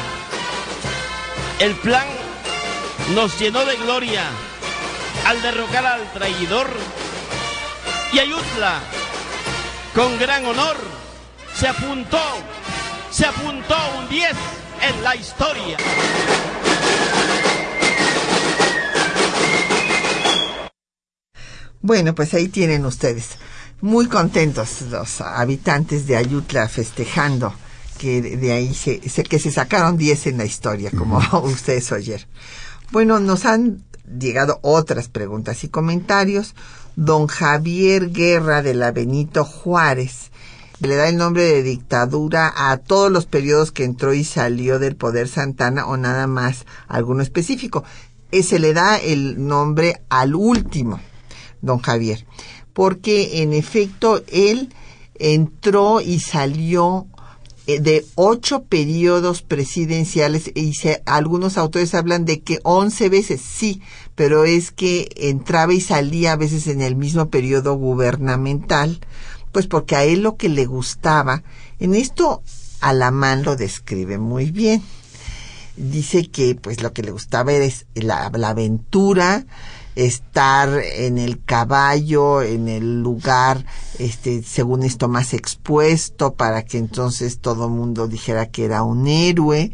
El 1.57 1.74
plan 1.78 2.05
nos 3.15 3.39
llenó 3.39 3.65
de 3.65 3.76
gloria 3.78 4.24
al 5.26 5.41
derrocar 5.41 5.84
al 5.84 6.13
traidor 6.13 6.70
y 8.13 8.20
Ayutla, 8.20 8.82
con 9.95 10.20
gran 10.20 10.45
honor, 10.45 10.97
se 11.60 11.68
apuntó, 11.68 12.22
se 13.10 13.26
apuntó 13.26 13.76
un 13.97 14.08
10 14.10 14.32
en 14.89 15.03
la 15.03 15.16
historia. 15.16 15.78
Bueno, 21.82 22.14
pues 22.14 22.36
ahí 22.36 22.47
tienen 22.49 22.86
ustedes. 22.86 23.38
Muy 23.82 24.05
contentos 24.05 24.82
los 24.91 25.22
habitantes 25.22 26.05
de 26.05 26.18
Ayutla 26.18 26.68
festejando 26.70 27.53
que 27.97 28.22
de 28.22 28.51
ahí 28.51 28.76
se, 28.76 28.99
que 28.99 29.39
se 29.39 29.51
sacaron 29.51 29.97
10 29.97 30.28
en 30.28 30.38
la 30.38 30.45
historia, 30.45 30.91
como 30.91 31.18
ustedes 31.43 31.91
oyeron. 31.91 32.28
Bueno, 32.91 33.20
nos 33.20 33.45
han 33.45 33.84
llegado 34.20 34.60
otras 34.62 35.08
preguntas 35.08 35.64
y 35.64 35.70
comentarios. 35.70 36.53
Don 36.95 37.26
Javier 37.26 38.12
Guerra 38.12 38.62
de 38.62 38.76
la 38.76 38.91
Benito 38.91 39.43
Juárez 39.43 40.32
le 40.80 40.95
da 40.95 41.09
el 41.09 41.17
nombre 41.17 41.43
de 41.43 41.63
dictadura 41.63 42.53
a 42.55 42.78
todos 42.78 43.11
los 43.11 43.25
periodos 43.25 43.71
que 43.71 43.84
entró 43.84 44.13
y 44.13 44.23
salió 44.23 44.80
del 44.80 44.95
poder 44.95 45.28
Santana 45.28 45.88
o 45.88 45.97
nada 45.97 46.28
más 46.28 46.65
alguno 46.88 47.23
específico. 47.23 47.84
Se 48.32 48.59
le 48.59 48.73
da 48.73 48.97
el 48.97 49.47
nombre 49.47 50.01
al 50.09 50.36
último, 50.36 50.99
don 51.61 51.80
Javier, 51.80 52.25
porque 52.73 53.41
en 53.41 53.53
efecto 53.53 54.23
él 54.28 54.73
entró 55.15 56.01
y 56.01 56.19
salió 56.19 57.07
eh, 57.65 57.80
de 57.80 58.05
ocho 58.15 58.63
periodos 58.63 59.41
presidenciales 59.41 60.51
y 60.53 60.73
algunos 61.05 61.57
autores 61.57 61.95
hablan 61.95 62.25
de 62.25 62.41
que 62.41 62.59
once 62.63 63.09
veces, 63.09 63.41
sí, 63.41 63.82
pero 64.15 64.45
es 64.45 64.71
que 64.71 65.09
entraba 65.15 65.73
y 65.73 65.82
salía 65.82 66.34
a 66.34 66.38
veces 66.38 66.67
en 66.67 66.82
el 66.82 66.95
mismo 66.95 67.30
periodo 67.30 67.75
gubernamental 67.75 68.99
pues 69.58 69.66
porque 69.66 69.95
a 69.95 70.03
él 70.03 70.22
lo 70.22 70.38
que 70.38 70.49
le 70.49 70.68
gustaba, 70.68 71.41
en 71.80 71.95
esto 71.95 72.43
Alamán 72.80 73.41
lo 73.41 73.55
describe 73.55 74.20
muy 74.20 74.51
bien. 74.51 74.84
Dice 75.76 76.30
que 76.30 76.53
pues 76.53 76.84
lo 76.84 76.93
que 76.93 77.01
le 77.01 77.10
gustaba 77.10 77.53
era 77.53 77.68
la, 77.95 78.49
aventura, 78.49 79.47
estar 79.95 80.70
en 80.78 81.18
el 81.18 81.43
caballo, 81.43 82.43
en 82.43 82.68
el 82.68 83.01
lugar, 83.01 83.66
este, 83.97 84.43
según 84.43 84.84
esto 84.84 85.08
más 85.08 85.34
expuesto, 85.34 86.36
para 86.36 86.64
que 86.64 86.78
entonces 86.78 87.39
todo 87.39 87.66
el 87.66 87.72
mundo 87.72 88.08
dijera 88.08 88.51
que 88.51 88.66
era 88.66 88.84
un 88.84 89.08
héroe 89.08 89.72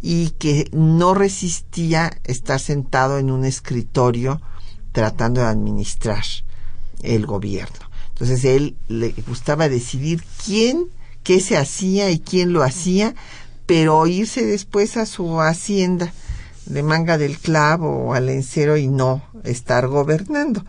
y 0.00 0.30
que 0.30 0.68
no 0.70 1.12
resistía 1.12 2.12
estar 2.22 2.60
sentado 2.60 3.18
en 3.18 3.32
un 3.32 3.44
escritorio 3.44 4.40
tratando 4.92 5.40
de 5.40 5.48
administrar 5.48 6.22
el 7.02 7.26
gobierno. 7.26 7.87
Entonces 8.20 8.44
él 8.44 8.76
le 8.88 9.14
gustaba 9.28 9.68
decidir 9.68 10.24
quién, 10.44 10.86
qué 11.22 11.40
se 11.40 11.56
hacía 11.56 12.10
y 12.10 12.18
quién 12.18 12.52
lo 12.52 12.64
hacía, 12.64 13.14
pero 13.64 14.04
irse 14.08 14.44
después 14.44 14.96
a 14.96 15.06
su 15.06 15.40
hacienda 15.40 16.12
de 16.66 16.82
manga 16.82 17.16
del 17.16 17.38
clavo 17.38 18.06
o 18.06 18.14
al 18.14 18.28
encero 18.28 18.76
y 18.76 18.88
no 18.88 19.22
estar 19.44 19.86
gobernando. 19.86 20.64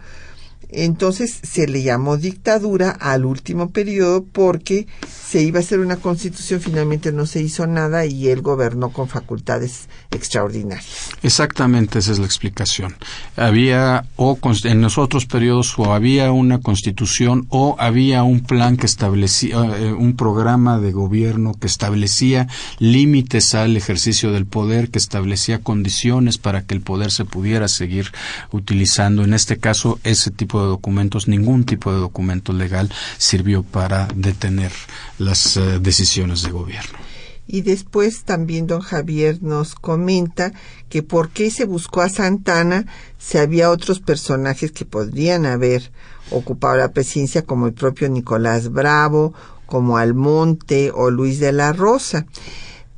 Entonces 0.69 1.39
se 1.41 1.67
le 1.67 1.81
llamó 1.81 2.17
dictadura 2.17 2.91
al 2.91 3.25
último 3.25 3.71
periodo 3.71 4.23
porque 4.23 4.85
se 5.09 5.41
iba 5.41 5.57
a 5.57 5.63
hacer 5.63 5.79
una 5.79 5.97
constitución, 5.97 6.61
finalmente 6.61 7.11
no 7.11 7.25
se 7.25 7.41
hizo 7.41 7.65
nada 7.65 8.05
y 8.05 8.29
él 8.29 8.41
gobernó 8.41 8.93
con 8.93 9.07
facultades 9.07 9.89
extraordinarias. 10.11 11.09
Exactamente, 11.21 11.99
esa 11.99 12.11
es 12.11 12.19
la 12.19 12.25
explicación. 12.25 12.95
Había 13.35 14.05
o 14.15 14.37
en 14.63 14.81
los 14.81 14.97
otros 14.97 15.25
periodos 15.25 15.77
o 15.77 15.93
había 15.93 16.31
una 16.31 16.59
constitución 16.59 17.45
o 17.49 17.75
había 17.79 18.23
un 18.23 18.41
plan 18.41 18.77
que 18.77 18.87
establecía, 18.87 19.55
eh, 19.77 19.93
un 19.93 20.15
programa 20.15 20.79
de 20.79 20.91
gobierno 20.91 21.53
que 21.59 21.67
establecía 21.67 22.47
límites 22.79 23.53
al 23.53 23.77
ejercicio 23.77 24.31
del 24.31 24.45
poder, 24.45 24.89
que 24.89 24.99
establecía 24.99 25.59
condiciones 25.59 26.37
para 26.37 26.63
que 26.63 26.73
el 26.73 26.81
poder 26.81 27.11
se 27.11 27.25
pudiera 27.25 27.67
seguir 27.67 28.11
utilizando. 28.51 29.23
En 29.23 29.33
este 29.33 29.57
caso, 29.57 29.99
ese 30.03 30.31
tipo 30.31 30.61
de 30.61 30.67
documentos, 30.67 31.27
ningún 31.27 31.65
tipo 31.65 31.91
de 31.93 31.99
documento 31.99 32.51
legal 32.53 32.91
sirvió 33.17 33.63
para 33.63 34.07
detener 34.15 34.71
las 35.19 35.57
eh, 35.57 35.79
decisiones 35.79 36.41
de 36.41 36.51
gobierno. 36.51 37.08
Y 37.51 37.61
después 37.61 38.25
también 38.25 38.67
don 38.67 38.81
Javier 38.81 39.41
nos 39.41 39.73
comenta 39.73 40.53
que 40.87 41.01
por 41.01 41.29
qué 41.29 41.49
se 41.49 41.65
buscó 41.65 42.01
a 42.01 42.09
Santana 42.09 42.85
si 43.17 43.39
había 43.39 43.71
otros 43.71 43.99
personajes 43.99 44.71
que 44.71 44.85
podrían 44.85 45.47
haber 45.47 45.91
ocupado 46.29 46.77
la 46.77 46.91
presidencia 46.91 47.41
como 47.41 47.65
el 47.65 47.73
propio 47.73 48.07
Nicolás 48.07 48.71
Bravo, 48.71 49.33
como 49.65 49.97
Almonte 49.97 50.91
o 50.93 51.09
Luis 51.09 51.39
de 51.39 51.51
la 51.51 51.73
Rosa. 51.73 52.27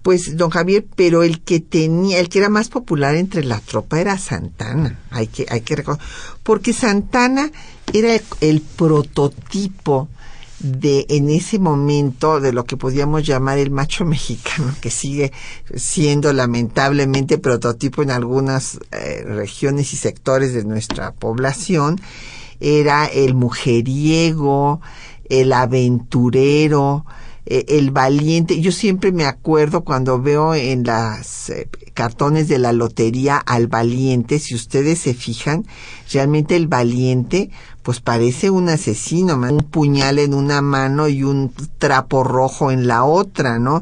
Pues 0.02 0.36
don 0.36 0.50
Javier, 0.50 0.86
pero 0.98 1.24
el 1.24 1.40
que 1.40 1.62
tenía, 1.62 2.20
el 2.20 2.28
que 2.28 2.40
era 2.40 2.50
más 2.50 2.68
popular 2.68 3.16
entre 3.16 3.46
la 3.46 3.62
tropa 3.62 4.02
era 4.02 4.18
Santana, 4.18 5.00
hay 5.12 5.28
que, 5.28 5.46
hay 5.48 5.62
que 5.62 5.78
recordar, 5.78 6.04
porque 6.44 6.74
Santana 6.74 7.50
era 7.94 8.20
el, 8.42 8.62
prototipo 8.62 10.10
de 10.62 11.06
en 11.10 11.30
ese 11.30 11.60
momento 11.60 12.40
de 12.40 12.54
lo 12.54 12.66
que 12.66 12.78
podíamos 12.78 13.26
llamar 13.26 13.58
el 13.58 13.72
macho 13.72 14.06
mexicano, 14.06 14.74
que 14.82 14.92
sigue 14.92 15.32
siendo 15.76 16.34
lamentablemente 16.34 17.38
prototipo 17.38 18.04
en 18.04 18.12
algunas 18.12 18.80
eh, 18.92 19.24
regiones 19.26 19.94
y 19.94 19.98
sectores 19.98 20.54
de 20.54 20.64
nuestra 20.64 21.12
población, 21.14 22.00
era 22.60 23.06
el 23.06 23.34
mujeriego, 23.34 24.82
el 25.30 25.54
aventurero, 25.54 27.06
eh, 27.48 27.66
el 27.70 27.90
valiente. 27.90 28.62
Yo 28.62 28.72
siempre 28.72 29.12
me 29.12 29.26
acuerdo 29.26 29.82
cuando 29.82 30.22
veo 30.22 30.54
en 30.54 30.84
las 30.84 31.50
eh, 31.50 31.68
cartones 31.96 32.48
de 32.48 32.60
la 32.60 32.72
lotería 32.72 33.38
al 33.38 33.66
valiente, 33.66 34.38
si 34.38 34.54
ustedes 34.54 35.00
se 35.00 35.16
fijan, 35.16 35.66
realmente 36.14 36.56
el 36.56 36.68
valiente 36.68 37.50
pues 37.82 38.00
parece 38.00 38.52
un 38.52 38.70
asesino, 38.70 39.38
un 39.38 39.68
puñal 39.72 40.20
en 40.20 40.36
una 40.36 40.62
mano 40.62 41.08
y 41.08 41.24
un 41.24 41.52
trapo 41.80 42.24
rojo 42.24 42.70
en 42.70 42.88
la 42.88 43.06
otra, 43.06 43.58
¿no? 43.58 43.82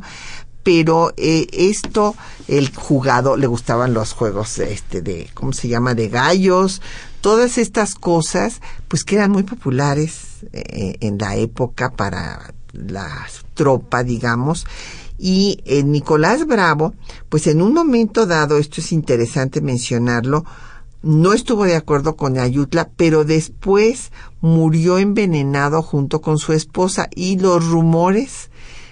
Pero 0.63 1.11
eh, 1.17 1.47
esto, 1.51 2.15
el 2.47 2.73
jugador, 2.73 3.37
le 3.39 3.47
gustaban 3.47 3.93
los 3.93 4.13
juegos 4.13 4.57
este 4.59 5.01
de, 5.01 5.29
¿cómo 5.33 5.51
se 5.51 5.67
llama? 5.67 5.95
de 5.95 6.07
gallos, 6.07 6.81
todas 7.19 7.57
estas 7.57 7.95
cosas, 7.95 8.61
pues 8.87 9.03
que 9.03 9.15
eran 9.15 9.31
muy 9.31 9.43
populares 9.43 10.45
en 10.53 11.17
la 11.17 11.35
época 11.35 11.91
para 11.91 12.53
la 12.73 13.27
tropa, 13.53 14.03
digamos, 14.03 14.65
y 15.17 15.59
eh, 15.65 15.83
Nicolás 15.83 16.47
Bravo, 16.47 16.93
pues 17.27 17.47
en 17.47 17.61
un 17.61 17.73
momento 17.73 18.25
dado, 18.25 18.57
esto 18.57 18.81
es 18.81 18.91
interesante 18.91 19.61
mencionarlo, 19.61 20.45
no 21.01 21.33
estuvo 21.33 21.63
de 21.63 21.75
acuerdo 21.75 22.15
con 22.15 22.37
Ayutla, 22.37 22.89
pero 22.95 23.23
después 23.23 24.11
murió 24.41 24.97
envenenado 24.97 25.81
junto 25.81 26.21
con 26.21 26.37
su 26.37 26.53
esposa 26.53 27.09
y 27.15 27.37
los 27.37 27.65
rumores 27.67 28.49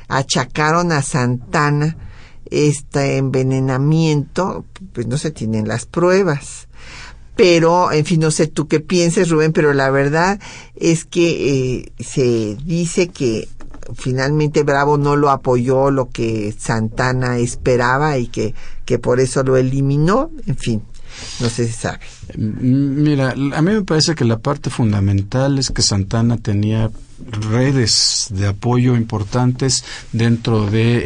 achacaron 0.08 0.92
a 0.92 1.02
Santana 1.02 1.98
este 2.50 3.18
envenenamiento, 3.18 4.66
pues 4.94 5.08
no 5.08 5.18
se 5.18 5.32
tienen 5.32 5.68
las 5.68 5.86
pruebas. 5.86 6.68
Pero, 7.36 7.92
en 7.92 8.04
fin, 8.04 8.22
no 8.22 8.32
sé 8.32 8.48
tú 8.48 8.68
qué 8.68 8.80
pienses, 8.80 9.30
Rubén, 9.30 9.52
pero 9.54 9.74
la 9.74 9.92
verdad 9.92 10.40
es 10.76 11.06
que 11.06 11.76
eh, 11.76 11.92
se 12.00 12.56
dice 12.66 13.10
que 13.10 13.48
finalmente 13.96 14.64
Bravo 14.64 14.98
no 14.98 15.16
lo 15.16 15.30
apoyó 15.30 15.92
lo 15.92 16.10
que 16.10 16.54
Santana 16.58 17.38
esperaba 17.38 18.18
y 18.18 18.28
que, 18.28 18.54
que 18.86 19.00
por 19.00 19.20
eso 19.20 19.44
lo 19.44 19.58
eliminó, 19.58 20.32
en 20.46 20.58
fin, 20.58 20.84
no 21.40 21.50
sé 21.50 21.68
si 21.68 21.74
sabe. 21.74 22.00
Mira, 22.36 23.32
a 23.32 23.62
mí 23.62 23.72
me 23.72 23.84
parece 23.84 24.16
que 24.16 24.26
la 24.26 24.40
parte 24.40 24.70
fundamental 24.70 25.58
es 25.60 25.72
que 25.72 25.82
Santana 25.82 26.38
tenía 26.38 26.92
redes 27.26 28.28
de 28.30 28.48
apoyo 28.48 28.96
importantes 28.96 29.84
dentro 30.12 30.70
de 30.70 30.98
eh, 30.98 31.04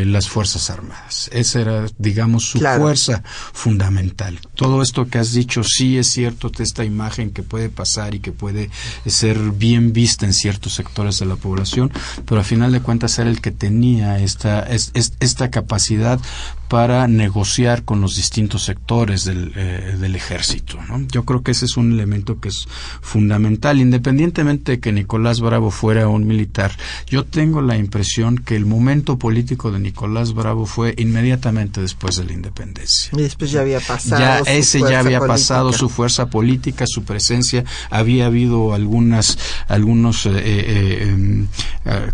eh, 0.00 0.04
las 0.04 0.28
Fuerzas 0.28 0.70
Armadas. 0.70 1.30
Esa 1.32 1.60
era, 1.60 1.86
digamos, 1.98 2.50
su 2.50 2.58
fuerza 2.58 3.22
fundamental. 3.52 4.38
Todo 4.54 4.82
esto 4.82 5.06
que 5.06 5.18
has 5.18 5.32
dicho 5.32 5.62
sí 5.64 5.98
es 5.98 6.08
cierto, 6.08 6.50
esta 6.58 6.84
imagen 6.84 7.30
que 7.30 7.42
puede 7.42 7.68
pasar 7.68 8.14
y 8.14 8.20
que 8.20 8.32
puede 8.32 8.70
ser 9.06 9.38
bien 9.52 9.92
vista 9.92 10.26
en 10.26 10.32
ciertos 10.32 10.74
sectores 10.74 11.18
de 11.18 11.26
la 11.26 11.36
población, 11.36 11.90
pero 12.26 12.40
al 12.40 12.44
final 12.44 12.72
de 12.72 12.80
cuentas 12.80 13.18
era 13.18 13.30
el 13.30 13.40
que 13.40 13.50
tenía 13.50 14.20
esta, 14.20 14.66
esta 14.68 15.50
capacidad 15.50 16.20
para 16.68 17.06
negociar 17.06 17.84
con 17.84 18.00
los 18.00 18.16
distintos 18.16 18.64
sectores 18.64 19.24
del, 19.24 19.52
eh, 19.54 19.96
del 20.00 20.16
ejército. 20.16 20.78
Yo 21.12 21.24
creo 21.24 21.42
que 21.42 21.52
ese 21.52 21.66
es 21.66 21.76
un 21.76 21.92
elemento 21.92 22.40
que 22.40 22.48
es 22.48 22.66
fundamental, 23.00 23.80
independientemente 23.80 24.72
de 24.72 24.80
que 24.80 24.90
Nicolás 24.90 25.40
Bravo 25.54 25.70
fuera 25.70 26.08
un 26.08 26.26
militar. 26.26 26.72
Yo 27.06 27.24
tengo 27.24 27.62
la 27.62 27.76
impresión 27.76 28.38
que 28.38 28.56
el 28.56 28.66
momento 28.66 29.20
político 29.20 29.70
de 29.70 29.78
Nicolás 29.78 30.34
Bravo 30.34 30.66
fue 30.66 30.96
inmediatamente 30.98 31.80
después 31.80 32.16
de 32.16 32.24
la 32.24 32.32
independencia. 32.32 33.12
Y 33.16 33.22
después 33.22 33.52
ya 33.52 33.60
había 33.60 33.78
pasado. 33.78 34.20
Ya 34.20 34.38
ese 34.40 34.80
ya 34.80 34.98
había 34.98 35.20
pasado 35.20 35.72
su 35.72 35.88
fuerza 35.88 36.26
política, 36.26 36.86
su 36.88 37.04
presencia. 37.04 37.64
Había 37.88 38.26
habido 38.26 38.74
algunas, 38.74 39.38
algunos 39.68 40.26
eh, 40.26 40.32
eh, 40.34 41.08
em, 41.12 41.46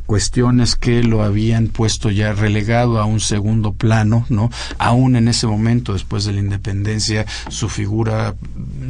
cuestiones 0.04 0.76
que 0.76 1.02
lo 1.02 1.22
habían 1.22 1.68
puesto 1.68 2.10
ya 2.10 2.34
relegado 2.34 3.00
a 3.00 3.06
un 3.06 3.20
segundo 3.20 3.72
plano, 3.72 4.26
¿no? 4.28 4.50
Aún 4.76 5.16
en 5.16 5.28
ese 5.28 5.46
momento, 5.46 5.94
después 5.94 6.26
de 6.26 6.34
la 6.34 6.40
independencia, 6.40 7.24
su 7.48 7.70
figura 7.70 8.34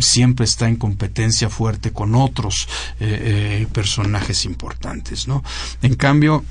siempre 0.03 0.45
está 0.45 0.69
en 0.69 0.77
competencia 0.77 1.49
fuerte 1.49 1.93
con 1.93 2.15
otros 2.15 2.69
eh, 3.01 3.63
eh, 3.63 3.67
personajes 3.73 4.45
importantes, 4.45 5.29
¿no? 5.29 5.43
En 5.83 5.95
cambio, 5.95 6.45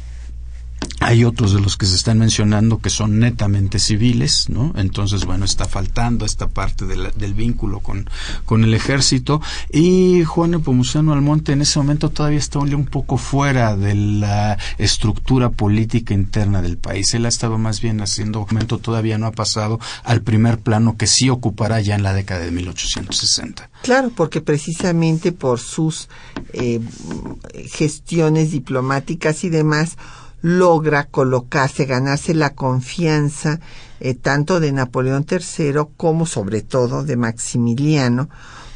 hay 1.01 1.23
otros 1.23 1.53
de 1.53 1.61
los 1.61 1.77
que 1.77 1.85
se 1.85 1.95
están 1.95 2.19
mencionando 2.19 2.79
que 2.79 2.89
son 2.89 3.19
netamente 3.19 3.79
civiles, 3.79 4.49
¿no? 4.49 4.73
Entonces, 4.75 5.25
bueno, 5.25 5.45
está 5.45 5.65
faltando 5.65 6.25
esta 6.25 6.49
parte 6.49 6.85
del 6.85 7.33
vínculo 7.33 7.79
con, 7.79 8.63
el 8.63 8.73
ejército. 8.73 9.41
Y 9.71 10.23
Juan 10.25 10.55
Epomuceno 10.55 11.13
Almonte 11.13 11.53
en 11.53 11.61
ese 11.61 11.79
momento 11.79 12.09
todavía 12.09 12.39
está 12.39 12.59
un 12.59 12.85
poco 12.85 13.17
fuera 13.17 13.77
de 13.77 13.95
la 13.95 14.57
estructura 14.77 15.49
política 15.49 16.13
interna 16.13 16.61
del 16.61 16.77
país. 16.77 17.13
Él 17.13 17.25
ha 17.25 17.29
estado 17.29 17.57
más 17.57 17.81
bien 17.81 18.01
haciendo, 18.01 18.45
momento 18.45 18.77
todavía 18.77 19.17
no 19.17 19.27
ha 19.27 19.31
pasado 19.31 19.79
al 20.03 20.21
primer 20.21 20.59
plano 20.59 20.97
que 20.97 21.07
sí 21.07 21.29
ocupará 21.29 21.79
ya 21.79 21.95
en 21.95 22.03
la 22.03 22.13
década 22.13 22.41
de 22.41 22.51
1860. 22.51 23.69
Claro, 23.83 24.11
porque 24.13 24.41
precisamente 24.41 25.31
por 25.31 25.59
sus 25.59 26.09
eh, 26.53 26.81
gestiones 27.71 28.51
diplomáticas 28.51 29.43
y 29.43 29.49
demás, 29.49 29.97
logra 30.41 31.05
colocarse, 31.05 31.85
ganarse 31.85 32.33
la 32.33 32.51
confianza 32.51 33.59
eh, 33.99 34.13
tanto 34.13 34.59
de 34.59 34.71
Napoleón 34.71 35.25
III 35.29 35.81
como 35.97 36.25
sobre 36.25 36.61
todo 36.61 37.03
de 37.03 37.17
Maximiliano, 37.17 38.29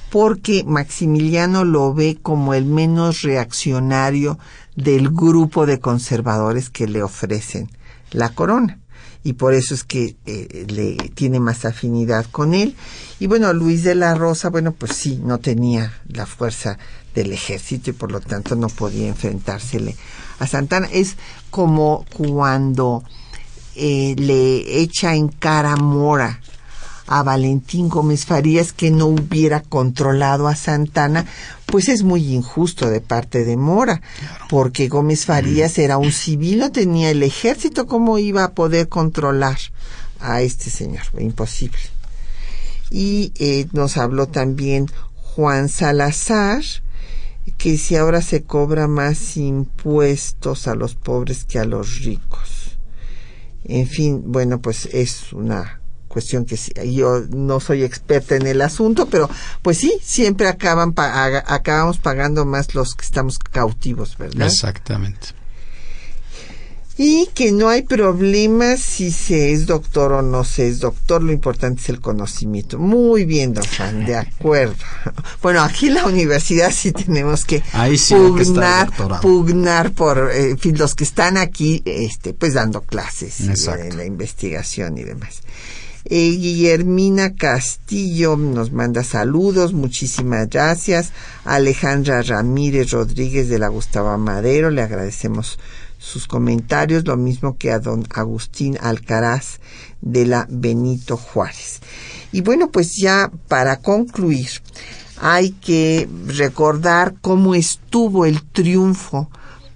porque 0.09 0.63
Maximiliano 0.65 1.63
lo 1.63 1.93
ve 1.93 2.19
como 2.21 2.53
el 2.53 2.65
menos 2.65 3.21
reaccionario 3.21 4.37
del 4.75 5.09
grupo 5.09 5.65
de 5.65 5.79
conservadores 5.79 6.69
que 6.69 6.87
le 6.87 7.01
ofrecen 7.01 7.69
la 8.11 8.29
corona 8.29 8.79
y 9.23 9.33
por 9.33 9.53
eso 9.53 9.73
es 9.73 9.83
que 9.83 10.17
eh, 10.25 10.65
le 10.67 10.97
tiene 11.15 11.39
más 11.39 11.63
afinidad 11.63 12.25
con 12.29 12.53
él. 12.53 12.75
Y 13.19 13.27
bueno, 13.27 13.53
Luis 13.53 13.83
de 13.83 13.95
la 13.95 14.15
Rosa, 14.15 14.49
bueno, 14.49 14.73
pues 14.73 14.93
sí, 14.93 15.19
no 15.23 15.39
tenía 15.39 15.93
la 16.09 16.25
fuerza 16.25 16.77
del 17.15 17.31
ejército 17.31 17.91
y 17.91 17.93
por 17.93 18.11
lo 18.11 18.19
tanto 18.19 18.55
no 18.55 18.67
podía 18.67 19.07
enfrentársele 19.07 19.95
a 20.43 20.47
Santana. 20.47 20.87
Es 20.91 21.15
como 21.49 22.05
cuando 22.15 23.03
eh, 23.75 24.15
le 24.17 24.81
echa 24.81 25.15
en 25.15 25.27
cara 25.29 25.75
Mora 25.75 26.39
a 27.07 27.23
Valentín 27.23 27.89
Gómez 27.89 28.25
Farías 28.25 28.71
que 28.71 28.91
no 28.91 29.07
hubiera 29.07 29.61
controlado 29.61 30.47
a 30.47 30.55
Santana, 30.55 31.25
pues 31.65 31.89
es 31.89 32.03
muy 32.03 32.33
injusto 32.33 32.89
de 32.89 33.01
parte 33.01 33.43
de 33.43 33.57
Mora, 33.57 34.01
porque 34.49 34.87
Gómez 34.87 35.25
Farías 35.25 35.77
era 35.77 35.97
un 35.97 36.11
civil, 36.11 36.59
no 36.59 36.71
tenía 36.71 37.09
el 37.09 37.23
ejército, 37.23 37.87
¿cómo 37.87 38.19
iba 38.19 38.43
a 38.43 38.51
poder 38.51 38.89
controlar 38.89 39.57
a 40.19 40.41
este 40.41 40.69
señor? 40.69 41.03
Imposible. 41.19 41.79
Y 42.89 43.33
eh, 43.37 43.67
nos 43.73 43.97
habló 43.97 44.27
también 44.27 44.87
Juan 45.15 45.67
Salazar, 45.67 46.63
que 47.63 47.77
si 47.77 47.95
ahora 47.95 48.21
se 48.21 48.43
cobra 48.43 48.89
más 48.89 49.37
impuestos 49.37 50.67
a 50.67 50.75
los 50.75 50.95
pobres 50.95 51.45
que 51.45 51.59
a 51.59 51.63
los 51.63 52.01
ricos. 52.03 52.77
En 53.63 53.87
fin, 53.87 54.21
bueno, 54.25 54.59
pues 54.59 54.85
es 54.87 55.31
una 55.31 55.79
cuestión 56.09 56.43
que 56.43 56.57
yo 56.91 57.21
no 57.29 57.61
soy 57.61 57.85
experta 57.85 58.35
en 58.35 58.47
el 58.47 58.61
asunto, 58.61 59.05
pero 59.05 59.29
pues 59.61 59.77
sí, 59.77 59.97
siempre 60.01 60.49
acaban 60.49 60.93
acabamos 60.97 61.99
pagando 61.99 62.43
más 62.43 62.75
los 62.75 62.95
que 62.95 63.05
estamos 63.05 63.39
cautivos, 63.39 64.17
¿verdad? 64.17 64.47
Exactamente 64.47 65.29
y 66.97 67.27
que 67.33 67.51
no 67.51 67.69
hay 67.69 67.81
problema 67.81 68.77
si 68.77 69.11
se 69.11 69.51
es 69.51 69.65
doctor 69.65 70.13
o 70.13 70.21
no 70.21 70.43
se 70.43 70.67
es 70.67 70.79
doctor, 70.79 71.23
lo 71.23 71.31
importante 71.31 71.81
es 71.81 71.89
el 71.89 71.99
conocimiento. 71.99 72.77
Muy 72.77 73.25
bien, 73.25 73.53
don 73.53 73.65
Juan, 73.77 74.05
de 74.05 74.15
acuerdo. 74.15 74.75
Bueno, 75.41 75.61
aquí 75.61 75.87
en 75.87 75.95
la 75.95 76.05
universidad 76.05 76.71
sí 76.71 76.91
tenemos 76.93 77.43
que 77.43 77.61
pugnar, 78.09 78.89
pugnar 79.21 79.91
por 79.91 80.31
eh, 80.33 80.55
los 80.63 80.95
que 80.95 81.03
están 81.03 81.37
aquí, 81.37 81.81
este, 81.85 82.33
pues 82.33 82.53
dando 82.53 82.81
clases 82.81 83.41
en 83.41 83.97
la 83.97 84.05
investigación 84.05 84.97
y 84.97 85.03
demás. 85.03 85.41
Eh, 86.05 86.31
Guillermina 86.31 87.35
Castillo 87.35 88.35
nos 88.35 88.71
manda 88.71 89.03
saludos, 89.03 89.73
muchísimas 89.73 90.49
gracias. 90.49 91.11
Alejandra 91.45 92.21
Ramírez 92.21 92.91
Rodríguez 92.91 93.47
de 93.47 93.59
la 93.59 93.69
Gustavo 93.69 94.17
Madero, 94.17 94.69
le 94.69 94.81
agradecemos 94.81 95.59
sus 96.03 96.27
comentarios, 96.27 97.07
lo 97.07 97.15
mismo 97.15 97.57
que 97.57 97.71
a 97.71 97.79
don 97.79 98.05
Agustín 98.13 98.77
Alcaraz 98.81 99.61
de 100.01 100.25
la 100.25 100.45
Benito 100.49 101.15
Juárez. 101.15 101.79
Y 102.33 102.41
bueno, 102.41 102.69
pues 102.71 102.97
ya 102.97 103.31
para 103.47 103.77
concluir, 103.77 104.49
hay 105.21 105.51
que 105.51 106.09
recordar 106.27 107.15
cómo 107.21 107.55
estuvo 107.55 108.25
el 108.25 108.43
triunfo 108.43 109.29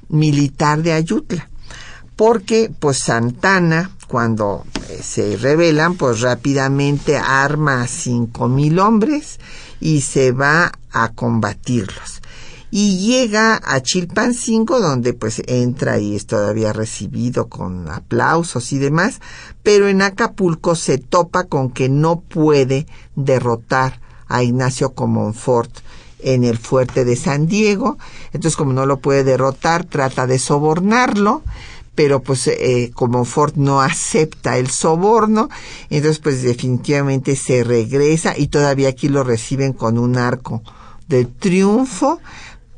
militar 0.09 0.83
de 0.83 0.91
Ayutla, 0.91 1.49
porque 2.17 2.69
pues 2.77 2.97
Santana, 2.97 3.91
cuando 4.09 4.65
eh, 4.89 4.99
se 5.01 5.37
rebelan, 5.37 5.95
pues 5.95 6.19
rápidamente 6.19 7.15
arma 7.15 7.83
a 7.83 7.87
cinco 7.87 8.49
mil 8.49 8.79
hombres 8.79 9.39
y 9.79 10.01
se 10.01 10.33
va 10.33 10.73
a 10.91 11.09
combatirlos 11.13 12.21
y 12.69 12.99
llega 12.99 13.59
a 13.63 13.81
Chilpancingo 13.81 14.79
donde 14.79 15.13
pues 15.13 15.41
entra 15.47 15.99
y 15.99 16.15
es 16.15 16.25
todavía 16.25 16.73
recibido 16.73 17.47
con 17.47 17.89
aplausos 17.89 18.73
y 18.73 18.77
demás, 18.77 19.21
pero 19.63 19.87
en 19.87 20.01
Acapulco 20.01 20.75
se 20.75 20.97
topa 20.97 21.45
con 21.45 21.71
que 21.71 21.89
no 21.89 22.19
puede 22.19 22.85
derrotar 23.15 24.01
a 24.27 24.43
Ignacio 24.43 24.93
Comonfort 24.93 25.71
en 26.19 26.43
el 26.43 26.57
fuerte 26.57 27.05
de 27.05 27.15
San 27.15 27.47
Diego, 27.47 27.97
entonces 28.33 28.57
como 28.57 28.73
no 28.73 28.85
lo 28.85 28.97
puede 28.99 29.23
derrotar 29.23 29.85
trata 29.85 30.27
de 30.27 30.39
sobornarlo, 30.39 31.43
pero 31.95 32.21
pues 32.21 32.47
eh, 32.47 32.91
Comonfort 32.93 33.55
no 33.55 33.81
acepta 33.81 34.57
el 34.57 34.69
soborno, 34.69 35.49
entonces 35.89 36.19
pues 36.19 36.43
definitivamente 36.43 37.35
se 37.35 37.63
regresa 37.63 38.37
y 38.37 38.47
todavía 38.47 38.89
aquí 38.89 39.09
lo 39.09 39.23
reciben 39.23 39.73
con 39.73 39.97
un 39.97 40.17
arco 40.17 40.61
de 41.07 41.25
triunfo, 41.25 42.19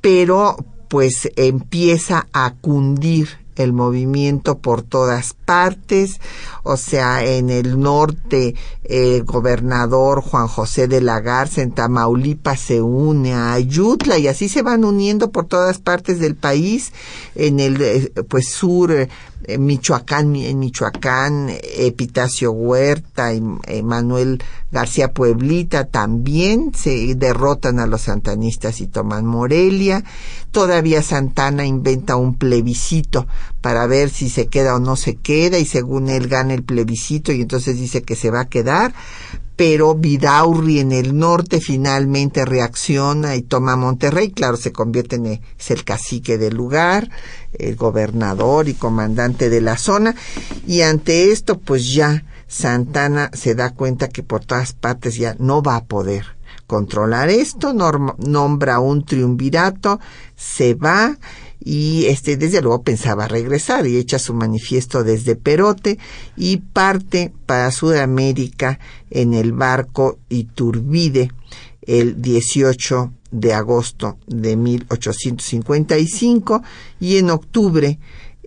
pero 0.02 0.58
pues 0.89 1.30
empieza 1.36 2.28
a 2.34 2.54
cundir 2.56 3.38
el 3.60 3.74
movimiento 3.74 4.57
por 4.57 4.82
todas 4.82 5.34
partes, 5.34 6.20
o 6.64 6.78
sea, 6.78 7.24
en 7.24 7.49
el 7.49 7.80
norte 7.80 8.55
el 8.84 9.24
gobernador 9.24 10.22
Juan 10.22 10.47
José 10.47 10.88
de 10.88 11.01
la 11.01 11.20
Garza 11.20 11.62
en 11.62 11.72
Tamaulipas 11.72 12.60
se 12.60 12.82
une 12.82 13.34
a 13.34 13.53
Ayutla 13.53 14.18
y 14.18 14.28
así 14.28 14.49
se 14.49 14.64
van 14.64 14.84
uniendo 14.84 15.32
por 15.32 15.45
todas 15.45 15.80
partes 15.80 16.20
del 16.20 16.36
país, 16.36 16.93
en 17.36 17.60
el 17.60 17.82
eh, 17.82 18.12
pues 18.28 18.49
sur 18.49 18.91
en 19.45 19.66
Michoacán, 19.66 20.36
en 20.36 20.60
Michoacán, 20.60 21.49
Epitacio 21.49 22.51
Huerta 22.51 23.34
y 23.34 23.41
Manuel 23.84 24.43
García 24.72 25.14
Pueblita 25.14 25.86
también 25.86 26.72
se 26.76 27.16
derrotan 27.16 27.80
a 27.80 27.88
los 27.88 28.01
santanistas 28.01 28.82
y 28.82 28.88
toman 28.88 29.26
Morelia. 29.26 30.03
Todavía 30.51 31.01
Santana 31.01 31.66
inventa 31.66 32.16
un 32.16 32.36
plebiscito 32.36 33.28
para 33.62 33.88
ver 33.88 34.10
si 34.10 34.30
se 34.30 34.47
queda 34.47 34.76
o 34.76 34.80
no 34.80 34.95
se 34.95 35.16
queda 35.16 35.60
y 35.60 35.66
según 35.66 36.10
él 36.10 36.28
gana 36.28 36.54
el 36.54 36.64
plebiscito 36.64 37.32
y 37.32 37.41
entonces 37.41 37.78
dice 37.78 38.04
que 38.04 38.16
se 38.16 38.32
va 38.32 38.41
a 38.41 38.50
quedar 38.50 38.93
pero 39.60 39.93
Vidaurri 39.93 40.80
en 40.80 40.93
el 40.93 41.18
norte 41.18 41.60
finalmente 41.60 42.45
reacciona 42.45 43.36
y 43.36 43.41
toma 43.41 43.76
Monterrey, 43.76 44.32
claro, 44.32 44.56
se 44.56 44.72
convierte 44.72 45.18
en 45.18 45.26
es 45.26 45.72
el 45.72 45.84
cacique 45.84 46.38
del 46.38 46.56
lugar, 46.56 47.10
el 47.52 47.76
gobernador 47.76 48.70
y 48.70 48.74
comandante 48.74 49.50
de 49.50 49.60
la 49.60 49.76
zona, 49.76 50.16
y 50.66 50.80
ante 50.84 51.34
esto 51.34 51.60
pues 51.60 51.93
ya 51.93 52.24
Santana 52.47 53.32
se 53.34 53.54
da 53.54 53.72
cuenta 53.72 54.08
que 54.08 54.24
por 54.24 54.45
todas 54.45 54.72
partes 54.72 55.18
ya 55.18 55.36
no 55.39 55.62
va 55.62 55.76
a 55.76 55.84
poder 55.84 56.38
controlar 56.66 57.28
esto, 57.28 57.74
nombra 57.74 58.80
un 58.80 59.04
triunvirato, 59.04 60.00
se 60.38 60.74
va 60.74 61.18
y 61.60 62.05
este 62.05 62.38
desde 62.38 62.62
luego 62.62 62.84
pensaba 62.84 63.28
regresar 63.28 63.86
y 63.86 63.97
echa 63.97 64.20
su 64.20 64.34
manifiesto 64.34 65.03
desde 65.03 65.36
Perote 65.36 65.99
y 66.38 66.57
parte 66.57 67.34
para 67.45 67.72
Sudamérica 67.72 68.80
en 69.10 69.34
el 69.34 69.51
barco 69.51 70.20
Iturbide 70.30 71.32
el 71.82 72.22
18 72.22 73.12
de 73.32 73.53
agosto 73.53 74.18
de 74.28 74.55
1855 74.55 76.64
y 76.99 77.18
en 77.18 77.30
octubre 77.30 77.99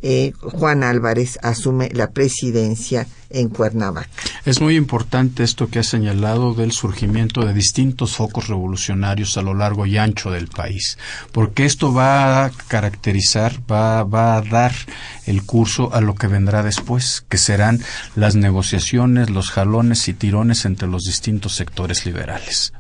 eh, 0.03 0.33
Juan 0.41 0.83
Álvarez 0.83 1.39
asume 1.43 1.89
la 1.93 2.11
presidencia 2.11 3.07
en 3.31 3.49
Cuernavaca. 3.49 4.11
Es 4.45 4.61
muy 4.61 4.77
importante 4.77 5.43
esto 5.43 5.69
que 5.69 5.79
ha 5.79 5.83
señalado 5.83 6.55
del 6.55 6.73
surgimiento 6.73 7.47
de 7.47 7.55
distintos 7.55 8.17
focos 8.17 8.49
revolucionarios 8.49 9.39
a 9.39 9.43
lo 9.43 9.55
largo 9.55 9.87
y 9.87 9.97
ancho 9.97 10.31
del 10.31 10.49
país, 10.49 10.99
porque 11.33 11.65
esto 11.65 11.95
va 11.95 12.45
a 12.45 12.51
caracterizar, 12.69 13.61
va, 13.71 14.05
va 14.05 14.37
a 14.37 14.43
dar 14.43 14.73
el 15.27 15.45
curso 15.45 15.95
a 15.95 16.01
lo 16.01 16.15
que 16.15 16.27
vendrá 16.27 16.63
después, 16.63 17.25
que 17.29 17.39
serán 17.39 17.81
las 18.17 18.35
negociaciones, 18.35 19.31
los 19.31 19.51
jalones 19.51 20.09
y 20.09 20.15
tirones 20.15 20.65
entre 20.65 20.89
los 20.89 21.05
distintos 21.05 21.55
sectores 21.55 22.05
liberales 22.05 22.73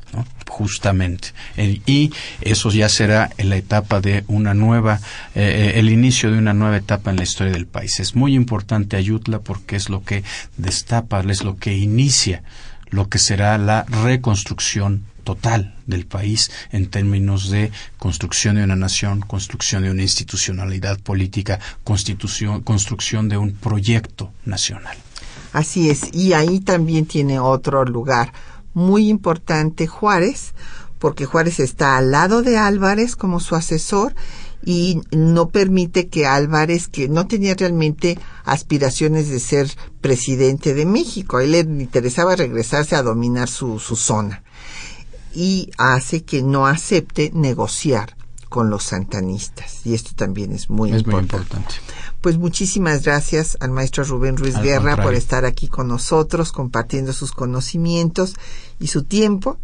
justamente. 0.52 1.28
y 1.56 2.12
eso 2.42 2.70
ya 2.70 2.88
será 2.88 3.30
en 3.38 3.48
la 3.48 3.56
etapa 3.56 4.00
de 4.00 4.24
una 4.28 4.52
nueva, 4.52 5.00
eh, 5.34 5.72
eh, 5.74 5.80
el 5.80 5.88
inicio 5.88 6.30
de 6.30 6.38
una 6.38 6.52
nueva 6.52 6.76
etapa 6.76 7.10
en 7.10 7.16
la 7.16 7.22
historia 7.22 7.52
del 7.52 7.66
país. 7.66 8.00
Es 8.00 8.14
muy 8.14 8.34
importante 8.34 8.96
Ayutla 8.96 9.38
porque 9.40 9.76
es 9.76 9.88
lo 9.88 10.04
que 10.04 10.22
destapa, 10.56 11.20
es 11.20 11.42
lo 11.42 11.56
que 11.56 11.74
inicia 11.76 12.42
lo 12.90 13.08
que 13.08 13.18
será 13.18 13.56
la 13.56 13.84
reconstrucción 13.84 15.06
total 15.24 15.74
del 15.86 16.04
país 16.04 16.50
en 16.72 16.90
términos 16.90 17.48
de 17.48 17.70
construcción 17.96 18.56
de 18.56 18.64
una 18.64 18.76
nación, 18.76 19.20
construcción 19.20 19.82
de 19.82 19.90
una 19.90 20.02
institucionalidad 20.02 21.00
política, 21.00 21.58
constitución, 21.84 22.60
construcción 22.60 23.30
de 23.30 23.38
un 23.38 23.52
proyecto 23.52 24.30
nacional. 24.44 24.96
Así 25.54 25.88
es, 25.88 26.12
y 26.12 26.34
ahí 26.34 26.60
también 26.60 27.06
tiene 27.06 27.38
otro 27.38 27.84
lugar 27.84 28.32
muy 28.74 29.08
importante 29.08 29.86
Juárez, 29.86 30.54
porque 30.98 31.26
Juárez 31.26 31.60
está 31.60 31.96
al 31.96 32.10
lado 32.10 32.42
de 32.42 32.56
Álvarez 32.56 33.16
como 33.16 33.40
su 33.40 33.56
asesor 33.56 34.14
y 34.64 35.00
no 35.10 35.48
permite 35.48 36.08
que 36.08 36.26
Álvarez, 36.26 36.86
que 36.86 37.08
no 37.08 37.26
tenía 37.26 37.54
realmente 37.54 38.18
aspiraciones 38.44 39.28
de 39.28 39.40
ser 39.40 39.70
presidente 40.00 40.74
de 40.74 40.86
México, 40.86 41.38
a 41.38 41.44
él 41.44 41.52
le 41.52 41.60
interesaba 41.60 42.36
regresarse 42.36 42.94
a 42.94 43.02
dominar 43.02 43.48
su, 43.48 43.78
su 43.80 43.96
zona. 43.96 44.44
Y 45.34 45.70
hace 45.78 46.22
que 46.22 46.42
no 46.42 46.66
acepte 46.66 47.30
negociar 47.34 48.16
con 48.48 48.68
los 48.68 48.84
santanistas. 48.84 49.86
Y 49.86 49.94
esto 49.94 50.10
también 50.14 50.52
es 50.52 50.68
muy, 50.68 50.92
es 50.92 51.06
muy 51.06 51.16
importante. 51.16 51.74
Pues 52.22 52.38
muchísimas 52.38 53.02
gracias 53.02 53.56
al 53.58 53.72
maestro 53.72 54.04
Rubén 54.04 54.36
Ruiz 54.36 54.56
Guerra 54.62 54.96
por 54.96 55.12
estar 55.14 55.44
aquí 55.44 55.66
con 55.66 55.88
nosotros, 55.88 56.52
compartiendo 56.52 57.12
sus 57.12 57.32
conocimientos 57.32 58.36
y 58.78 58.86
su 58.86 59.02
tiempo. 59.02 59.58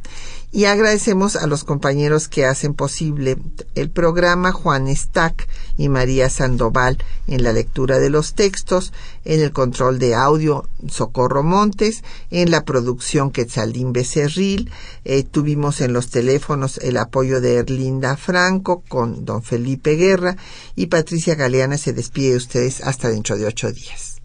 Y 0.50 0.64
agradecemos 0.64 1.36
a 1.36 1.46
los 1.46 1.62
compañeros 1.62 2.26
que 2.26 2.46
hacen 2.46 2.72
posible 2.72 3.36
el 3.74 3.90
programa, 3.90 4.50
Juan 4.50 4.88
Stack 4.88 5.46
y 5.76 5.90
María 5.90 6.30
Sandoval 6.30 6.96
en 7.26 7.42
la 7.42 7.52
lectura 7.52 7.98
de 7.98 8.08
los 8.08 8.34
textos, 8.34 8.94
en 9.26 9.42
el 9.42 9.52
control 9.52 9.98
de 9.98 10.14
audio 10.14 10.66
Socorro 10.88 11.42
Montes, 11.42 12.02
en 12.30 12.50
la 12.50 12.64
producción 12.64 13.30
Quetzalín 13.30 13.92
Becerril, 13.92 14.70
eh, 15.04 15.22
tuvimos 15.22 15.82
en 15.82 15.92
los 15.92 16.08
teléfonos 16.08 16.78
el 16.78 16.96
apoyo 16.96 17.42
de 17.42 17.56
Erlinda 17.56 18.16
Franco 18.16 18.82
con 18.88 19.26
don 19.26 19.42
Felipe 19.42 19.96
Guerra 19.96 20.38
y 20.74 20.86
Patricia 20.86 21.34
Galeana. 21.34 21.76
Se 21.76 21.92
despide 21.92 22.30
de 22.30 22.36
ustedes 22.48 22.80
hasta 22.80 23.10
dentro 23.10 23.36
de 23.36 23.44
ocho 23.44 23.70
días. 23.70 24.22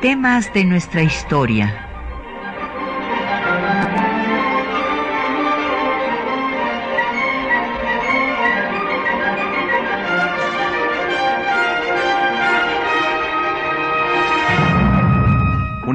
Temas 0.00 0.52
de 0.54 0.64
nuestra 0.64 1.02
historia. 1.02 1.85